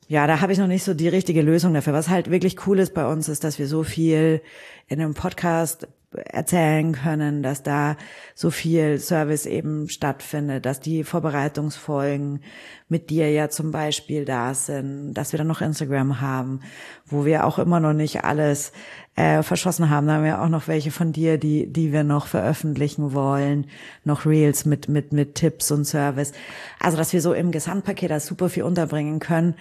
[0.08, 1.94] Ja, da habe ich noch nicht so die richtige Lösung dafür.
[1.94, 4.42] Was halt wirklich cool ist bei uns, ist, dass wir so viel
[4.88, 7.98] in einem Podcast erzählen können, dass da
[8.36, 12.42] so viel Service eben stattfindet, dass die Vorbereitungsfolgen
[12.90, 16.62] mit dir ja zum Beispiel da sind, dass wir dann noch Instagram haben,
[17.06, 18.72] wo wir auch immer noch nicht alles
[19.16, 20.08] äh, verschossen haben.
[20.08, 23.68] Da haben wir auch noch welche von dir, die, die wir noch veröffentlichen wollen,
[24.04, 26.34] noch Reels mit, mit, mit Tipps und Service.
[26.80, 29.56] Also, dass wir so im Gesamtpaket da super viel unterbringen können.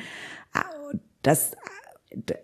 [0.53, 0.65] Ah,
[1.23, 1.53] das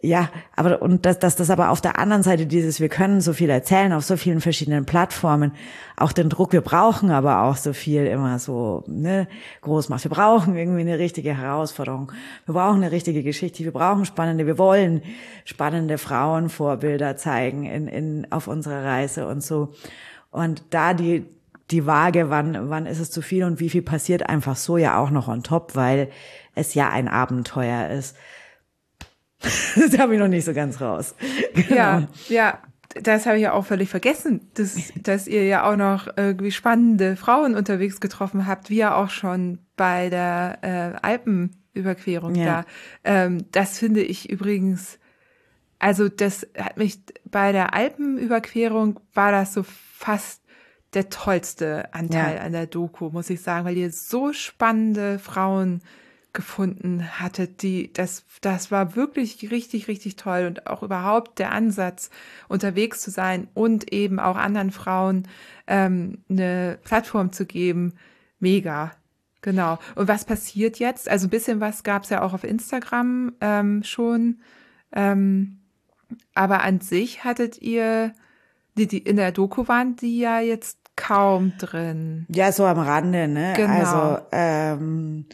[0.03, 3.33] ja, aber und dass, dass das aber auf der anderen Seite dieses, wir können so
[3.33, 5.53] viel erzählen auf so vielen verschiedenen Plattformen,
[5.97, 9.29] auch den Druck, wir brauchen aber auch so viel immer so ne,
[9.63, 10.05] groß macht.
[10.05, 12.13] Wir brauchen irgendwie eine richtige Herausforderung.
[12.47, 13.65] Wir brauchen eine richtige Geschichte.
[13.65, 15.03] Wir brauchen spannende, wir wollen
[15.45, 19.73] spannende Frauenvorbilder zeigen in, in, auf unserer Reise und so.
[20.31, 21.27] Und da die,
[21.71, 24.99] die Waage, wann, wann ist es zu viel und wie viel passiert einfach so ja
[24.99, 26.09] auch noch on top, weil
[26.55, 28.17] es ja ein Abenteuer ist
[29.41, 31.15] das habe ich noch nicht so ganz raus.
[31.55, 31.75] Genau.
[31.75, 32.59] Ja, ja,
[33.03, 37.17] das habe ich ja auch völlig vergessen, dass, dass ihr ja auch noch irgendwie spannende
[37.17, 42.45] Frauen unterwegs getroffen habt, wie ja auch schon bei der äh, Alpenüberquerung ja.
[42.45, 42.65] da.
[43.05, 44.99] Ähm, das finde ich übrigens,
[45.79, 50.43] also das hat mich bei der Alpenüberquerung war das so fast
[50.95, 52.43] der tollste Anteil ja.
[52.43, 55.83] an der Doku, muss ich sagen, weil ihr so spannende Frauen
[56.39, 62.11] gefunden hattet, die, das, das war wirklich richtig, richtig toll und auch überhaupt der Ansatz,
[62.47, 65.27] unterwegs zu sein und eben auch anderen Frauen
[65.67, 67.95] ähm, eine Plattform zu geben,
[68.39, 68.93] mega.
[69.41, 69.81] Genau.
[69.97, 71.09] Und was passiert jetzt?
[71.09, 74.39] Also ein bisschen was gab es ja auch auf Instagram ähm, schon.
[74.93, 75.59] Ähm,
[76.37, 78.13] aber an sich hattet ihr,
[78.77, 82.27] die, die in der Doku waren die ja jetzt kaum drin.
[82.29, 83.55] Ja, so am Rande, ne?
[83.57, 83.73] Genau.
[83.73, 85.27] Also ähm,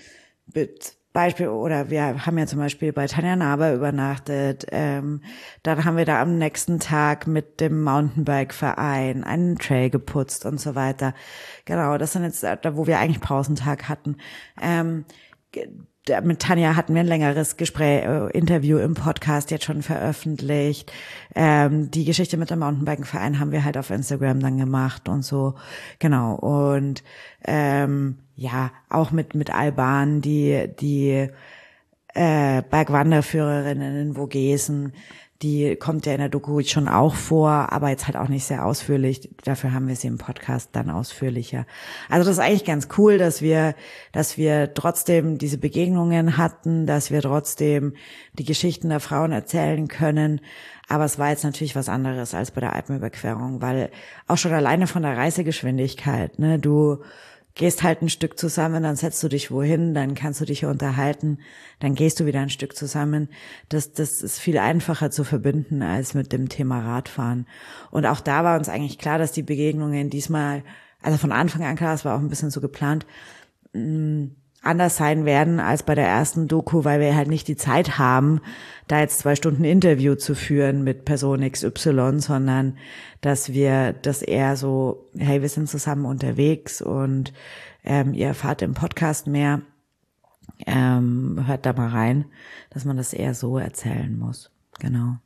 [1.14, 4.66] Beispiel, oder wir haben ja zum Beispiel bei Tanja Naber übernachtet.
[4.72, 5.22] Ähm,
[5.62, 10.74] dann haben wir da am nächsten Tag mit dem Mountainbike-Verein einen Trail geputzt und so
[10.74, 11.14] weiter.
[11.66, 14.16] Genau, das sind jetzt da, wo wir eigentlich Pausentag hatten.
[14.60, 15.04] Ähm,
[16.22, 20.92] mit Tanja hatten wir ein längeres Gespräch, äh, Interview im Podcast jetzt schon veröffentlicht.
[21.34, 25.54] Ähm, die Geschichte mit dem Mountainbiken-Verein haben wir halt auf Instagram dann gemacht und so.
[25.98, 26.34] Genau.
[26.34, 27.02] Und
[27.44, 31.30] ähm, ja, auch mit, mit Alban, die, die
[32.14, 34.92] äh, Bergwanderführerinnen in Vogesen,
[35.42, 38.64] die kommt ja in der Doku schon auch vor, aber jetzt halt auch nicht sehr
[38.64, 39.28] ausführlich.
[39.44, 41.66] Dafür haben wir sie im Podcast dann ausführlicher.
[42.08, 43.74] Also das ist eigentlich ganz cool, dass wir,
[44.12, 47.94] dass wir trotzdem diese Begegnungen hatten, dass wir trotzdem
[48.34, 50.40] die Geschichten der Frauen erzählen können.
[50.88, 53.90] Aber es war jetzt natürlich was anderes als bei der Alpenüberquerung, weil
[54.28, 57.02] auch schon alleine von der Reisegeschwindigkeit, ne, du,
[57.54, 61.38] gehst halt ein Stück zusammen, dann setzt du dich wohin, dann kannst du dich unterhalten,
[61.78, 63.28] dann gehst du wieder ein Stück zusammen.
[63.68, 67.46] Das, das ist viel einfacher zu verbinden als mit dem Thema Radfahren.
[67.90, 70.64] Und auch da war uns eigentlich klar, dass die Begegnungen diesmal,
[71.00, 73.06] also von Anfang an klar, es war auch ein bisschen so geplant,
[73.72, 74.36] mh, mm,
[74.66, 78.40] anders sein werden als bei der ersten Doku, weil wir halt nicht die Zeit haben,
[78.88, 82.76] da jetzt zwei Stunden Interview zu führen mit Person XY, sondern
[83.20, 87.32] dass wir das eher so, hey, wir sind zusammen unterwegs und
[87.84, 89.62] ähm, ihr erfahrt im Podcast mehr.
[90.66, 92.26] Ähm, hört da mal rein,
[92.70, 94.50] dass man das eher so erzählen muss.
[94.78, 95.16] Genau.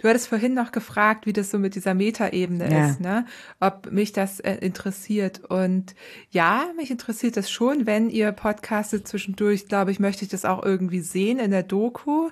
[0.00, 2.88] Du hattest vorhin noch gefragt, wie das so mit dieser Metaebene ja.
[2.88, 3.26] ist, ne?
[3.60, 5.44] Ob mich das äh, interessiert.
[5.44, 5.94] Und
[6.30, 10.62] ja, mich interessiert das schon, wenn ihr podcastet zwischendurch, glaube ich, möchte ich das auch
[10.62, 12.30] irgendwie sehen in der Doku.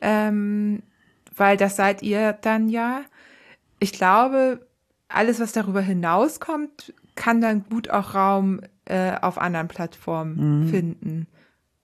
[0.00, 0.82] Ähm,
[1.36, 3.02] weil das seid ihr dann ja.
[3.78, 4.66] Ich glaube,
[5.08, 10.68] alles, was darüber hinauskommt, kann dann gut auch Raum äh, auf anderen Plattformen mhm.
[10.68, 11.26] finden.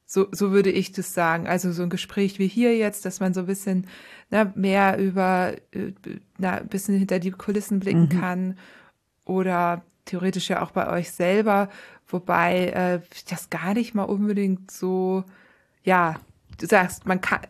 [0.07, 1.47] So, so würde ich das sagen.
[1.47, 3.87] Also so ein Gespräch wie hier jetzt, dass man so ein bisschen
[4.31, 5.93] na, mehr über, äh,
[6.39, 8.21] na, ein bisschen hinter die Kulissen blicken mhm.
[8.21, 8.59] kann
[9.25, 11.69] oder theoretisch ja auch bei euch selber,
[12.09, 15.25] wobei äh, das gar nicht mal unbedingt so,
[15.85, 16.17] ja,
[16.59, 17.41] du sagst, man kann,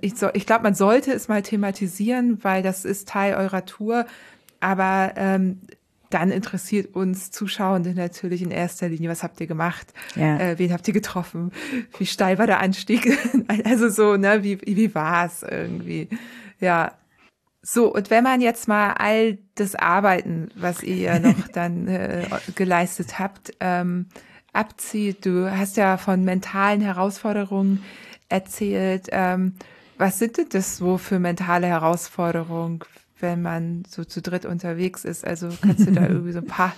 [0.00, 4.06] ich, so, ich glaube, man sollte es mal thematisieren, weil das ist Teil eurer Tour,
[4.60, 5.60] aber ähm,
[6.12, 9.92] dann interessiert uns Zuschauende natürlich in erster Linie, was habt ihr gemacht?
[10.14, 10.38] Ja.
[10.38, 11.52] Äh, wen habt ihr getroffen?
[11.98, 13.18] Wie steil war der Anstieg?
[13.64, 16.08] also so, ne, wie, wie war's irgendwie?
[16.60, 16.92] Ja.
[17.62, 23.18] So, und wenn man jetzt mal all das Arbeiten, was ihr noch dann äh, geleistet
[23.18, 24.06] habt, ähm,
[24.52, 27.82] abzieht, du hast ja von mentalen Herausforderungen
[28.28, 29.08] erzählt.
[29.12, 29.54] Ähm,
[29.98, 32.80] was sind denn das so für mentale Herausforderungen?
[33.22, 35.26] Wenn man so zu dritt unterwegs ist?
[35.26, 36.74] Also kannst du da irgendwie so ein paar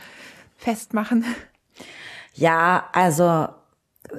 [0.59, 1.25] festmachen?
[2.35, 3.49] Ja, also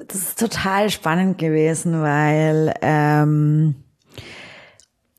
[0.08, 3.76] das ist total spannend gewesen, weil ähm,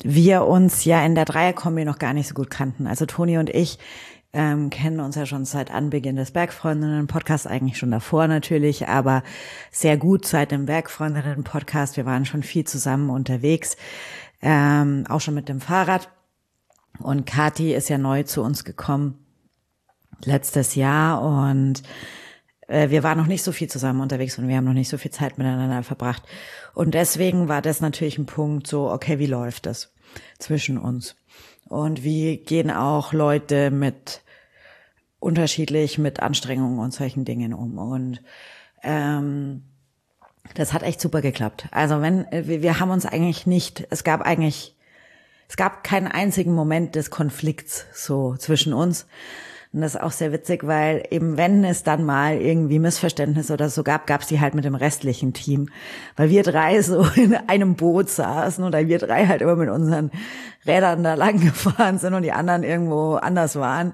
[0.04, 2.88] wir uns ja in der Dreierkombi noch gar nicht so gut kannten.
[2.88, 3.80] Also Toni und ich
[4.34, 9.24] ähm, kennen uns ja schon seit Anbeginn des Bergfreundinnen-Podcasts, eigentlich schon davor natürlich, aber
[9.72, 11.98] sehr gut seit dem Bergfreundinnen-Podcast.
[11.98, 13.78] Wir waren schon viel zusammen unterwegs,
[14.42, 16.10] ähm, auch schon mit dem Fahrrad.
[17.00, 19.20] Und Kati ist ja neu zu uns gekommen
[20.24, 21.84] letztes Jahr und
[22.68, 24.98] äh, wir waren noch nicht so viel zusammen unterwegs und wir haben noch nicht so
[24.98, 26.24] viel Zeit miteinander verbracht.
[26.74, 29.94] Und deswegen war das natürlich ein Punkt so, okay, wie läuft das
[30.40, 31.16] zwischen uns?
[31.68, 34.22] Und wie gehen auch Leute mit
[35.20, 37.78] unterschiedlich mit Anstrengungen und solchen Dingen um?
[37.78, 38.22] Und
[38.84, 39.64] ähm,
[40.54, 41.68] das hat echt super geklappt.
[41.72, 44.77] Also wenn wir haben uns eigentlich nicht, es gab eigentlich
[45.48, 49.08] es gab keinen einzigen Moment des Konflikts so zwischen uns.
[49.74, 53.70] Und das ist auch sehr witzig, weil eben wenn es dann mal irgendwie Missverständnisse oder
[53.70, 55.70] so gab, gab es die halt mit dem restlichen Team.
[56.16, 60.12] Weil wir drei so in einem Boot saßen oder wir drei halt immer mit unseren
[60.66, 63.94] Rädern da lang gefahren sind und die anderen irgendwo anders waren.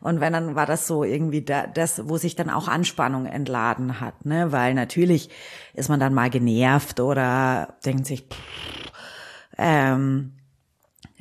[0.00, 4.00] Und wenn dann war das so irgendwie da, das, wo sich dann auch Anspannung entladen
[4.00, 4.50] hat, ne?
[4.50, 5.28] Weil natürlich
[5.74, 8.38] ist man dann mal genervt oder denkt sich, pff,
[9.58, 10.32] ähm,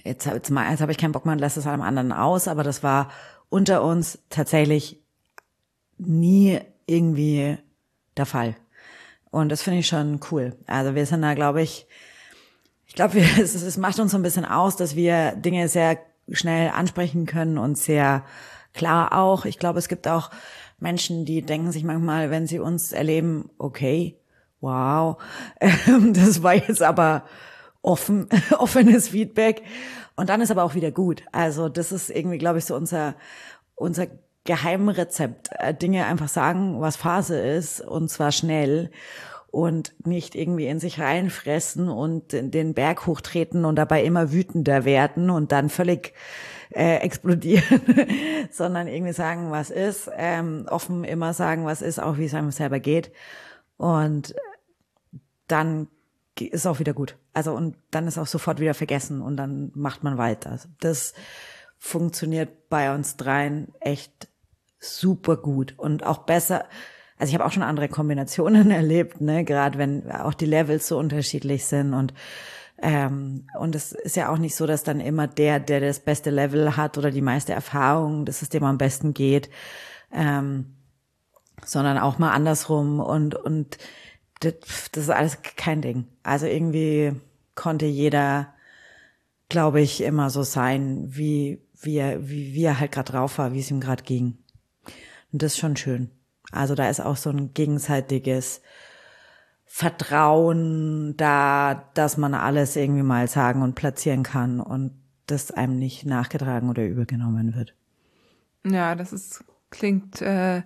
[0.10, 2.64] jetzt, jetzt, jetzt habe ich keinen Bock mehr und lasse es einem anderen aus, aber
[2.64, 3.10] das war
[3.50, 5.02] unter uns tatsächlich
[5.98, 7.58] nie irgendwie
[8.18, 8.56] der Fall.
[9.32, 10.56] Und das finde ich schon cool.
[10.68, 11.88] Also wir sind da, glaube ich,
[12.88, 16.00] ich glaube, es, es macht uns so ein bisschen aus, dass wir Dinge sehr
[16.32, 18.24] schnell ansprechen können und sehr
[18.74, 19.46] klar auch.
[19.46, 20.30] Ich glaube, es gibt auch
[20.80, 24.18] Menschen, die denken sich manchmal, wenn sie uns erleben, okay,
[24.62, 25.18] wow,
[26.14, 27.24] das war jetzt aber
[27.82, 29.64] offen, offenes Feedback.
[30.20, 31.24] Und dann ist aber auch wieder gut.
[31.32, 33.16] Also das ist irgendwie, glaube ich, so unser,
[33.76, 34.08] unser
[34.44, 35.48] Geheimrezept.
[35.58, 38.92] Äh, Dinge einfach sagen, was Phase ist, und zwar schnell
[39.50, 45.30] und nicht irgendwie in sich reinfressen und den Berg hochtreten und dabei immer wütender werden
[45.30, 46.14] und dann völlig
[46.72, 47.82] äh, explodieren,
[48.52, 52.52] sondern irgendwie sagen, was ist, ähm, offen immer sagen, was ist, auch wie es einem
[52.52, 53.14] selber geht.
[53.78, 54.36] Und
[55.48, 55.88] dann
[56.48, 57.16] ist auch wieder gut.
[57.34, 60.52] Also und dann ist auch sofort wieder vergessen und dann macht man weiter.
[60.52, 61.14] Also das
[61.78, 64.28] funktioniert bei uns dreien echt
[64.80, 66.66] super gut und auch besser.
[67.18, 70.98] Also ich habe auch schon andere Kombinationen erlebt, ne, gerade wenn auch die Levels so
[70.98, 72.14] unterschiedlich sind und
[72.82, 76.30] ähm, und es ist ja auch nicht so, dass dann immer der, der das beste
[76.30, 79.50] Level hat oder die meiste Erfahrung, dass es dem am besten geht,
[80.14, 80.78] ähm,
[81.66, 83.78] sondern auch mal andersrum und und
[84.40, 84.54] das,
[84.96, 86.08] ist alles kein Ding.
[86.24, 87.14] Also irgendwie
[87.56, 88.54] konnte jeder,
[89.50, 93.54] glaube ich, immer so sein, wie, wie, er, wie, wie er halt gerade drauf war,
[93.54, 94.38] wie es ihm gerade ging.
[95.32, 96.10] Und das ist schon schön.
[96.52, 98.62] Also da ist auch so ein gegenseitiges
[99.66, 104.92] Vertrauen da, dass man alles irgendwie mal sagen und platzieren kann und
[105.28, 107.76] das einem nicht nachgetragen oder übergenommen wird.
[108.66, 110.64] Ja, das ist klingt äh,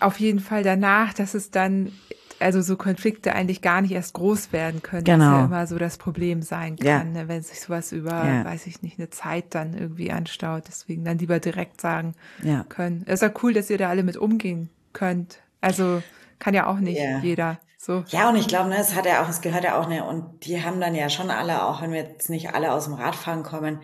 [0.00, 1.92] auf jeden Fall danach, dass es dann
[2.40, 5.04] also so Konflikte eigentlich gar nicht erst groß werden können.
[5.04, 5.18] Genau.
[5.18, 7.04] Das ja immer so das Problem sein kann, ja.
[7.04, 8.44] ne, wenn sich sowas über, ja.
[8.44, 10.64] weiß ich nicht, eine Zeit dann irgendwie anstaut.
[10.68, 12.64] Deswegen dann lieber direkt sagen ja.
[12.68, 13.02] können.
[13.06, 15.38] Es ist ja cool, dass ihr da alle mit umgehen könnt.
[15.60, 16.02] Also
[16.38, 17.58] kann ja auch nicht jeder.
[17.78, 18.04] So.
[18.08, 20.44] Ja, und ich glaube, ne, es hat ja auch, es gehört ja auch, ne, und
[20.44, 23.44] die haben dann ja schon alle, auch wenn wir jetzt nicht alle aus dem Radfahren
[23.44, 23.80] kommen,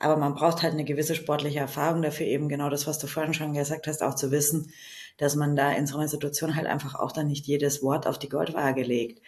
[0.00, 3.32] aber man braucht halt eine gewisse sportliche Erfahrung dafür, eben genau das, was du vorhin
[3.32, 4.72] schon gesagt hast, auch zu wissen,
[5.16, 8.18] dass man da in so einer Situation halt einfach auch dann nicht jedes Wort auf
[8.18, 9.18] die Goldwaage legt.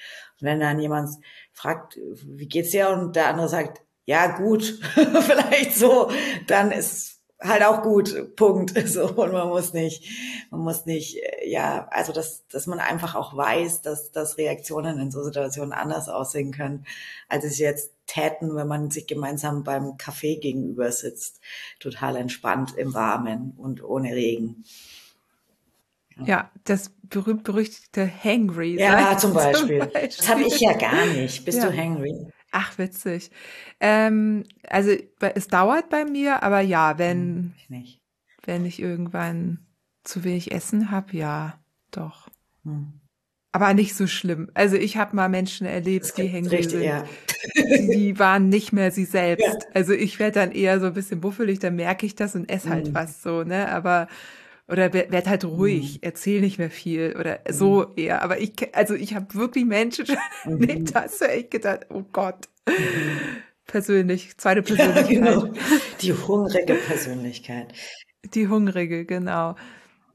[0.40, 1.10] Und wenn dann jemand
[1.52, 2.90] fragt, wie geht's dir?
[2.90, 6.10] Und der andere sagt, ja, gut, vielleicht so,
[6.46, 8.72] dann ist halt auch gut, Punkt.
[8.86, 10.04] So, und man muss nicht,
[10.50, 14.98] man muss nicht, äh, ja, also dass, dass man einfach auch weiß, dass, dass Reaktionen
[14.98, 16.86] in so Situationen anders aussehen können,
[17.28, 21.40] als es jetzt täten, wenn man sich gemeinsam beim Kaffee gegenüber sitzt.
[21.80, 24.64] Total entspannt im Warmen und ohne Regen.
[26.24, 28.78] Ja, das berühmt-berüchtigte Hangry.
[28.78, 29.80] Ja, zum Beispiel.
[29.80, 30.08] zum Beispiel.
[30.16, 31.44] Das habe ich ja gar nicht.
[31.44, 31.68] Bist ja.
[31.68, 32.14] du hangry?
[32.52, 33.30] Ach, witzig.
[33.80, 34.92] Ähm, also
[35.34, 38.02] es dauert bei mir, aber ja, wenn, hm, ich nicht.
[38.44, 39.66] wenn ich irgendwann
[40.04, 41.58] zu wenig Essen habe, ja,
[41.90, 42.28] doch.
[42.64, 43.00] Hm.
[43.52, 44.50] Aber nicht so schlimm.
[44.54, 46.72] Also ich habe mal Menschen erlebt, die hängen sind.
[46.82, 47.04] Ja.
[47.56, 49.46] Die waren nicht mehr sie selbst.
[49.46, 49.58] Ja.
[49.74, 52.70] Also ich werde dann eher so ein bisschen buffelig, dann merke ich das und esse
[52.70, 52.94] halt hm.
[52.94, 53.70] was so, ne?
[53.70, 54.08] Aber
[54.68, 55.98] oder werd halt ruhig, mhm.
[56.02, 57.52] erzähl nicht mehr viel oder mhm.
[57.52, 58.22] so eher.
[58.22, 60.62] Aber ich, also ich habe wirklich Menschen schon mhm.
[60.62, 62.48] erlebt, da hast du echt gedacht, oh Gott.
[62.68, 62.74] Mhm.
[63.66, 65.10] Persönlich, zweite Persönlichkeit.
[65.10, 65.52] Ja, genau.
[66.00, 67.72] Die hungrige Persönlichkeit.
[68.34, 69.54] Die hungrige, genau.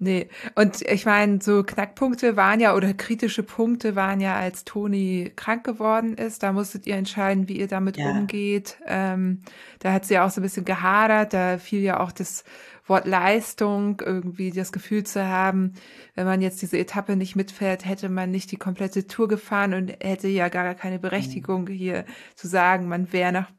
[0.04, 5.32] Nee, und ich meine, so Knackpunkte waren ja oder kritische Punkte waren ja, als Toni
[5.36, 6.42] krank geworden ist.
[6.42, 8.10] Da musstet ihr entscheiden, wie ihr damit ja.
[8.10, 8.78] umgeht.
[8.88, 9.44] Ähm,
[9.78, 11.36] da hat sie ja auch so ein bisschen gehadert.
[11.36, 12.46] Da fiel ja auch das
[12.92, 15.74] Wort Leistung, irgendwie das Gefühl zu haben,
[16.14, 19.94] wenn man jetzt diese Etappe nicht mitfährt, hätte man nicht die komplette Tour gefahren und
[20.04, 21.74] hätte ja gar keine Berechtigung mhm.
[21.74, 23.50] hier zu sagen, man wäre nach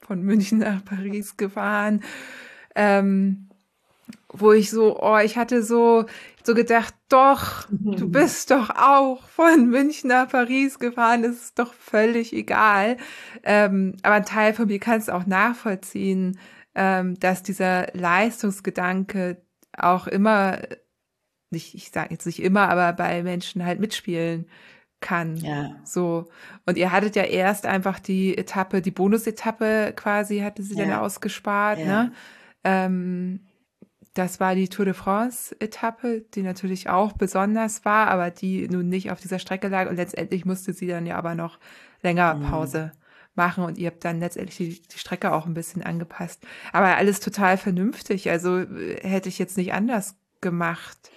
[0.00, 2.02] von München nach Paris gefahren.
[2.74, 3.48] Ähm,
[4.28, 6.04] wo ich so, oh, ich hatte so,
[6.42, 7.96] so gedacht, doch, mhm.
[7.96, 12.98] du bist doch auch von München nach Paris gefahren, das ist doch völlig egal.
[13.44, 16.38] Ähm, aber ein Teil von mir kann es auch nachvollziehen,
[16.74, 19.42] ähm, dass dieser Leistungsgedanke
[19.76, 20.58] auch immer,
[21.50, 24.46] nicht, ich sage jetzt nicht immer, aber bei Menschen halt mitspielen
[25.00, 25.36] kann.
[25.36, 25.76] Ja.
[25.84, 26.26] So.
[26.66, 30.86] Und ihr hattet ja erst einfach die Etappe, die Bonusetappe quasi, hatte sie ja.
[30.86, 31.84] dann ausgespart, ja.
[31.84, 32.12] ne?
[32.64, 33.40] Ähm,
[34.14, 38.88] das war die Tour de France Etappe, die natürlich auch besonders war, aber die nun
[38.88, 41.58] nicht auf dieser Strecke lag und letztendlich musste sie dann ja aber noch
[42.00, 42.50] länger mhm.
[43.34, 46.42] Machen und ihr habt dann letztendlich die, die Strecke auch ein bisschen angepasst.
[46.72, 48.30] Aber alles total vernünftig.
[48.30, 51.10] Also äh, hätte ich jetzt nicht anders gemacht.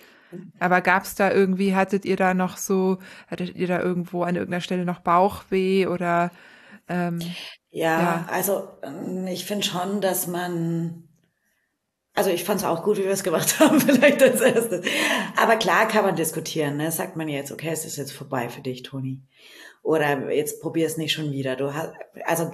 [0.59, 2.97] Aber gab es da irgendwie, hattet ihr da noch so,
[3.27, 6.31] hattet ihr da irgendwo an irgendeiner Stelle noch Bauchweh oder
[6.89, 7.19] ähm,
[7.69, 11.07] ja, ja, also ähm, ich finde schon, dass man
[12.17, 14.83] also ich fand es auch gut, wie wir es gemacht haben, vielleicht als erstes.
[15.35, 16.77] Aber klar kann man diskutieren.
[16.77, 16.91] Ne?
[16.91, 19.21] Sagt man jetzt, okay, es ist jetzt vorbei für dich, Toni.
[19.83, 21.55] Oder jetzt probier es nicht schon wieder.
[21.55, 21.93] Du hast,
[22.25, 22.51] also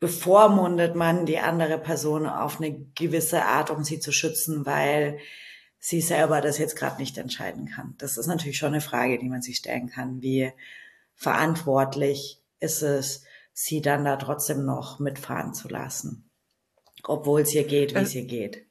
[0.00, 5.18] bevormundet man die andere Person auf eine gewisse Art, um sie zu schützen, weil
[5.78, 7.94] sie selber das jetzt gerade nicht entscheiden kann.
[7.98, 10.22] Das ist natürlich schon eine Frage, die man sich stellen kann.
[10.22, 10.52] Wie
[11.14, 16.30] verantwortlich ist es, sie dann da trotzdem noch mitfahren zu lassen?
[17.02, 18.66] Obwohl es ihr geht, wie es ihr geht.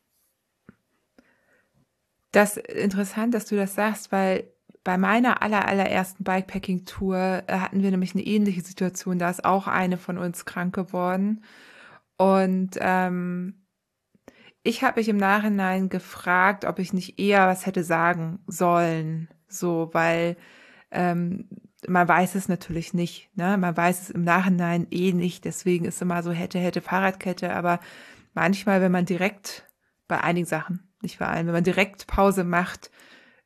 [2.32, 4.51] Das ist interessant, dass du das sagst, weil
[4.90, 9.20] bei meiner aller, allerersten Bikepacking-Tour äh, hatten wir nämlich eine ähnliche Situation.
[9.20, 11.44] Da ist auch eine von uns krank geworden.
[12.18, 13.68] Und ähm,
[14.64, 19.30] ich habe mich im Nachhinein gefragt, ob ich nicht eher was hätte sagen sollen.
[19.48, 20.38] So, weil
[20.90, 21.48] ähm,
[21.88, 23.30] man weiß es natürlich nicht.
[23.38, 23.60] Ne?
[23.60, 25.46] Man weiß es im Nachhinein eh nicht.
[25.46, 27.54] Deswegen ist immer so hätte, hätte Fahrradkette.
[27.54, 27.80] Aber
[28.34, 29.70] manchmal, wenn man direkt
[30.08, 32.90] bei einigen Sachen, nicht bei allen, wenn man direkt Pause macht,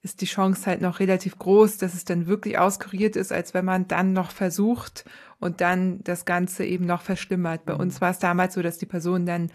[0.03, 3.65] ist die Chance halt noch relativ groß, dass es dann wirklich auskuriert ist, als wenn
[3.65, 5.05] man dann noch versucht
[5.39, 7.65] und dann das Ganze eben noch verschlimmert.
[7.65, 8.01] Bei uns mhm.
[8.01, 9.49] war es damals so, dass die Person dann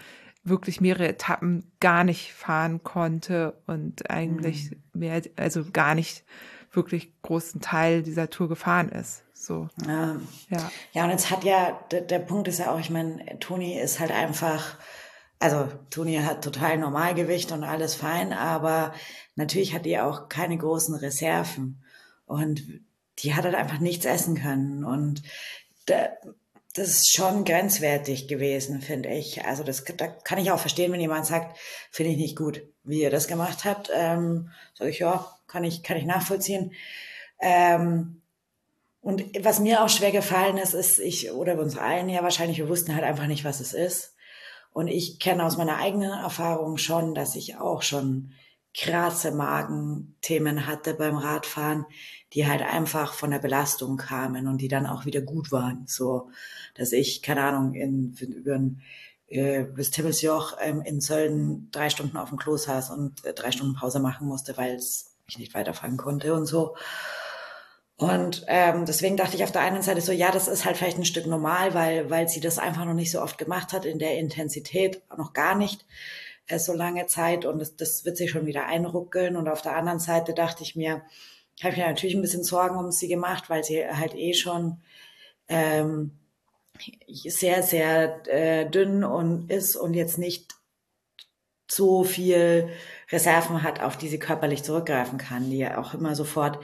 [0.44, 5.01] wirklich mehrere Etappen gar nicht fahren konnte und eigentlich mhm.
[5.01, 6.24] mehr, also gar nicht
[6.72, 9.24] wirklich großen Teil dieser Tour gefahren ist.
[9.34, 9.68] So.
[9.86, 10.16] Ja.
[10.49, 13.78] Ja, ja und jetzt hat ja, der, der Punkt ist ja auch, ich meine, Toni
[13.78, 14.78] ist halt einfach
[15.39, 18.93] also Toni hat total Normalgewicht und alles fein, aber
[19.36, 21.82] natürlich hat die auch keine großen Reserven
[22.26, 22.62] und
[23.20, 25.22] die hat halt einfach nichts essen können und
[25.86, 26.09] da,
[26.74, 29.45] das ist schon grenzwertig gewesen, finde ich.
[29.45, 31.59] Also das da kann ich auch verstehen, wenn jemand sagt,
[31.91, 33.91] finde ich nicht gut, wie ihr das gemacht habt.
[33.95, 36.72] Ähm, sage ich ja, kann ich kann ich nachvollziehen.
[37.41, 38.22] Ähm,
[39.01, 42.68] und was mir auch schwer gefallen ist, ist ich oder uns allen ja wahrscheinlich, wir
[42.68, 44.14] wussten halt einfach nicht, was es ist.
[44.72, 48.32] Und ich kenne aus meiner eigenen Erfahrung schon, dass ich auch schon
[48.74, 51.86] krasse Magenthemen hatte beim Radfahren,
[52.32, 55.84] die halt einfach von der Belastung kamen und die dann auch wieder gut waren.
[55.86, 56.30] So,
[56.74, 58.60] dass ich, keine Ahnung, in, über
[59.26, 63.50] äh, bis Timmelsjoch ähm, in Sölden drei Stunden auf dem Klo saß und äh, drei
[63.50, 64.78] Stunden Pause machen musste, weil
[65.28, 66.76] ich nicht weiterfahren konnte und so.
[67.99, 70.99] Und ähm, deswegen dachte ich auf der einen Seite so, ja, das ist halt vielleicht
[70.99, 73.99] ein Stück normal, weil, weil sie das einfach noch nicht so oft gemacht hat, in
[73.99, 75.84] der Intensität noch gar nicht
[76.46, 79.36] äh, so lange Zeit und das, das wird sich schon wieder einruckeln.
[79.36, 81.03] Und auf der anderen Seite dachte ich mir,
[81.61, 84.80] habe ich mir natürlich ein bisschen Sorgen um sie gemacht, weil sie halt eh schon
[85.49, 86.12] ähm,
[87.09, 90.55] sehr, sehr äh, dünn und ist und jetzt nicht
[91.68, 92.68] so viel
[93.11, 96.61] Reserven hat, auf die sie körperlich zurückgreifen kann, die ja auch immer sofort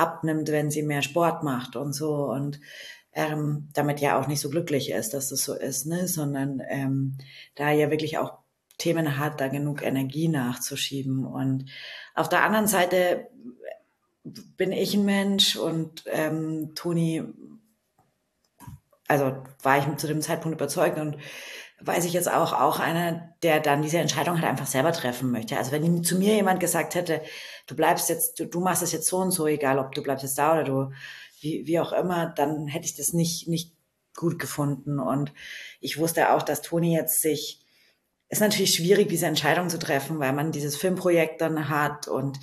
[0.00, 2.60] abnimmt, wenn sie mehr Sport macht und so und
[3.12, 6.06] ähm, damit ja auch nicht so glücklich ist, dass das so ist, ne?
[6.06, 7.18] sondern ähm,
[7.56, 8.38] da ja wirklich auch
[8.78, 11.26] Themen hat, da genug Energie nachzuschieben.
[11.26, 11.66] Und
[12.14, 13.28] auf der anderen Seite
[14.56, 17.22] bin ich ein Mensch und ähm, Toni,
[19.08, 21.16] also war ich zu dem Zeitpunkt überzeugt und
[21.80, 25.56] weiß ich jetzt auch, auch einer, der dann diese Entscheidung halt einfach selber treffen möchte.
[25.56, 27.22] Also wenn zu mir jemand gesagt hätte,
[27.70, 30.24] du bleibst jetzt, du, du machst es jetzt so und so, egal ob du bleibst
[30.24, 30.92] jetzt da oder du,
[31.40, 33.74] wie, wie auch immer, dann hätte ich das nicht, nicht
[34.16, 34.98] gut gefunden.
[34.98, 35.32] Und
[35.80, 37.64] ich wusste auch, dass Toni jetzt sich,
[38.28, 42.38] ist natürlich schwierig, diese Entscheidung zu treffen, weil man dieses Filmprojekt dann hat und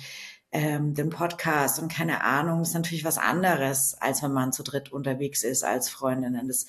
[0.50, 4.90] ähm, den Podcast und keine Ahnung, ist natürlich was anderes, als wenn man zu dritt
[4.90, 6.48] unterwegs ist als Freundinnen.
[6.48, 6.66] Das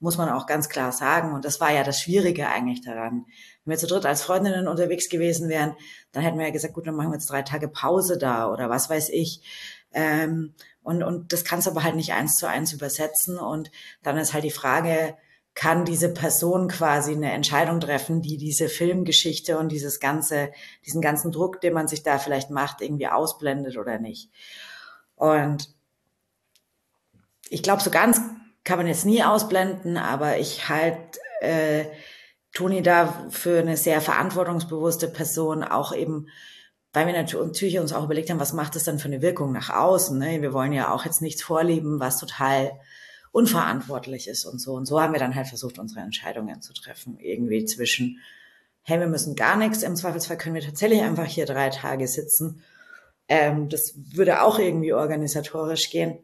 [0.00, 1.32] muss man auch ganz klar sagen.
[1.32, 3.24] Und das war ja das Schwierige eigentlich daran.
[3.64, 5.74] Wenn wir zu dritt als Freundinnen unterwegs gewesen wären,
[6.12, 8.68] dann hätten wir ja gesagt, gut, dann machen wir jetzt drei Tage Pause da oder
[8.68, 9.40] was weiß ich.
[9.92, 13.38] Ähm, und, und das kannst du aber halt nicht eins zu eins übersetzen.
[13.38, 13.70] Und
[14.02, 15.16] dann ist halt die Frage,
[15.54, 20.50] kann diese Person quasi eine Entscheidung treffen, die diese Filmgeschichte und dieses ganze,
[20.86, 24.30] diesen ganzen Druck, den man sich da vielleicht macht, irgendwie ausblendet oder nicht.
[25.14, 25.68] Und
[27.48, 28.20] ich glaube, so ganz
[28.64, 30.96] kann man jetzt nie ausblenden, aber ich halt
[31.40, 31.84] äh,
[32.52, 36.28] Toni da für eine sehr verantwortungsbewusste Person auch eben,
[36.92, 39.70] weil wir natürlich uns auch überlegt haben, was macht es dann für eine Wirkung nach
[39.70, 40.18] außen.
[40.18, 40.42] Ne?
[40.42, 42.72] Wir wollen ja auch jetzt nichts vorleben, was total
[43.32, 44.74] unverantwortlich ist und so.
[44.74, 47.18] Und so haben wir dann halt versucht, unsere Entscheidungen zu treffen.
[47.18, 48.18] Irgendwie zwischen,
[48.82, 52.62] hey, wir müssen gar nichts, im Zweifelsfall können wir tatsächlich einfach hier drei Tage sitzen.
[53.28, 56.18] Ähm, das würde auch irgendwie organisatorisch gehen.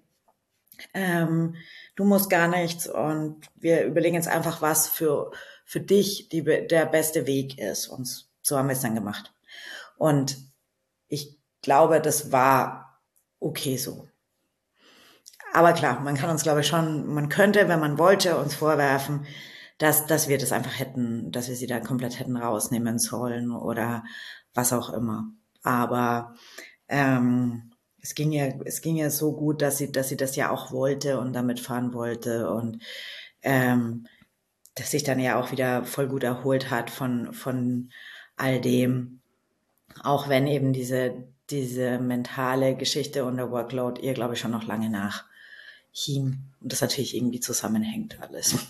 [0.93, 1.55] Ähm,
[1.97, 5.33] du musst gar nichts und wir überlegen jetzt einfach, was für,
[5.69, 7.89] für dich die, der beste Weg ist.
[7.89, 9.35] Und so haben wir es dann gemacht.
[9.99, 10.39] Und
[11.09, 13.03] ich glaube, das war
[13.39, 14.09] okay so.
[15.53, 19.27] Aber klar, man kann uns, glaube ich, schon, man könnte, wenn man wollte, uns vorwerfen,
[19.77, 24.05] dass, dass wir das einfach hätten, dass wir sie da komplett hätten rausnehmen sollen oder
[24.55, 25.27] was auch immer.
[25.63, 26.35] Aber
[26.89, 30.51] ähm, es ging ja, es ging ja so gut, dass sie, dass sie das ja
[30.51, 32.83] auch wollte und damit fahren wollte und
[33.43, 34.07] ähm,
[34.79, 37.91] dass sich dann ja auch wieder voll gut erholt hat von, von
[38.37, 39.21] all dem.
[40.03, 44.67] Auch wenn eben diese, diese mentale Geschichte und der Workload ihr, glaube ich, schon noch
[44.67, 45.25] lange nach
[45.93, 46.39] hing.
[46.61, 48.67] Und das natürlich irgendwie zusammenhängt alles.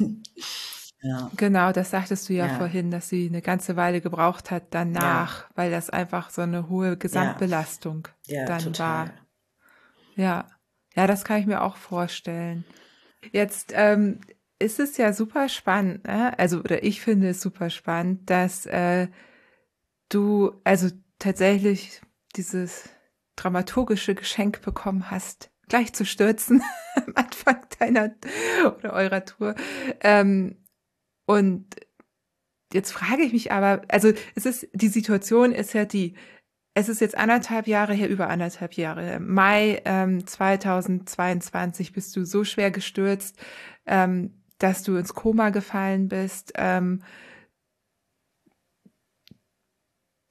[1.03, 1.31] ja.
[1.37, 5.43] Genau, das sagtest du ja, ja, vorhin, dass sie eine ganze Weile gebraucht hat danach,
[5.43, 5.49] ja.
[5.55, 9.07] weil das einfach so eine hohe Gesamtbelastung dann total.
[9.07, 9.13] war.
[10.17, 10.49] Ja,
[10.95, 12.65] ja, das kann ich mir auch vorstellen.
[13.33, 14.21] Jetzt ähm,
[14.59, 16.37] ist es ja super spannend, ne?
[16.39, 19.09] also oder ich finde es super spannend, dass äh,
[20.09, 20.89] du also
[21.19, 22.01] tatsächlich
[22.37, 22.89] dieses
[23.37, 26.63] dramaturgische Geschenk bekommen hast, gleich zu stürzen
[26.97, 28.15] am Anfang deiner
[28.79, 29.55] oder eurer Tour.
[30.01, 30.57] Ähm,
[31.27, 31.67] und
[32.73, 36.17] jetzt frage ich mich aber, also es ist, die Situation ist ja die,
[36.75, 39.21] es ist jetzt anderthalb Jahre her, über anderthalb Jahre.
[39.21, 43.37] Mai ähm, 2022 bist du so schwer gestürzt,
[43.87, 46.53] ähm, dass du ins Koma gefallen bist.
[46.57, 47.03] Ähm,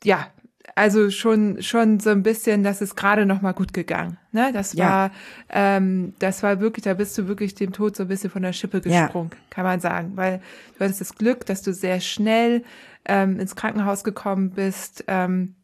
[0.04, 0.28] ja,
[0.76, 4.18] also schon schon so ein bisschen, das ist gerade noch mal gut gegangen.
[4.32, 4.86] Ne, das ja.
[4.86, 5.12] war
[5.50, 8.54] ähm, das war wirklich, da bist du wirklich dem Tod so ein bisschen von der
[8.54, 9.40] Schippe gesprungen, ja.
[9.50, 10.42] kann man sagen, weil
[10.78, 12.64] du hattest das Glück, dass du sehr schnell
[13.06, 15.04] ähm, ins Krankenhaus gekommen bist.
[15.08, 15.56] Ähm,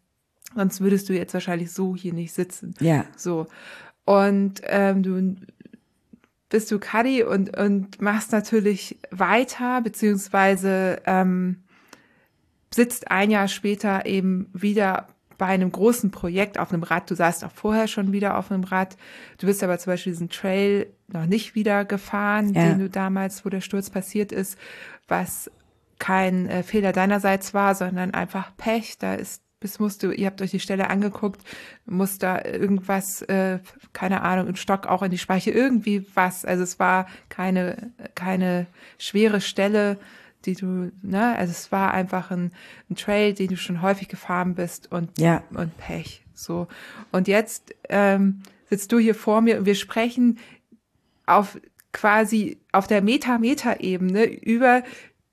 [0.55, 2.73] sonst würdest du jetzt wahrscheinlich so hier nicht sitzen.
[2.79, 3.05] Ja.
[3.15, 3.47] So
[4.05, 5.35] und ähm, du
[6.53, 11.63] bist du Kadi und und machst natürlich weiter beziehungsweise ähm,
[12.73, 15.07] sitzt ein Jahr später eben wieder
[15.39, 17.09] bei einem großen Projekt auf einem Rad.
[17.09, 18.97] Du saßt auch vorher schon wieder auf einem Rad.
[19.39, 22.69] Du bist aber zum Beispiel diesen Trail noch nicht wieder gefahren, ja.
[22.69, 24.55] den du damals, wo der Sturz passiert ist,
[25.07, 25.49] was
[25.97, 28.99] kein äh, Fehler deinerseits war, sondern einfach Pech.
[28.99, 31.41] Da ist bis musst du, ihr habt euch die Stelle angeguckt,
[31.85, 33.59] muss da irgendwas, äh,
[33.93, 36.43] keine Ahnung, ein Stock auch in die Speiche, irgendwie was.
[36.43, 39.97] Also es war keine, keine schwere Stelle,
[40.43, 42.51] die du, ne, also es war einfach ein,
[42.89, 45.43] ein Trail, den du schon häufig gefahren bist und, ja.
[45.51, 46.25] und Pech.
[46.33, 46.67] So.
[47.13, 50.39] Und jetzt ähm, sitzt du hier vor mir und wir sprechen
[51.25, 51.57] auf
[51.93, 54.83] quasi auf der Meta-Meta-Ebene über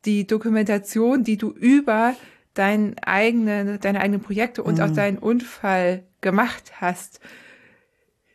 [0.04, 2.14] die Dokumentation, die du über
[2.60, 4.84] dein eigene, deine eigenen Projekte und mhm.
[4.84, 7.20] auch deinen Unfall gemacht hast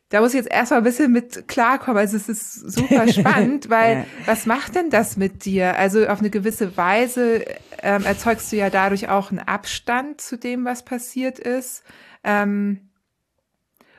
[0.10, 1.98] da muss ich jetzt erstmal ein bisschen mit klarkommen.
[1.98, 4.06] Also es ist super spannend, weil ja.
[4.26, 5.78] was macht denn das mit dir?
[5.78, 7.44] Also auf eine gewisse Weise
[7.82, 11.84] ähm, erzeugst du ja dadurch auch einen Abstand zu dem, was passiert ist,
[12.24, 12.90] ähm,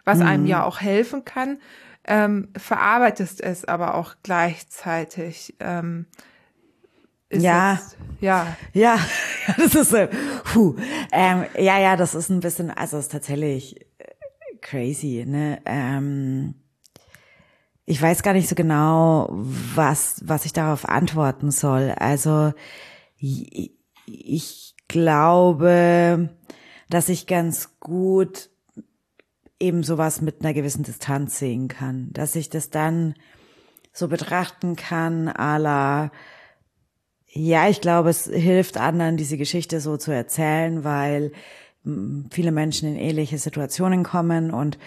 [0.05, 0.27] was mhm.
[0.27, 1.59] einem ja auch helfen kann.
[2.09, 5.57] Ähm, verarbeitest es aber auch gleichzeitig.
[5.59, 6.07] Ähm,
[7.33, 7.74] ja.
[7.74, 8.57] Jetzt, ja.
[8.72, 8.99] Ja,
[9.57, 10.07] das ist so.
[10.53, 10.77] Puh.
[11.12, 13.87] Ähm, ja, ja, das ist ein bisschen, also ist tatsächlich
[14.61, 15.61] crazy, ne?
[15.64, 16.55] Ähm,
[17.85, 21.95] ich weiß gar nicht so genau, was, was ich darauf antworten soll.
[21.97, 22.53] Also
[23.16, 26.31] ich, glaube,
[26.89, 28.51] dass ich ganz gut
[29.59, 33.14] eben sowas mit einer gewissen Distanz sehen kann, dass ich das dann
[33.93, 36.11] so betrachten kann, a la,
[37.37, 41.32] ja, ich glaube, es hilft anderen, diese Geschichte so zu erzählen, weil
[42.30, 44.78] viele Menschen in ähnliche Situationen kommen und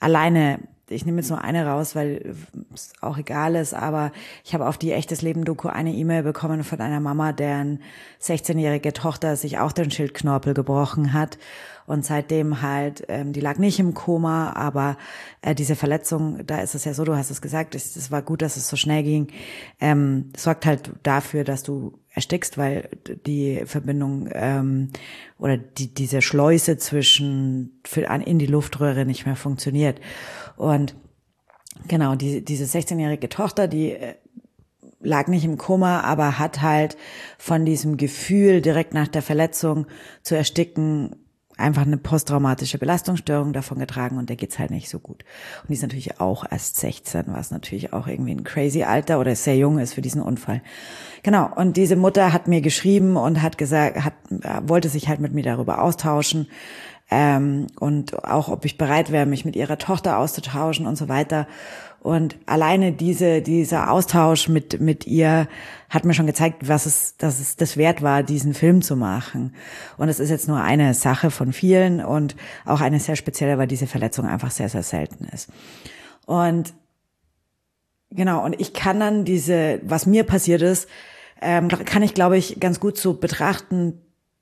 [0.00, 0.58] alleine
[0.90, 2.34] ich nehme jetzt nur eine raus, weil
[2.74, 4.10] es auch egal ist, aber
[4.42, 7.82] ich habe auf die echtes Leben Doku eine E-Mail bekommen von einer Mama, deren
[8.22, 11.38] 16-jährige Tochter sich auch den Schildknorpel gebrochen hat
[11.88, 14.98] und seitdem halt, ähm, die lag nicht im Koma, aber
[15.40, 18.20] äh, diese Verletzung, da ist es ja so, du hast es gesagt, es, es war
[18.20, 19.28] gut, dass es so schnell ging,
[19.80, 22.90] ähm, sorgt halt dafür, dass du erstickst, weil
[23.24, 24.90] die Verbindung ähm,
[25.38, 29.98] oder die, diese Schleuse zwischen für, in die Luftröhre nicht mehr funktioniert.
[30.56, 30.94] Und
[31.86, 34.16] genau, die, diese 16-jährige Tochter, die äh,
[35.00, 36.98] lag nicht im Koma, aber hat halt
[37.38, 39.86] von diesem Gefühl direkt nach der Verletzung
[40.22, 41.16] zu ersticken
[41.58, 45.24] einfach eine posttraumatische Belastungsstörung davon getragen und der geht's halt nicht so gut.
[45.62, 49.34] Und die ist natürlich auch erst 16, was natürlich auch irgendwie ein crazy Alter oder
[49.34, 50.62] sehr jung ist für diesen Unfall.
[51.22, 51.50] Genau.
[51.54, 54.14] Und diese Mutter hat mir geschrieben und hat gesagt, hat,
[54.62, 56.46] wollte sich halt mit mir darüber austauschen.
[57.10, 61.46] Ähm, und auch, ob ich bereit wäre, mich mit ihrer Tochter auszutauschen und so weiter.
[62.00, 65.48] Und alleine diese, dieser Austausch mit, mit ihr
[65.88, 69.54] hat mir schon gezeigt, was es, dass es das wert war, diesen Film zu machen.
[69.96, 73.66] Und es ist jetzt nur eine Sache von vielen und auch eine sehr spezielle, weil
[73.66, 75.48] diese Verletzung einfach sehr, sehr selten ist.
[76.24, 76.72] Und
[78.10, 80.88] genau, und ich kann dann diese, was mir passiert ist,
[81.40, 84.00] ähm, kann ich, glaube ich, ganz gut so betrachten,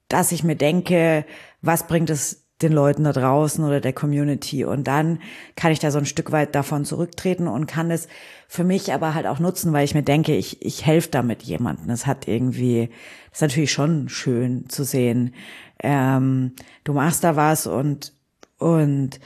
[0.09, 1.25] dass ich mir denke,
[1.63, 4.65] was bringt es den Leuten da draußen oder der Community.
[4.65, 5.19] Und dann
[5.57, 8.09] kann ich da so ein Stück weit davon zurücktreten und kann es
[8.49, 11.91] für mich aber halt auch nutzen, weil ich mir denke, ich, ich helfe damit jemandem.
[11.91, 12.89] Es hat irgendwie,
[13.31, 15.35] das ist natürlich schon schön zu sehen.
[15.83, 16.53] Ähm,
[16.85, 18.15] du machst da was und,
[18.59, 19.21] und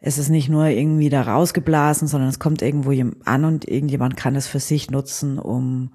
[0.00, 2.92] es ist nicht nur irgendwie da rausgeblasen, sondern es kommt irgendwo
[3.24, 5.92] an und irgendjemand kann es für sich nutzen, um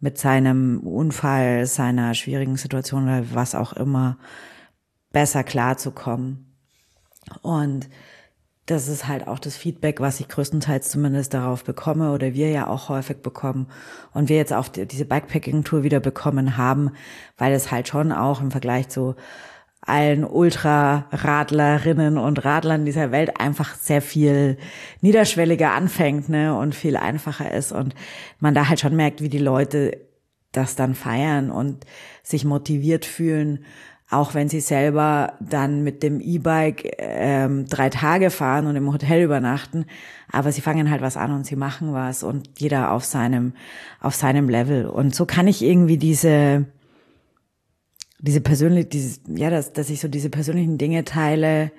[0.00, 4.18] mit seinem Unfall, seiner schwierigen Situation oder was auch immer
[5.12, 6.56] besser klarzukommen.
[7.42, 7.88] Und
[8.66, 12.66] das ist halt auch das Feedback, was ich größtenteils zumindest darauf bekomme oder wir ja
[12.66, 13.68] auch häufig bekommen
[14.12, 16.90] und wir jetzt auch diese Bikepacking-Tour wieder bekommen haben,
[17.38, 19.14] weil es halt schon auch im Vergleich zu
[19.80, 24.58] allen Ultraradlerinnen und Radlern dieser Welt einfach sehr viel
[25.00, 27.94] niederschwelliger anfängt ne, und viel einfacher ist und
[28.38, 30.06] man da halt schon merkt, wie die Leute
[30.52, 31.86] das dann feiern und
[32.22, 33.64] sich motiviert fühlen,
[34.10, 39.22] auch wenn sie selber dann mit dem E-Bike ähm, drei Tage fahren und im Hotel
[39.22, 39.84] übernachten,
[40.32, 43.52] aber sie fangen halt was an und sie machen was und jeder auf seinem
[44.00, 46.66] auf seinem Level und so kann ich irgendwie diese
[48.20, 51.70] diese persönlich, dieses, ja, dass, dass ich so diese persönlichen Dinge teile,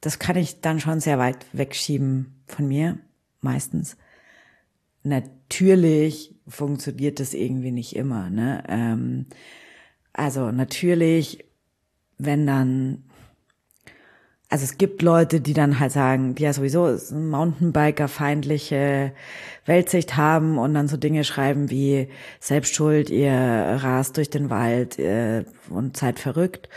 [0.00, 2.98] das kann ich dann schon sehr weit wegschieben von mir,
[3.40, 3.96] meistens.
[5.02, 8.62] Natürlich funktioniert das irgendwie nicht immer, ne?
[8.68, 9.26] Ähm,
[10.12, 11.44] also natürlich,
[12.18, 13.04] wenn dann
[14.52, 19.12] also es gibt Leute, die dann halt sagen, die ja sowieso Mountainbiker-feindliche
[19.64, 22.08] Weltsicht haben und dann so Dinge schreiben wie
[22.38, 26.68] Selbstschuld, ihr rast durch den Wald äh, und seid verrückt.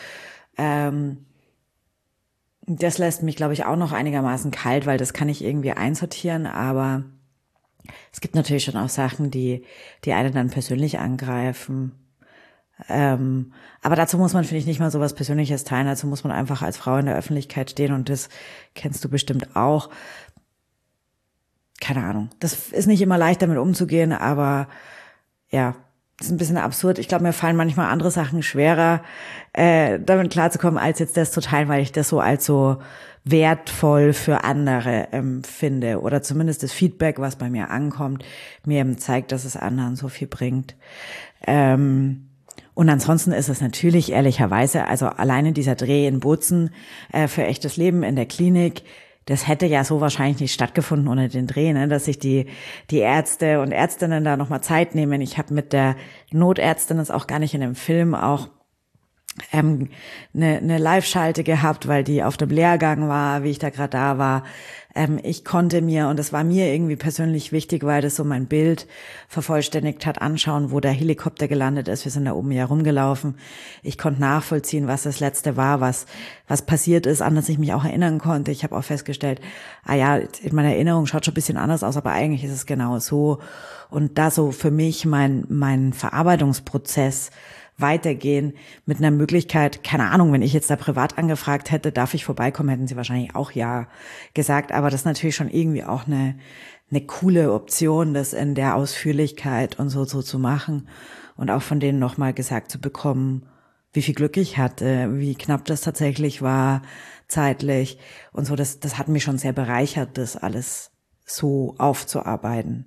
[0.57, 1.26] Ähm,
[2.62, 6.45] das lässt mich, glaube ich, auch noch einigermaßen kalt, weil das kann ich irgendwie einsortieren,
[6.45, 7.03] aber
[8.14, 9.66] es gibt natürlich schon auch Sachen, die,
[10.06, 12.05] die einen dann persönlich angreifen.
[12.89, 15.88] Ähm, aber dazu muss man, finde ich, nicht mal so was Persönliches teilen.
[15.88, 18.30] Dazu muss man einfach als Frau in der Öffentlichkeit stehen und das
[18.73, 19.89] kennst du bestimmt auch.
[21.81, 22.30] Keine Ahnung.
[22.39, 24.68] Das ist nicht immer leicht, damit umzugehen, aber
[25.49, 25.76] ja,
[26.18, 26.97] das ist ein bisschen absurd.
[26.97, 29.02] Ich glaube, mir fallen manchmal andere Sachen schwerer,
[29.53, 32.77] äh, damit klarzukommen, als jetzt das zu teilen, weil ich das so als so
[33.26, 35.91] wertvoll für andere empfinde.
[35.91, 38.23] Ähm, Oder zumindest das Feedback, was bei mir ankommt,
[38.65, 40.76] mir eben zeigt, dass es anderen so viel bringt.
[41.45, 42.30] Ähm,
[42.76, 46.72] und ansonsten ist es natürlich ehrlicherweise, also alleine dieser Dreh in Bozen
[47.11, 48.84] äh, für echtes Leben in der Klinik,
[49.26, 51.88] das hätte ja so wahrscheinlich nicht stattgefunden ohne den Dreh, ne?
[51.88, 52.45] dass sich die,
[52.91, 55.22] die Ärzte und Ärztinnen da nochmal Zeit nehmen.
[55.22, 55.95] Ich habe mit der
[56.31, 58.49] Notärztin, das auch gar nicht in dem Film, auch
[59.52, 59.90] ähm,
[60.34, 64.18] eine, eine Live-Schalte gehabt, weil die auf dem Lehrgang war, wie ich da gerade da
[64.18, 64.44] war.
[64.95, 68.45] Ähm, ich konnte mir, und das war mir irgendwie persönlich wichtig, weil das so mein
[68.45, 68.88] Bild
[69.28, 72.06] vervollständigt hat, anschauen, wo der Helikopter gelandet ist.
[72.06, 73.36] Wir sind da oben ja rumgelaufen.
[73.84, 76.06] Ich konnte nachvollziehen, was das letzte war, was,
[76.48, 78.52] was passiert ist, an das ich mich auch erinnern konnte.
[78.52, 79.41] Ich habe auch festgestellt,
[79.84, 82.66] ah ja, in meiner Erinnerung schaut schon ein bisschen anders aus, aber eigentlich ist es
[82.66, 83.40] genau so.
[83.90, 87.32] Und da so für mich mein, mein Verarbeitungsprozess
[87.77, 88.53] weitergehen
[88.85, 92.69] mit einer Möglichkeit, keine Ahnung, wenn ich jetzt da privat angefragt hätte, darf ich vorbeikommen,
[92.69, 93.88] hätten sie wahrscheinlich auch ja
[94.34, 96.35] gesagt, aber das ist natürlich schon irgendwie auch eine,
[96.89, 100.88] eine coole Option, das in der Ausführlichkeit und so, so zu machen
[101.35, 103.45] und auch von denen nochmal gesagt zu bekommen,
[103.91, 106.81] wie viel Glück ich hatte, wie knapp das tatsächlich war,
[107.27, 107.97] zeitlich
[108.31, 110.91] und so, das, das hat mich schon sehr bereichert, das alles
[111.26, 112.85] so aufzuarbeiten.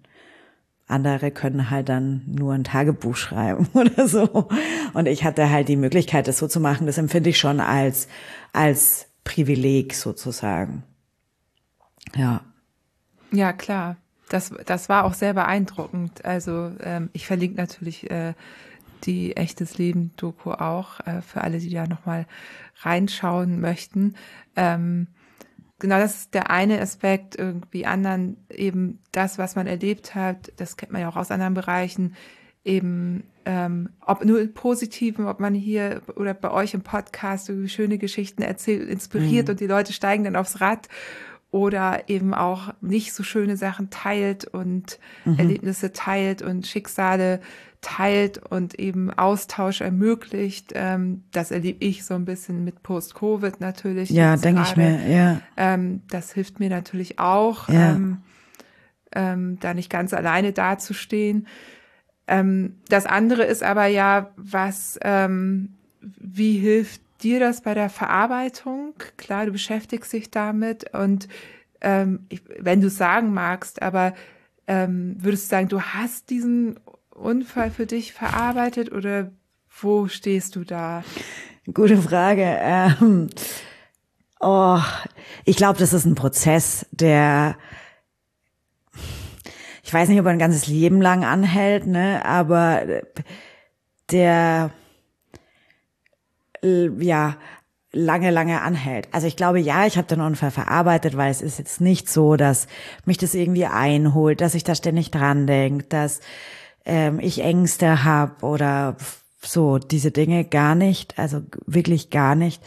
[0.89, 4.49] Andere können halt dann nur ein Tagebuch schreiben oder so.
[4.95, 6.87] Und ich hatte halt die Möglichkeit, das so zu machen.
[6.87, 8.09] Das empfinde ich schon als,
[8.53, 10.83] als Privileg sozusagen.
[12.17, 12.41] Ja.
[13.31, 13.97] Ja, klar.
[14.31, 16.25] Das, das war auch sehr beeindruckend.
[16.25, 18.35] Also ähm, ich verlinke natürlich äh,
[19.05, 22.27] die echtes Leben Doku auch äh, für alle, die da nochmal
[22.83, 24.15] reinschauen möchten.
[24.57, 25.09] Ähm,
[25.79, 30.77] genau das ist der eine Aspekt, irgendwie anderen eben das, was man erlebt hat, das
[30.77, 32.15] kennt man ja auch aus anderen Bereichen,
[32.65, 37.99] eben ähm, ob nur im Positiven, ob man hier oder bei euch im Podcast schöne
[37.99, 39.53] Geschichten erzählt, inspiriert mhm.
[39.53, 40.89] und die Leute steigen dann aufs Rad
[41.51, 45.39] oder eben auch nicht so schöne Sachen teilt und mhm.
[45.39, 47.41] Erlebnisse teilt und Schicksale
[47.81, 50.73] teilt und eben Austausch ermöglicht.
[50.75, 54.11] Ähm, das erlebe ich so ein bisschen mit Post-Covid natürlich.
[54.11, 55.41] Ja, denke ich mir, ja.
[55.57, 57.93] Ähm, das hilft mir natürlich auch, ja.
[57.93, 58.19] ähm,
[59.13, 61.47] ähm, da nicht ganz alleine dazustehen.
[62.27, 68.95] Ähm, das andere ist aber ja, was, ähm, wie hilft dir das bei der Verarbeitung?
[69.17, 71.29] Klar, du beschäftigst dich damit und
[71.81, 74.15] ähm, ich, wenn du es sagen magst, aber
[74.67, 76.79] ähm, würdest du sagen, du hast diesen
[77.19, 79.31] Unfall für dich verarbeitet oder
[79.81, 81.05] wo stehst du da?
[81.73, 82.43] Gute Frage.
[82.61, 83.29] Ähm,
[84.41, 84.81] oh,
[85.45, 87.57] ich glaube, das ist ein Prozess, der
[89.89, 92.83] ich weiß nicht, ob er ein ganzes Leben lang anhält, ne, aber
[94.11, 94.71] der
[96.63, 97.37] ja
[97.93, 99.09] lange, lange anhält.
[99.13, 102.37] Also ich glaube, ja, ich habe den Unfall verarbeitet, weil es ist jetzt nicht so,
[102.37, 102.67] dass
[103.07, 106.21] mich das irgendwie einholt, dass ich da ständig dran denke, dass
[106.85, 108.97] ähm, ich Ängste habe oder
[109.41, 112.63] so diese Dinge gar nicht, also wirklich gar nicht.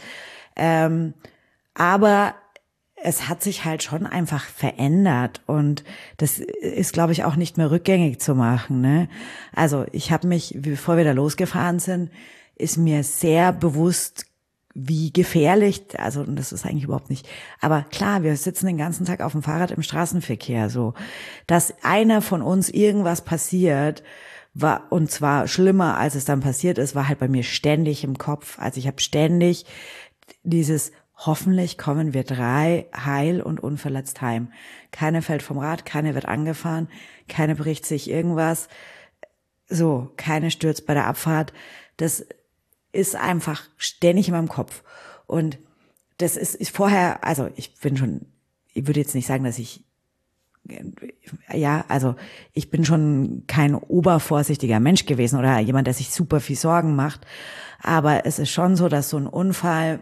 [0.56, 1.14] Ähm,
[1.74, 2.34] aber
[3.04, 5.82] es hat sich halt schon einfach verändert und
[6.18, 8.80] das ist, glaube ich, auch nicht mehr rückgängig zu machen.
[8.80, 9.08] Ne?
[9.54, 12.10] Also ich habe mich, bevor wir da losgefahren sind,
[12.54, 14.26] ist mir sehr bewusst,
[14.74, 17.28] wie gefährlich, also und das ist eigentlich überhaupt nicht.
[17.60, 20.94] Aber klar, wir sitzen den ganzen Tag auf dem Fahrrad im Straßenverkehr, so
[21.46, 24.02] dass einer von uns irgendwas passiert,
[24.54, 28.18] war und zwar schlimmer, als es dann passiert ist, war halt bei mir ständig im
[28.18, 28.58] Kopf.
[28.58, 29.64] Also ich habe ständig
[30.42, 30.92] dieses
[31.24, 34.50] Hoffentlich kommen wir drei heil und unverletzt heim.
[34.90, 36.88] Keine fällt vom Rad, keine wird angefahren,
[37.28, 38.68] keine bricht sich irgendwas.
[39.68, 41.52] So, keine stürzt bei der Abfahrt.
[41.96, 42.26] Das
[42.92, 44.82] ist einfach ständig in meinem Kopf.
[45.26, 45.58] Und
[46.18, 48.26] das ist, ist vorher, also ich bin schon,
[48.74, 49.84] ich würde jetzt nicht sagen, dass ich
[51.52, 52.14] ja, also
[52.52, 57.26] ich bin schon kein obervorsichtiger Mensch gewesen oder jemand, der sich super viel Sorgen macht.
[57.80, 60.00] Aber es ist schon so, dass so ein Unfall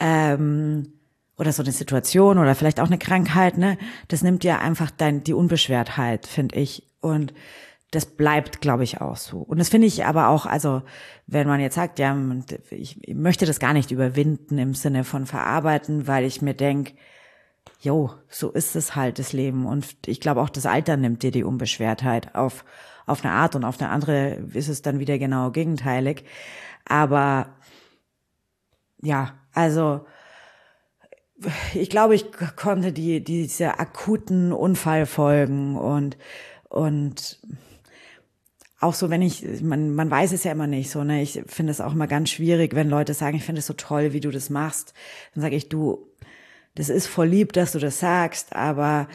[0.00, 0.92] ähm,
[1.36, 5.22] oder so eine Situation oder vielleicht auch eine Krankheit, ne, das nimmt ja einfach dein,
[5.22, 6.82] die Unbeschwertheit, finde ich.
[7.00, 7.32] Und
[7.90, 9.38] das bleibt, glaube ich, auch so.
[9.38, 10.82] Und das finde ich aber auch, also
[11.26, 12.16] wenn man jetzt sagt, ja,
[12.70, 16.94] ich möchte das gar nicht überwinden im Sinne von verarbeiten, weil ich mir denk
[17.80, 19.66] jo, so ist es halt, das Leben.
[19.66, 22.64] Und ich glaube auch das Alter nimmt dir die Unbeschwertheit auf,
[23.06, 26.24] auf eine Art und auf eine andere ist es dann wieder genau gegenteilig.
[26.86, 27.54] Aber
[29.02, 30.06] ja, also
[31.74, 36.16] ich glaube, ich konnte die, diese akuten Unfallfolgen und,
[36.68, 37.40] und
[38.84, 41.22] auch so, wenn ich, man, man weiß es ja immer nicht so, ne?
[41.22, 44.12] Ich finde es auch immer ganz schwierig, wenn Leute sagen, ich finde es so toll,
[44.12, 44.94] wie du das machst.
[45.34, 46.06] Dann sage ich, du,
[46.74, 49.08] das ist voll lieb, dass du das sagst, aber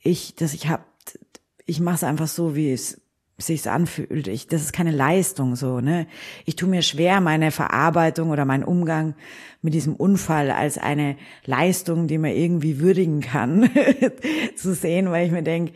[0.00, 0.86] ich, dass ich hab,
[1.64, 3.00] ich mache es einfach so, wie es
[3.38, 4.28] sich anfühlt.
[4.28, 6.06] Ich, das ist keine Leistung so, ne?
[6.46, 9.14] Ich tue mir schwer, meine Verarbeitung oder meinen Umgang
[9.60, 13.68] mit diesem Unfall als eine Leistung, die man irgendwie würdigen kann,
[14.56, 15.72] zu sehen, weil ich mir denke,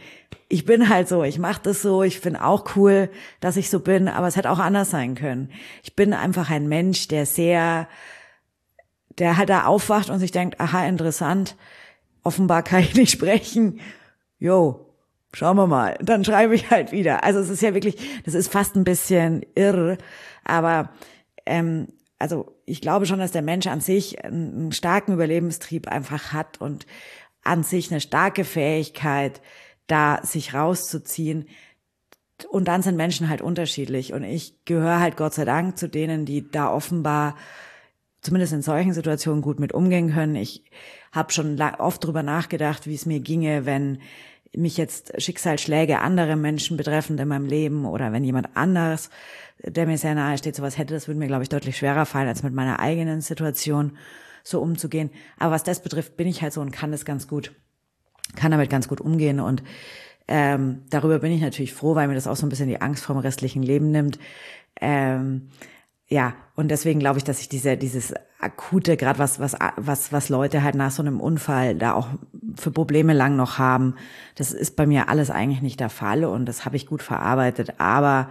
[0.48, 3.10] ich bin halt so, ich mache das so, ich finde auch cool,
[3.40, 5.50] dass ich so bin, aber es hätte auch anders sein können.
[5.82, 7.88] Ich bin einfach ein Mensch, der sehr
[9.18, 11.56] der halt da aufwacht und sich denkt, aha, interessant,
[12.22, 13.80] offenbar kann ich nicht sprechen.
[14.38, 14.89] Jo,
[15.32, 15.96] schauen wir mal.
[16.00, 17.24] Dann schreibe ich halt wieder.
[17.24, 19.98] Also es ist ja wirklich, das ist fast ein bisschen irre,
[20.44, 20.90] aber
[21.46, 21.88] ähm,
[22.18, 26.86] also ich glaube schon, dass der Mensch an sich einen starken Überlebenstrieb einfach hat und
[27.42, 29.40] an sich eine starke Fähigkeit,
[29.86, 31.48] da sich rauszuziehen.
[32.50, 34.12] Und dann sind Menschen halt unterschiedlich.
[34.12, 37.36] Und ich gehöre halt Gott sei Dank zu denen, die da offenbar
[38.20, 40.36] zumindest in solchen Situationen gut mit umgehen können.
[40.36, 40.64] Ich
[41.12, 44.00] habe schon oft drüber nachgedacht, wie es mir ginge, wenn
[44.56, 49.10] mich jetzt Schicksalsschläge andere Menschen betreffend in meinem Leben oder wenn jemand anders,
[49.62, 52.28] der mir sehr nahe steht, sowas hätte, das würde mir, glaube ich, deutlich schwerer fallen,
[52.28, 53.96] als mit meiner eigenen Situation
[54.42, 55.10] so umzugehen.
[55.38, 57.52] Aber was das betrifft, bin ich halt so und kann das ganz gut,
[58.36, 59.62] kann damit ganz gut umgehen und
[60.26, 63.04] ähm, darüber bin ich natürlich froh, weil mir das auch so ein bisschen die Angst
[63.04, 64.20] vom restlichen Leben nimmt.
[64.80, 65.50] Ähm,
[66.12, 70.28] ja, und deswegen glaube ich, dass ich diese, dieses akute, gerade was, was, was, was
[70.28, 72.08] Leute halt nach so einem Unfall da auch
[72.56, 73.94] für Probleme lang noch haben,
[74.34, 77.78] das ist bei mir alles eigentlich nicht der Fall und das habe ich gut verarbeitet.
[77.78, 78.28] Aber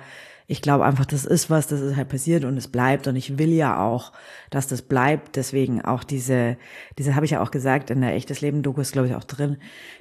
[0.51, 3.37] ich glaube einfach, das ist was, das ist halt passiert und es bleibt und ich
[3.37, 4.11] will ja auch,
[4.49, 5.35] dass das bleibt.
[5.35, 6.57] Deswegen auch diese,
[6.97, 9.23] diese habe ich ja auch gesagt in der echtes Leben Doku ist glaube ich auch
[9.25, 9.57] drin.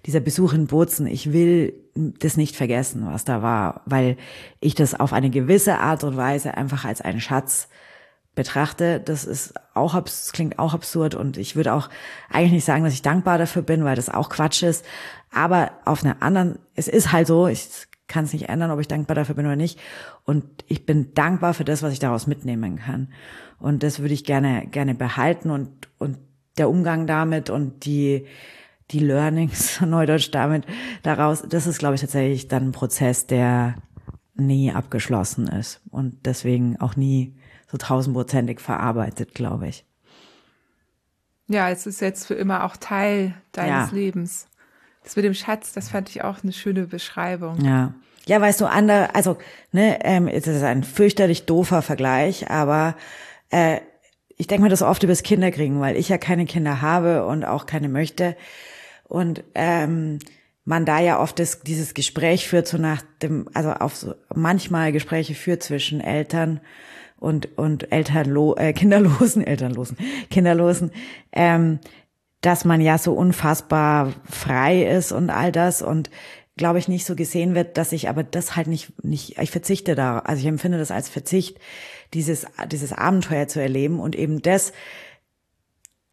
[0.07, 4.17] Dieser Besuch in Bozen, ich will das nicht vergessen, was da war, weil
[4.59, 7.69] ich das auf eine gewisse Art und Weise einfach als einen Schatz
[8.35, 9.01] betrachte.
[9.01, 11.91] Das ist auch, das klingt auch absurd und ich würde auch
[12.31, 14.83] eigentlich nicht sagen, dass ich dankbar dafür bin, weil das auch Quatsch ist.
[15.31, 18.89] Aber auf einer anderen, es ist halt so, ich kann es nicht ändern, ob ich
[18.89, 19.79] dankbar dafür bin oder nicht.
[20.25, 23.09] Und ich bin dankbar für das, was ich daraus mitnehmen kann.
[23.61, 26.19] Und das würde ich gerne, gerne behalten und, und
[26.57, 28.27] der Umgang damit und die,
[28.91, 30.65] die Learnings, Neudeutsch damit,
[31.03, 33.77] daraus, das ist, glaube ich, tatsächlich dann ein Prozess, der
[34.35, 37.35] nie abgeschlossen ist und deswegen auch nie
[37.71, 39.85] so tausendprozentig verarbeitet, glaube ich.
[41.49, 43.97] Ja, es ist jetzt für immer auch Teil deines ja.
[43.97, 44.48] Lebens.
[45.05, 47.61] Das mit dem Schatz, das fand ich auch eine schöne Beschreibung.
[47.65, 47.95] Ja.
[48.27, 49.39] Ja, weißt du, andere, also,
[49.73, 52.95] ne, ähm, es ist ein fürchterlich doofer Vergleich, aber
[53.49, 53.79] äh,
[54.37, 57.65] ich denke mir das oft übers Kinderkriegen, weil ich ja keine Kinder habe und auch
[57.65, 58.37] keine möchte.
[59.05, 60.19] Und ähm,
[60.65, 64.93] man da ja oft das, dieses Gespräch führt, so nach dem, also auf so manchmal
[64.93, 66.61] Gespräche führt zwischen Eltern
[67.19, 69.97] und und Elternlo äh, kinderlosen Elternlosen
[70.31, 70.93] Kinderlosen
[71.33, 71.81] ähm,
[72.41, 76.11] dass man ja so unfassbar frei ist und all das und
[76.57, 79.95] glaube ich nicht so gesehen wird, dass ich aber das halt nicht nicht ich verzichte
[79.95, 81.59] da, also ich empfinde das als Verzicht
[82.15, 84.73] dieses dieses Abenteuer zu erleben und eben das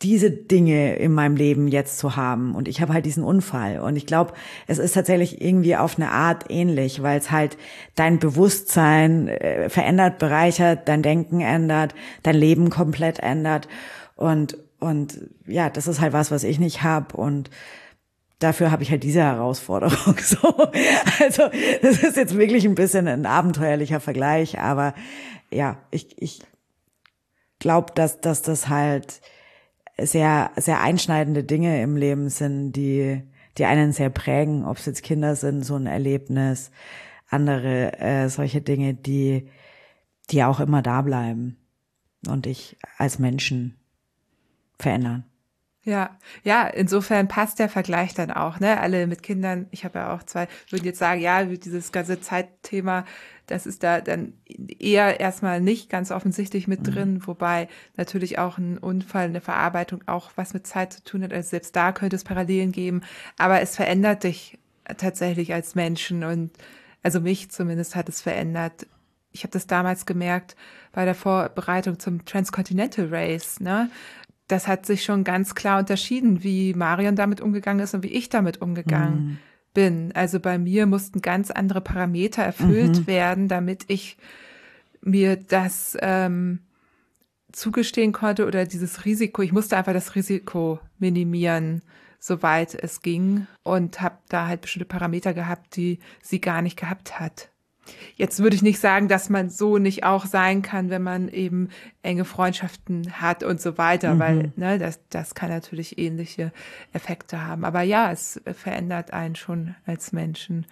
[0.02, 2.53] diese Dinge in meinem Leben jetzt zu haben.
[2.53, 3.80] Und ich habe halt diesen Unfall.
[3.80, 4.34] Und ich glaube,
[4.68, 7.57] es ist tatsächlich irgendwie auf eine Art ähnlich, weil es halt
[7.95, 13.69] dein Bewusstsein äh, verändert, bereichert, dein Denken ändert, dein Leben komplett ändert.
[14.15, 17.49] Und und ja, das ist halt was, was ich nicht habe und
[18.40, 20.16] dafür habe ich halt diese Herausforderung.
[20.22, 20.38] So,
[21.20, 21.49] also
[21.82, 24.94] das ist jetzt wirklich ein bisschen ein abenteuerlicher Vergleich, aber
[25.52, 26.41] ja, ich ich
[27.60, 29.22] glaube, dass dass das halt
[29.98, 33.24] sehr sehr einschneidende Dinge im Leben sind, die
[33.57, 36.72] die einen sehr prägen, ob es jetzt Kinder sind, so ein Erlebnis,
[37.30, 39.49] andere äh, solche Dinge, die
[40.30, 41.57] die auch immer da bleiben.
[42.28, 43.78] Und dich als Menschen
[44.80, 45.26] verändern.
[45.85, 48.80] Ja, ja, insofern passt der Vergleich dann auch, ne?
[48.80, 53.06] Alle mit Kindern, ich habe ja auch zwei, würden jetzt sagen, ja, dieses ganze Zeitthema,
[53.45, 54.34] das ist da dann
[54.80, 56.91] eher erstmal nicht ganz offensichtlich mit mhm.
[56.91, 61.31] drin, wobei natürlich auch ein Unfall, eine Verarbeitung auch was mit Zeit zu tun hat.
[61.31, 63.02] Also selbst da könnte es Parallelen geben,
[63.38, 64.57] aber es verändert dich
[64.97, 66.52] tatsächlich als Menschen und
[67.03, 68.88] also mich zumindest hat es verändert.
[69.31, 70.56] Ich habe das damals gemerkt
[70.93, 73.91] bei der Vorbereitung zum Transcontinental Race, ne?
[74.47, 78.30] Das hat sich schon ganz klar unterschieden, wie Marion damit umgegangen ist und wie ich
[78.30, 79.38] damit umgegangen mhm.
[79.73, 80.11] bin.
[80.13, 83.07] Also bei mir mussten ganz andere Parameter erfüllt mhm.
[83.07, 84.17] werden, damit ich
[85.01, 86.59] mir das ähm,
[87.51, 89.41] zugestehen konnte oder dieses Risiko.
[89.41, 91.81] Ich musste einfach das Risiko minimieren,
[92.19, 97.19] soweit es ging und habe da halt bestimmte Parameter gehabt, die sie gar nicht gehabt
[97.19, 97.49] hat.
[98.16, 101.70] Jetzt würde ich nicht sagen, dass man so nicht auch sein kann, wenn man eben
[102.02, 104.20] enge Freundschaften hat und so weiter, mhm.
[104.20, 106.52] weil ne, das, das kann natürlich ähnliche
[106.94, 107.66] Effekte haben.
[107.66, 110.66] Aber ja, es verändert einen schon als Menschen.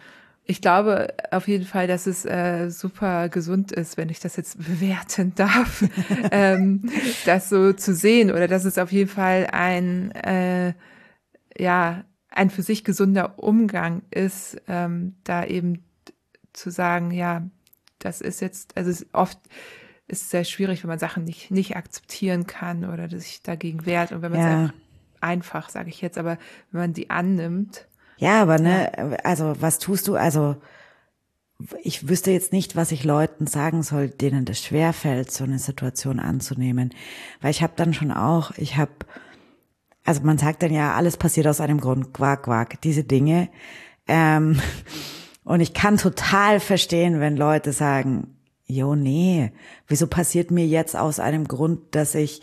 [0.46, 4.58] Ich glaube auf jeden Fall, dass es äh, super gesund ist, wenn ich das jetzt
[4.66, 5.84] bewerten darf,
[6.32, 6.90] ähm,
[7.26, 10.74] das so zu sehen oder dass es auf jeden Fall ein, äh,
[11.58, 15.84] ja, ein für sich gesunder Umgang ist, ähm, da eben
[16.54, 17.44] zu sagen, ja,
[18.00, 19.40] das ist jetzt, also es oft
[20.08, 24.12] ist es sehr schwierig, wenn man Sachen nicht, nicht akzeptieren kann oder sich dagegen wehrt
[24.12, 24.66] und wenn man ja.
[24.66, 24.72] es
[25.22, 26.38] einfach, sage ich jetzt, aber
[26.72, 27.88] wenn man die annimmt.
[28.18, 29.04] Ja, aber ne, ja.
[29.24, 30.58] also was tust du, also
[31.82, 36.20] ich wüsste jetzt nicht, was ich Leuten sagen soll, denen das schwerfällt, so eine Situation
[36.20, 36.94] anzunehmen.
[37.42, 38.92] Weil ich habe dann schon auch, ich habe,
[40.04, 43.50] also man sagt dann ja, alles passiert aus einem Grund, quack, quack, diese Dinge.
[44.08, 44.60] Ähm,
[45.44, 49.52] und ich kann total verstehen, wenn Leute sagen, jo, nee,
[49.88, 52.42] wieso passiert mir jetzt aus einem Grund, dass ich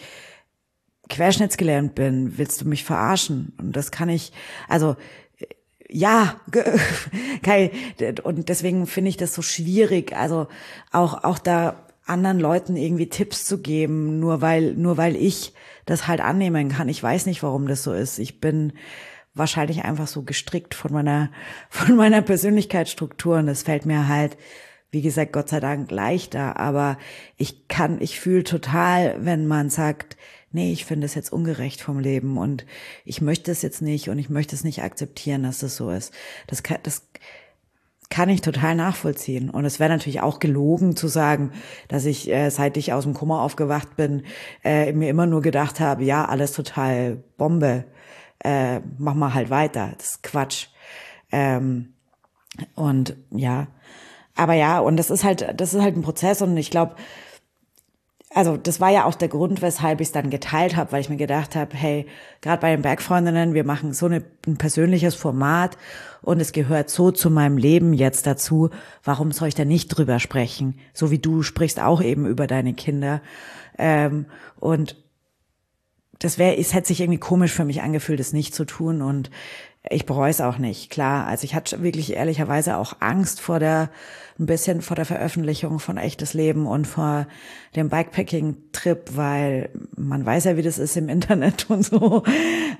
[1.09, 2.39] querschnittsgelähmt bin?
[2.39, 3.53] Willst du mich verarschen?
[3.59, 4.33] Und das kann ich,
[4.69, 4.97] also,
[5.89, 6.41] ja,
[7.43, 7.73] Kai,
[8.23, 10.47] und deswegen finde ich das so schwierig, also
[10.93, 15.55] auch, auch da anderen Leuten irgendwie Tipps zu geben, nur weil, nur weil ich
[15.87, 16.89] das halt annehmen kann.
[16.89, 18.19] Ich weiß nicht, warum das so ist.
[18.19, 18.73] Ich bin,
[19.35, 21.31] wahrscheinlich einfach so gestrickt von meiner,
[21.71, 24.37] von meiner Persönlichkeitsstruktur und es fällt mir halt,
[24.91, 26.99] wie gesagt, Gott sei Dank leichter, aber
[27.37, 30.17] ich kann, ich fühle total, wenn man sagt,
[30.53, 32.67] nee, ich finde es jetzt ungerecht vom Leben und
[33.05, 36.13] ich möchte es jetzt nicht und ich möchte es nicht akzeptieren, dass das so ist.
[36.49, 37.07] Das kann, das
[38.11, 39.49] kann ich total nachvollziehen.
[39.49, 41.53] Und es wäre natürlich auch gelogen zu sagen,
[41.87, 44.25] dass ich, äh, seit ich aus dem Kummer aufgewacht bin,
[44.65, 47.85] äh, mir immer nur gedacht habe, ja, alles total Bombe
[48.45, 49.93] äh, mach mal halt weiter.
[49.97, 50.69] Das ist Quatsch.
[51.33, 51.95] Ähm,
[52.75, 53.69] und ja,
[54.35, 56.95] aber ja, und das ist halt, das ist halt ein Prozess und ich glaube,
[58.33, 61.09] also das war ja auch der Grund, weshalb ich es dann geteilt habe, weil ich
[61.09, 62.07] mir gedacht habe, hey,
[62.41, 65.77] gerade bei den Bergfreundinnen, wir machen so eine, ein persönliches Format
[66.23, 68.71] und es gehört so zu meinem Leben jetzt dazu.
[69.03, 70.79] Warum soll ich da nicht drüber sprechen?
[70.93, 73.21] So wie du sprichst auch eben über deine Kinder.
[73.79, 74.27] Ähm,
[74.61, 74.97] und
[76.21, 79.31] das wäre, es hätte sich irgendwie komisch für mich angefühlt, es nicht zu tun und
[79.89, 81.27] ich bereue es auch nicht, klar.
[81.27, 83.89] Also ich hatte wirklich ehrlicherweise auch Angst vor der,
[84.39, 87.27] ein bisschen vor der Veröffentlichung von echtes Leben und vor
[87.77, 92.25] dem Bikepacking-Trip, weil man weiß ja, wie das ist im Internet und so.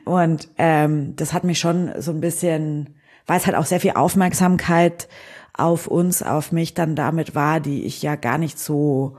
[0.05, 2.97] Und ähm, das hat mich schon so ein bisschen,
[3.27, 5.09] weil es halt auch sehr viel Aufmerksamkeit
[5.55, 9.17] auf uns, auf mich dann damit war, die ich ja gar nicht so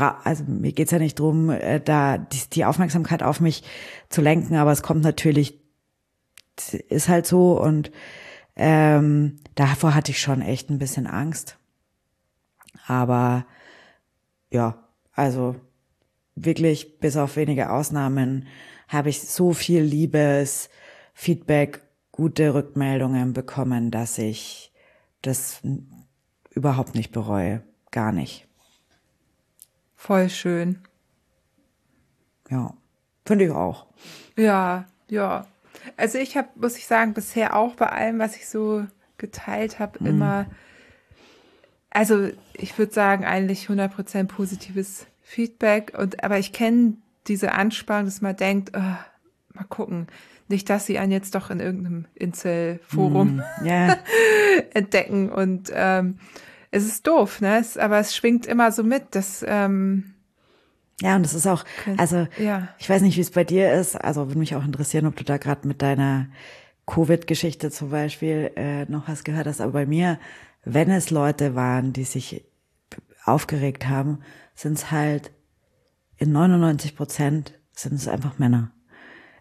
[0.00, 3.62] also mir geht's ja nicht drum, äh, da die, die Aufmerksamkeit auf mich
[4.08, 5.60] zu lenken, aber es kommt natürlich,
[6.88, 7.90] ist halt so und
[8.56, 11.58] ähm, davor hatte ich schon echt ein bisschen Angst.
[12.86, 13.46] Aber
[14.50, 14.78] ja,
[15.12, 15.56] also
[16.36, 18.46] wirklich bis auf wenige Ausnahmen
[18.88, 20.68] habe ich so viel Liebes,
[21.14, 24.72] Feedback, gute Rückmeldungen bekommen, dass ich
[25.22, 25.62] das
[26.50, 27.62] überhaupt nicht bereue.
[27.90, 28.43] Gar nicht.
[30.04, 30.80] Voll schön.
[32.50, 32.74] Ja,
[33.24, 33.86] finde ich auch.
[34.36, 35.46] Ja, ja.
[35.96, 38.84] Also ich habe, muss ich sagen, bisher auch bei allem, was ich so
[39.16, 40.06] geteilt habe, mhm.
[40.06, 40.46] immer,
[41.88, 45.96] also ich würde sagen, eigentlich 100% positives Feedback.
[45.98, 48.80] Und aber ich kenne diese Anspannung, dass man denkt, oh,
[49.54, 50.08] mal gucken,
[50.48, 53.98] nicht, dass sie einen jetzt doch in irgendeinem Inselforum mm, yeah.
[54.74, 56.18] entdecken und ähm,
[56.74, 57.58] es ist doof, ne?
[57.58, 60.14] Es, aber es schwingt immer so mit, dass ähm,
[61.00, 61.64] ja, und das ist auch,
[61.96, 62.68] also ja.
[62.78, 65.24] ich weiß nicht, wie es bei dir ist, also würde mich auch interessieren, ob du
[65.24, 66.28] da gerade mit deiner
[66.86, 70.18] Covid-Geschichte zum Beispiel äh, noch was gehört hast, aber bei mir,
[70.64, 72.44] wenn es Leute waren, die sich
[73.24, 74.20] aufgeregt haben,
[74.54, 75.32] sind es halt
[76.16, 78.70] in 99 Prozent sind es einfach Männer.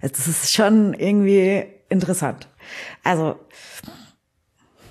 [0.01, 2.49] Es ist schon irgendwie interessant.
[3.03, 3.39] Also,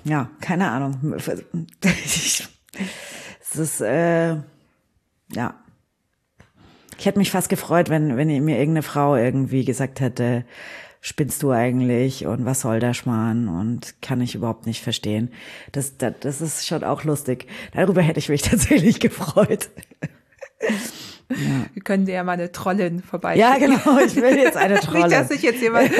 [0.03, 1.13] ja, keine Ahnung.
[1.15, 2.49] es
[3.55, 4.35] ist, äh,
[5.29, 5.55] ja.
[6.97, 10.45] Ich hätte mich fast gefreut, wenn, wenn mir irgendeine Frau irgendwie gesagt hätte,
[11.01, 15.33] spinnst du eigentlich und was soll der Schmarrn und kann ich überhaupt nicht verstehen.
[15.73, 17.47] Das, das, das ist schon auch lustig.
[17.73, 19.69] Darüber hätte ich mich tatsächlich gefreut.
[21.73, 23.35] Wir können dir ja mal eine Trollin vorbei.
[23.35, 23.97] Ja, genau.
[24.05, 25.03] Ich will jetzt eine Trolle.
[25.03, 25.91] nicht, dass sich jetzt jemand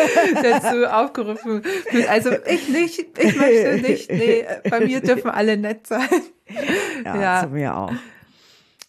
[0.42, 2.10] dazu aufgerufen fühlt.
[2.10, 4.12] Also ich nicht, ich möchte nicht.
[4.12, 6.08] Nee, bei mir dürfen alle nett sein.
[7.04, 7.44] Ja, ja.
[7.44, 7.92] zu mir auch.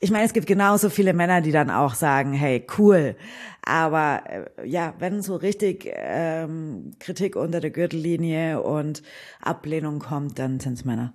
[0.01, 3.17] Ich meine, es gibt genauso viele Männer, die dann auch sagen, hey, cool.
[3.63, 9.03] Aber äh, ja, wenn so richtig ähm, Kritik unter der Gürtellinie und
[9.41, 11.15] Ablehnung kommt, dann sind es Männer.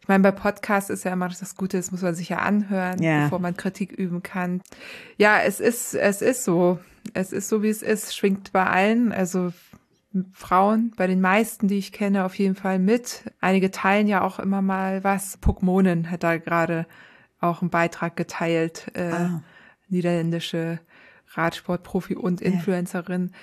[0.00, 3.02] Ich meine, bei Podcasts ist ja immer das Gute, das muss man sich ja anhören,
[3.02, 3.24] yeah.
[3.24, 4.62] bevor man Kritik üben kann.
[5.16, 6.78] Ja, es ist, es ist so.
[7.14, 9.52] Es ist so, wie es ist, schwingt bei allen, also
[10.32, 13.30] Frauen, bei den meisten, die ich kenne, auf jeden Fall mit.
[13.40, 15.36] Einige teilen ja auch immer mal was.
[15.36, 16.86] Puckmonen hat da gerade
[17.40, 19.42] auch einen Beitrag geteilt, äh, ah.
[19.88, 20.80] niederländische
[21.34, 23.30] Radsportprofi und Influencerin.
[23.30, 23.36] Ja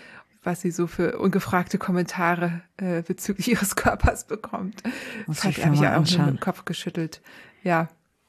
[0.43, 4.83] was sie so für ungefragte Kommentare äh, bezüglich ihres Körpers bekommt.
[5.27, 7.21] Muss das habe ich ja auch nur mit dem Kopf geschüttelt.
[7.63, 7.87] Ja,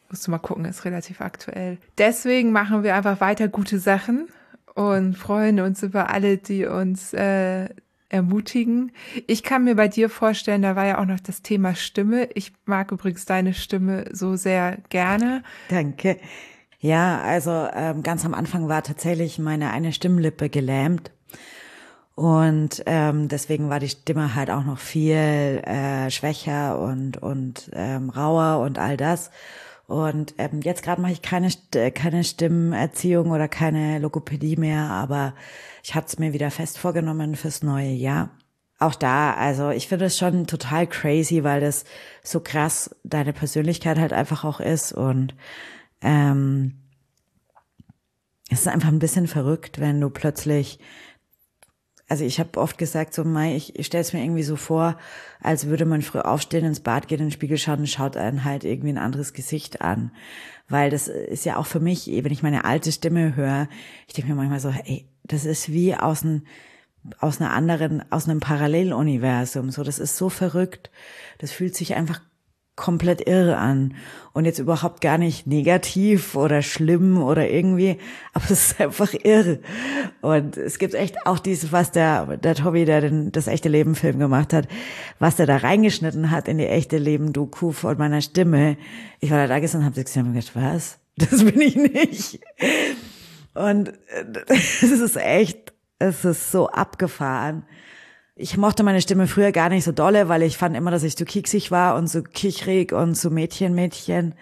[0.08, 1.78] musst du mal gucken, ist relativ aktuell.
[1.98, 4.28] Deswegen machen wir einfach weiter gute Sachen
[4.74, 7.68] und freuen uns über alle, die uns äh,
[8.08, 8.92] ermutigen.
[9.26, 12.28] Ich kann mir bei dir vorstellen, da war ja auch noch das Thema Stimme.
[12.34, 15.42] Ich mag übrigens deine Stimme so sehr gerne.
[15.68, 16.18] Danke.
[16.78, 21.10] Ja, also ähm, ganz am Anfang war tatsächlich meine eine Stimmlippe gelähmt
[22.14, 28.10] und ähm, deswegen war die Stimme halt auch noch viel äh, schwächer und, und ähm,
[28.10, 29.30] rauer und all das.
[29.86, 31.50] Und ähm, jetzt gerade mache ich keine,
[31.92, 35.34] keine Stimmerziehung oder keine Logopädie mehr, aber
[35.82, 38.30] ich habe es mir wieder fest vorgenommen fürs neue Jahr.
[38.78, 41.84] Auch da, also ich finde es schon total crazy, weil das
[42.22, 44.92] so krass deine Persönlichkeit halt einfach auch ist.
[44.92, 45.34] Und
[46.00, 46.76] ähm,
[48.50, 50.78] es ist einfach ein bisschen verrückt, wenn du plötzlich
[52.08, 54.98] also ich habe oft gesagt, so Mai, ich, ich stelle es mir irgendwie so vor,
[55.40, 58.44] als würde man früh aufstehen, ins Bad gehen, in den Spiegel schauen und schaut einen
[58.44, 60.10] halt irgendwie ein anderes Gesicht an.
[60.68, 63.68] Weil das ist ja auch für mich, wenn ich meine alte Stimme höre,
[64.06, 66.42] ich denke mir manchmal so, ey, das ist wie aus einem
[67.18, 69.70] aus einer anderen, aus einem Paralleluniversum.
[69.70, 70.90] So, das ist so verrückt.
[71.36, 72.22] Das fühlt sich einfach
[72.76, 73.94] komplett irre an
[74.32, 77.98] und jetzt überhaupt gar nicht negativ oder schlimm oder irgendwie,
[78.32, 79.60] aber es ist einfach irre.
[80.20, 83.94] Und es gibt echt auch dieses, was der, der Tobi, der den, das echte Leben
[83.94, 84.66] Film gemacht hat,
[85.18, 88.76] was der da reingeschnitten hat in die echte Leben Doku von meiner Stimme.
[89.20, 90.98] Ich war da gestern und habe gesagt, was?
[91.16, 92.40] Das bin ich nicht.
[93.54, 93.92] Und
[94.48, 97.64] es ist echt, es ist so abgefahren
[98.36, 101.16] ich mochte meine Stimme früher gar nicht so dolle, weil ich fand immer, dass ich
[101.16, 104.34] zu kieksig war und so kichrig und so Mädchen, Mädchen.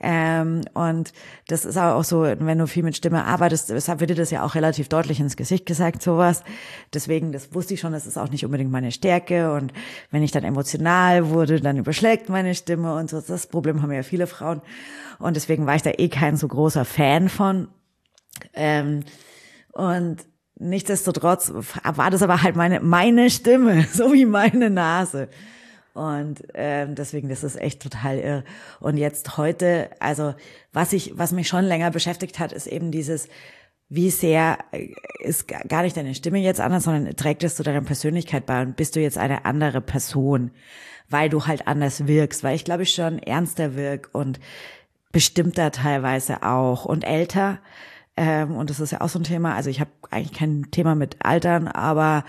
[0.00, 1.12] Ähm, und
[1.48, 4.44] das ist auch so, wenn du viel mit Stimme arbeitest, deshalb wird dir das ja
[4.44, 6.44] auch relativ deutlich ins Gesicht gesagt, sowas.
[6.92, 9.52] Deswegen, das wusste ich schon, das ist auch nicht unbedingt meine Stärke.
[9.52, 9.72] Und
[10.10, 13.20] wenn ich dann emotional wurde, dann überschlägt meine Stimme und so.
[13.20, 14.60] Das Problem haben ja viele Frauen.
[15.18, 17.68] Und deswegen war ich da eh kein so großer Fan von.
[18.52, 19.04] Ähm,
[19.72, 20.18] und
[20.56, 21.52] Nichtsdestotrotz
[21.82, 25.28] war das aber halt meine, meine Stimme, so wie meine Nase.
[25.94, 28.44] Und ähm, deswegen, das ist echt total irre.
[28.80, 30.34] Und jetzt heute, also
[30.72, 33.28] was ich, was mich schon länger beschäftigt hat, ist eben dieses,
[33.88, 34.88] wie sehr äh,
[35.20, 38.76] ist gar nicht deine Stimme jetzt anders, sondern trägt es zu deiner Persönlichkeit bei und
[38.76, 40.50] bist du jetzt eine andere Person,
[41.08, 44.40] weil du halt anders wirkst, weil ich glaube ich schon ernster wirk und
[45.12, 47.60] bestimmter teilweise auch und älter.
[48.16, 49.54] Ähm, und das ist ja auch so ein Thema.
[49.54, 52.24] Also ich habe eigentlich kein Thema mit Altern, aber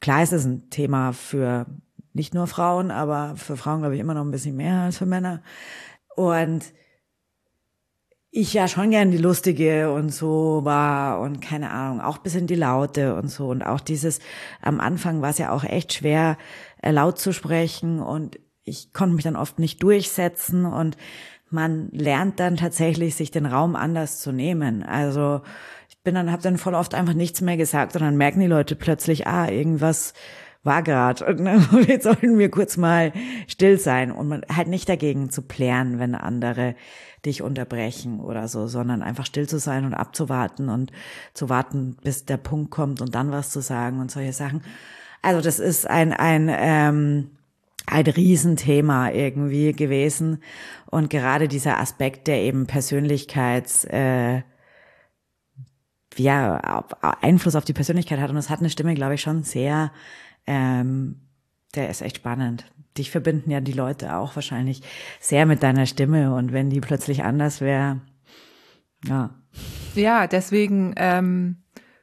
[0.00, 1.66] klar ist es ein Thema für
[2.14, 5.06] nicht nur Frauen, aber für Frauen glaube ich immer noch ein bisschen mehr als für
[5.06, 5.42] Männer.
[6.14, 6.72] Und
[8.34, 12.54] ich ja schon gern die lustige und so war und keine Ahnung, auch bisschen die
[12.54, 14.20] Laute und so und auch dieses
[14.62, 16.38] am Anfang war es ja auch echt schwer
[16.80, 20.96] äh, laut zu sprechen und ich konnte mich dann oft nicht durchsetzen und
[21.52, 24.82] man lernt dann tatsächlich, sich den Raum anders zu nehmen.
[24.82, 25.42] Also
[25.88, 28.46] ich bin dann, habe dann voll oft einfach nichts mehr gesagt und dann merken die
[28.46, 30.14] Leute plötzlich, ah, irgendwas
[30.64, 33.12] war gerade und, jetzt sollten wir kurz mal
[33.46, 36.74] still sein und man halt nicht dagegen zu plären, wenn andere
[37.24, 40.92] dich unterbrechen oder so, sondern einfach still zu sein und abzuwarten und
[41.34, 44.62] zu warten, bis der Punkt kommt und dann was zu sagen und solche Sachen.
[45.20, 47.30] Also das ist ein ein ähm,
[47.86, 50.42] ein Riesenthema irgendwie gewesen.
[50.86, 54.42] Und gerade dieser Aspekt, der eben Persönlichkeits, äh,
[56.16, 56.84] ja,
[57.20, 58.30] Einfluss auf die Persönlichkeit hat.
[58.30, 59.92] Und es hat eine Stimme, glaube ich, schon sehr,
[60.46, 61.22] ähm,
[61.74, 62.66] der ist echt spannend.
[62.98, 64.82] Dich verbinden ja die Leute auch wahrscheinlich
[65.20, 66.34] sehr mit deiner Stimme.
[66.34, 68.00] Und wenn die plötzlich anders wäre,
[69.06, 69.30] ja.
[69.94, 71.61] Ja, deswegen ähm,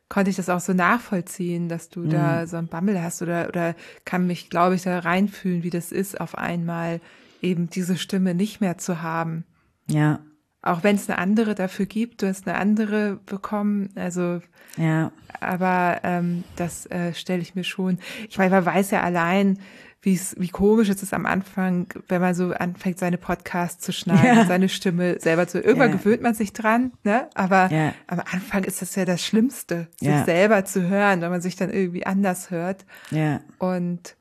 [0.09, 2.09] konnte ich das auch so nachvollziehen, dass du mhm.
[2.09, 3.75] da so ein Bammel hast oder, oder
[4.05, 6.99] kann mich, glaube ich, da reinfühlen, wie das ist, auf einmal
[7.41, 9.45] eben diese Stimme nicht mehr zu haben.
[9.87, 10.19] Ja.
[10.61, 14.41] Auch wenn es eine andere dafür gibt, du hast eine andere bekommen, also
[14.77, 15.11] ja.
[15.39, 17.99] Aber ähm, das äh, stelle ich mir schon.
[18.29, 19.59] Ich meine, man weiß ja allein,
[20.01, 23.91] wie es, wie komisch es ist am Anfang, wenn man so anfängt, seine Podcasts zu
[23.91, 24.45] schneiden, ja.
[24.45, 25.59] seine Stimme selber zu.
[25.59, 25.97] Irgendwann ja.
[25.97, 27.29] gewöhnt man sich dran, ne?
[27.35, 27.93] Aber ja.
[28.07, 31.69] am Anfang ist das ja das Schlimmste, sich selber zu hören, wenn man sich dann
[31.69, 32.85] irgendwie anders hört.
[33.11, 33.41] Ja.
[33.57, 34.15] Und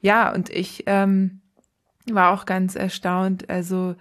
[0.00, 1.40] ja, und ich ähm,
[2.08, 3.50] war auch ganz erstaunt.
[3.50, 3.96] Also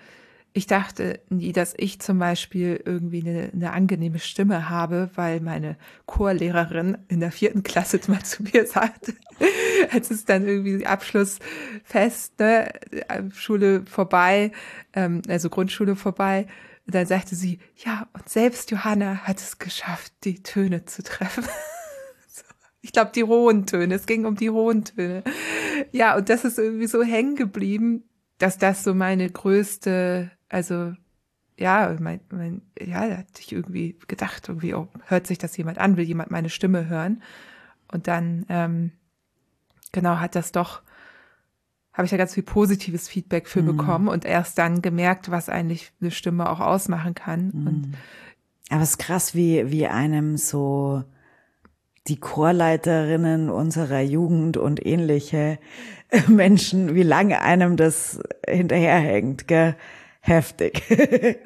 [0.58, 5.78] ich dachte nie, dass ich zum Beispiel irgendwie eine, eine, angenehme Stimme habe, weil meine
[6.08, 9.14] Chorlehrerin in der vierten Klasse mal zu mir sagte,
[9.92, 12.74] als es dann irgendwie Abschlussfest, ne,
[13.36, 14.52] Schule vorbei,
[14.94, 16.48] ähm, also Grundschule vorbei,
[16.88, 21.46] dann sagte sie, ja, und selbst Johanna hat es geschafft, die Töne zu treffen.
[22.82, 23.96] Ich glaube, die hohen Töne.
[23.96, 25.24] Es ging um die hohen Töne.
[25.92, 28.08] Ja, und das ist irgendwie so hängen geblieben,
[28.38, 30.94] dass das so meine größte also
[31.58, 35.80] ja, mein, mein, ja, da hatte ich irgendwie gedacht, irgendwie, oh, hört sich das jemand
[35.80, 37.24] an, will jemand meine Stimme hören?
[37.92, 38.92] Und dann, ähm,
[39.92, 40.82] genau, hat das doch,
[41.94, 43.78] habe ich da ganz viel positives Feedback für mhm.
[43.78, 47.52] bekommen und erst dann gemerkt, was eigentlich eine Stimme auch ausmachen kann.
[47.54, 47.68] Mhm.
[47.68, 47.98] Und
[48.70, 51.04] Aber es ist krass, wie, wie einem so
[52.08, 55.58] die Chorleiterinnen unserer Jugend und ähnliche
[56.28, 59.76] Menschen, wie lange einem das hinterherhängt, gell?
[60.28, 60.84] Heftig.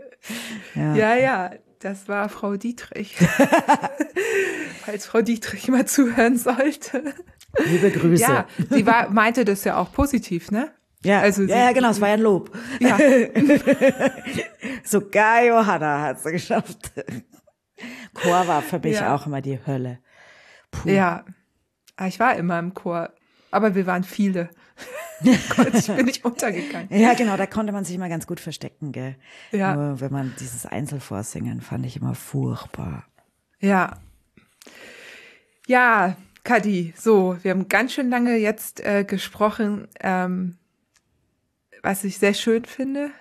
[0.76, 0.96] ja.
[0.96, 3.18] ja, ja, das war Frau Dietrich.
[4.86, 7.14] Falls Frau Dietrich mal zuhören sollte.
[7.66, 8.24] Liebe Grüße.
[8.24, 10.72] Ja, sie war, meinte das ja auch positiv, ne?
[11.04, 12.52] Ja, also ja, ja, genau, es war ja ein Lob.
[12.80, 12.98] Ja.
[14.84, 16.92] Sogar Johanna hat es geschafft.
[18.14, 19.16] Chor war für mich ja.
[19.16, 20.00] auch immer die Hölle.
[20.70, 20.90] Puh.
[20.90, 21.26] Ja,
[21.96, 23.12] ah, ich war immer im Chor,
[23.50, 24.50] aber wir waren viele.
[25.74, 26.88] ich bin nicht untergegangen.
[26.90, 29.16] Ja, genau, da konnte man sich immer ganz gut verstecken, gell?
[29.52, 29.76] Ja.
[29.76, 33.06] Nur wenn man dieses Einzelvorsingen fand ich immer furchtbar.
[33.60, 33.98] Ja.
[35.68, 40.58] Ja, Kadi, so, wir haben ganz schön lange jetzt äh, gesprochen, ähm,
[41.84, 43.12] was ich sehr schön finde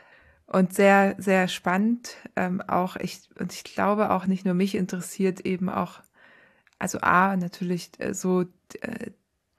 [0.47, 2.17] und sehr, sehr spannend.
[2.35, 6.01] Ähm, auch ich, und ich glaube auch nicht nur mich interessiert eben auch,
[6.79, 8.47] also A, natürlich äh, so
[8.81, 9.11] äh,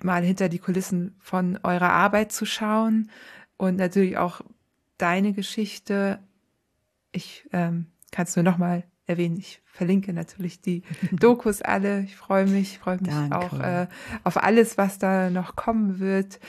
[0.03, 3.09] mal hinter die Kulissen von eurer Arbeit zu schauen
[3.57, 4.41] und natürlich auch
[4.97, 6.19] deine Geschichte.
[7.11, 9.37] Ich ähm, kann es nur noch mal erwähnen.
[9.37, 12.01] Ich verlinke natürlich die Dokus alle.
[12.01, 13.37] Ich freue mich, freue mich Danke.
[13.37, 13.87] auch äh,
[14.23, 16.39] auf alles, was da noch kommen wird.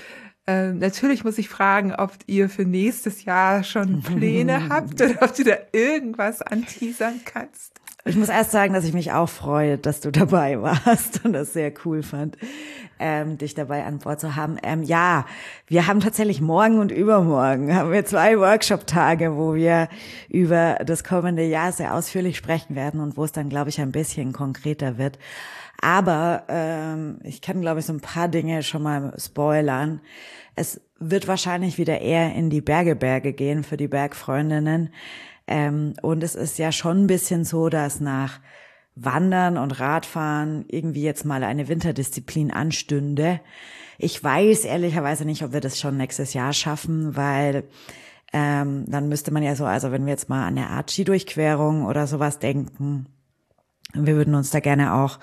[0.47, 5.35] Ähm, natürlich muss ich fragen, ob ihr für nächstes Jahr schon Pläne habt oder ob
[5.35, 7.82] du da irgendwas anteasern kannst.
[8.05, 11.53] Ich muss erst sagen, dass ich mich auch freue, dass du dabei warst und das
[11.53, 12.37] sehr cool fand,
[12.99, 14.57] ähm, dich dabei an Bord zu haben.
[14.65, 15.25] Ähm, ja,
[15.69, 19.89] wir haben tatsächlich morgen und übermorgen haben wir zwei Workshop-Tage, wo wir
[20.29, 23.93] über das kommende Jahr sehr ausführlich sprechen werden und wo es dann, glaube ich, ein
[23.93, 25.19] bisschen konkreter wird.
[25.81, 30.01] Aber ähm, ich kann, glaube ich, so ein paar Dinge schon mal spoilern.
[30.57, 34.91] Es wird wahrscheinlich wieder eher in die Berge Berge gehen für die Bergfreundinnen.
[35.47, 38.41] Ähm, und es ist ja schon ein bisschen so, dass nach
[38.95, 43.41] Wandern und Radfahren irgendwie jetzt mal eine Winterdisziplin anstünde.
[43.99, 47.65] Ich weiß ehrlicherweise nicht, ob wir das schon nächstes Jahr schaffen, weil
[48.33, 51.85] ähm, dann müsste man ja so, also wenn wir jetzt mal an eine Art Skidurchquerung
[51.85, 53.07] oder sowas denken,
[53.95, 55.19] wir würden uns da gerne auch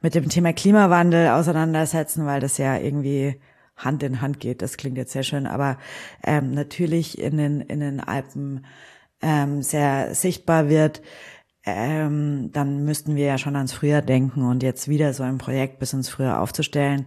[0.00, 3.40] mit dem Thema Klimawandel auseinandersetzen, weil das ja irgendwie
[3.76, 4.62] Hand in Hand geht.
[4.62, 5.78] Das klingt jetzt sehr schön, aber
[6.22, 8.64] ähm, natürlich in den, in den Alpen
[9.22, 11.02] ähm, sehr sichtbar wird,
[11.64, 15.78] ähm, dann müssten wir ja schon ans Frühjahr denken und jetzt wieder so ein Projekt
[15.78, 17.06] bis ins Frühjahr aufzustellen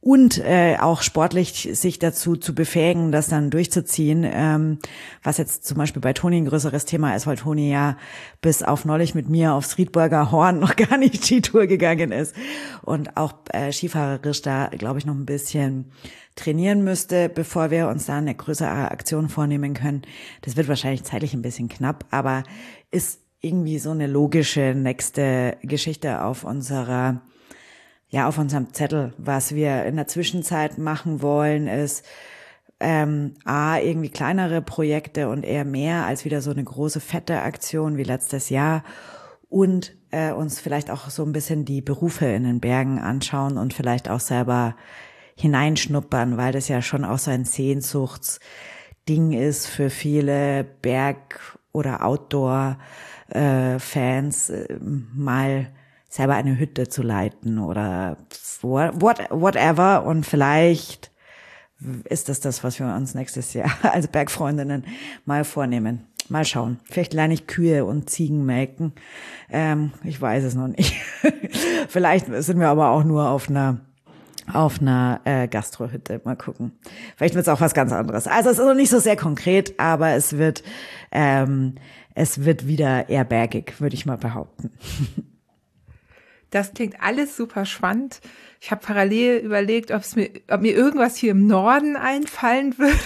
[0.00, 4.78] und äh, auch sportlich sich dazu zu befähigen, das dann durchzuziehen, ähm,
[5.24, 7.96] was jetzt zum Beispiel bei Toni ein größeres Thema ist, weil Toni ja
[8.40, 12.34] bis auf neulich mit mir aufs Riedburger Horn noch gar nicht Skitour gegangen ist
[12.82, 15.90] und auch äh, skifahrerisch da, glaube ich, noch ein bisschen
[16.36, 20.02] trainieren müsste, bevor wir uns da eine größere Aktion vornehmen können.
[20.42, 22.44] Das wird wahrscheinlich zeitlich ein bisschen knapp, aber
[22.92, 27.20] ist irgendwie so eine logische nächste Geschichte auf unserer
[28.10, 29.12] ja, auf unserem Zettel.
[29.18, 32.04] Was wir in der Zwischenzeit machen wollen, ist
[32.80, 37.96] ähm, A, irgendwie kleinere Projekte und eher mehr als wieder so eine große, fette Aktion
[37.96, 38.82] wie letztes Jahr
[39.48, 43.74] und äh, uns vielleicht auch so ein bisschen die Berufe in den Bergen anschauen und
[43.74, 44.76] vielleicht auch selber
[45.36, 54.50] hineinschnuppern, weil das ja schon auch so ein Sehnsuchtsding ist für viele Berg- oder Outdoor-Fans,
[54.50, 55.72] äh, äh, mal
[56.08, 58.16] selber eine Hütte zu leiten oder
[58.62, 61.10] what, whatever und vielleicht
[62.04, 64.84] ist das das, was wir uns nächstes Jahr als Bergfreundinnen
[65.24, 66.04] mal vornehmen.
[66.28, 66.78] Mal schauen.
[66.84, 68.92] Vielleicht lerne ich Kühe und Ziegen melken.
[69.48, 70.94] Ähm, ich weiß es noch nicht.
[71.88, 73.80] Vielleicht sind wir aber auch nur auf einer
[74.52, 76.20] auf einer äh, Gastrohütte.
[76.24, 76.72] Mal gucken.
[77.16, 78.26] Vielleicht wird es auch was ganz anderes.
[78.26, 80.62] Also es ist noch nicht so sehr konkret, aber es wird
[81.12, 81.76] ähm,
[82.14, 84.72] es wird wieder eher bergig, würde ich mal behaupten.
[86.50, 88.20] Das klingt alles super spannend.
[88.60, 92.98] Ich habe parallel überlegt, ob es mir, ob mir irgendwas hier im Norden einfallen würde.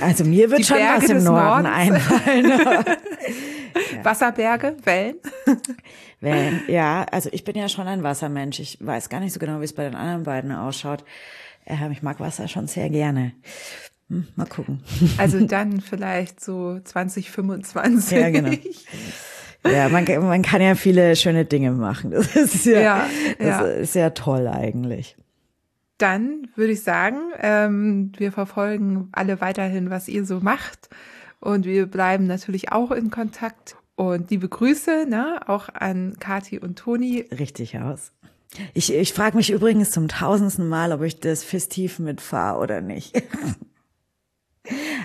[0.00, 1.74] Also mir wird Die schon Berge was im Norden Nordens.
[1.74, 2.48] einfallen.
[3.92, 4.04] ja.
[4.04, 5.16] Wasserberge, Wellen?
[6.20, 7.04] Wellen, ja.
[7.10, 8.60] Also ich bin ja schon ein Wassermensch.
[8.60, 11.04] Ich weiß gar nicht so genau, wie es bei den anderen beiden ausschaut.
[11.66, 13.32] Ähm, ich mag Wasser schon sehr gerne.
[14.08, 14.82] Hm, mal gucken.
[15.18, 18.18] Also dann vielleicht so 2025.
[18.18, 18.50] Ja, genau.
[19.66, 22.10] Ja, man, man kann ja viele schöne Dinge machen.
[22.10, 23.06] Das ist ja, ja,
[23.38, 23.60] das ja.
[23.62, 25.16] ist ja toll eigentlich.
[25.98, 30.90] Dann würde ich sagen, ähm, wir verfolgen alle weiterhin, was ihr so macht.
[31.40, 33.76] Und wir bleiben natürlich auch in Kontakt.
[33.96, 37.26] Und liebe Grüße, ne, auch an Kati und Toni.
[37.38, 38.12] Richtig aus.
[38.72, 43.22] Ich, ich frage mich übrigens zum tausendsten Mal, ob ich das festiv mitfahre oder nicht.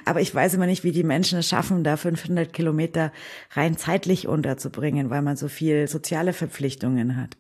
[0.06, 3.12] Aber ich weiß immer nicht, wie die Menschen es schaffen, da 500 Kilometer
[3.52, 7.38] rein zeitlich unterzubringen, weil man so viel soziale Verpflichtungen hat.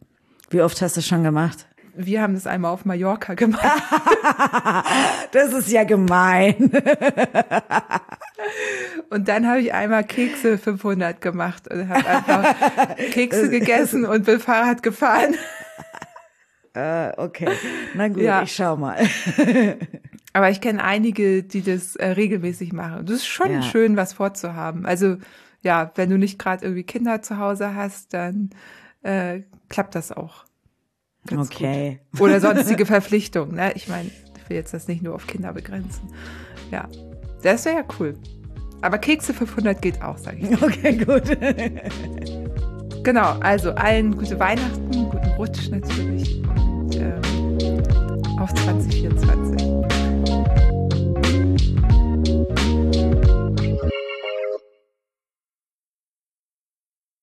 [0.50, 1.68] Wie oft hast du schon gemacht?
[1.96, 3.62] Wir haben das einmal auf Mallorca gemacht.
[5.32, 6.72] das ist ja gemein.
[9.10, 12.56] und dann habe ich einmal Kekse 500 gemacht und habe einfach
[13.12, 15.36] Kekse gegessen und bin Fahrrad gefahren.
[16.78, 17.50] Uh, okay,
[17.96, 18.44] na gut, ja.
[18.44, 18.98] ich schau mal.
[20.34, 23.06] Aber ich kenne einige, die das äh, regelmäßig machen.
[23.06, 23.62] Das ist schon ja.
[23.62, 24.86] schön, was vorzuhaben.
[24.86, 25.18] Also
[25.62, 28.52] ja, wenn du nicht gerade irgendwie Kinder zu Hause hast, dann
[29.02, 30.46] äh, klappt das auch.
[31.28, 32.00] Ganz okay.
[32.12, 32.22] Gut.
[32.22, 33.56] Oder sonstige Verpflichtungen.
[33.56, 33.74] Ne?
[33.76, 36.10] Ich meine, ich will jetzt das nicht nur auf Kinder begrenzen.
[36.72, 36.88] Ja,
[37.42, 38.16] das wäre ja cool.
[38.82, 40.62] Aber Kekse 500 geht auch, sage ich.
[40.62, 41.38] Okay, gut.
[43.04, 47.20] genau, also allen gute Weihnachten, guten Rutsch natürlich und äh,
[48.40, 49.69] auf 2024.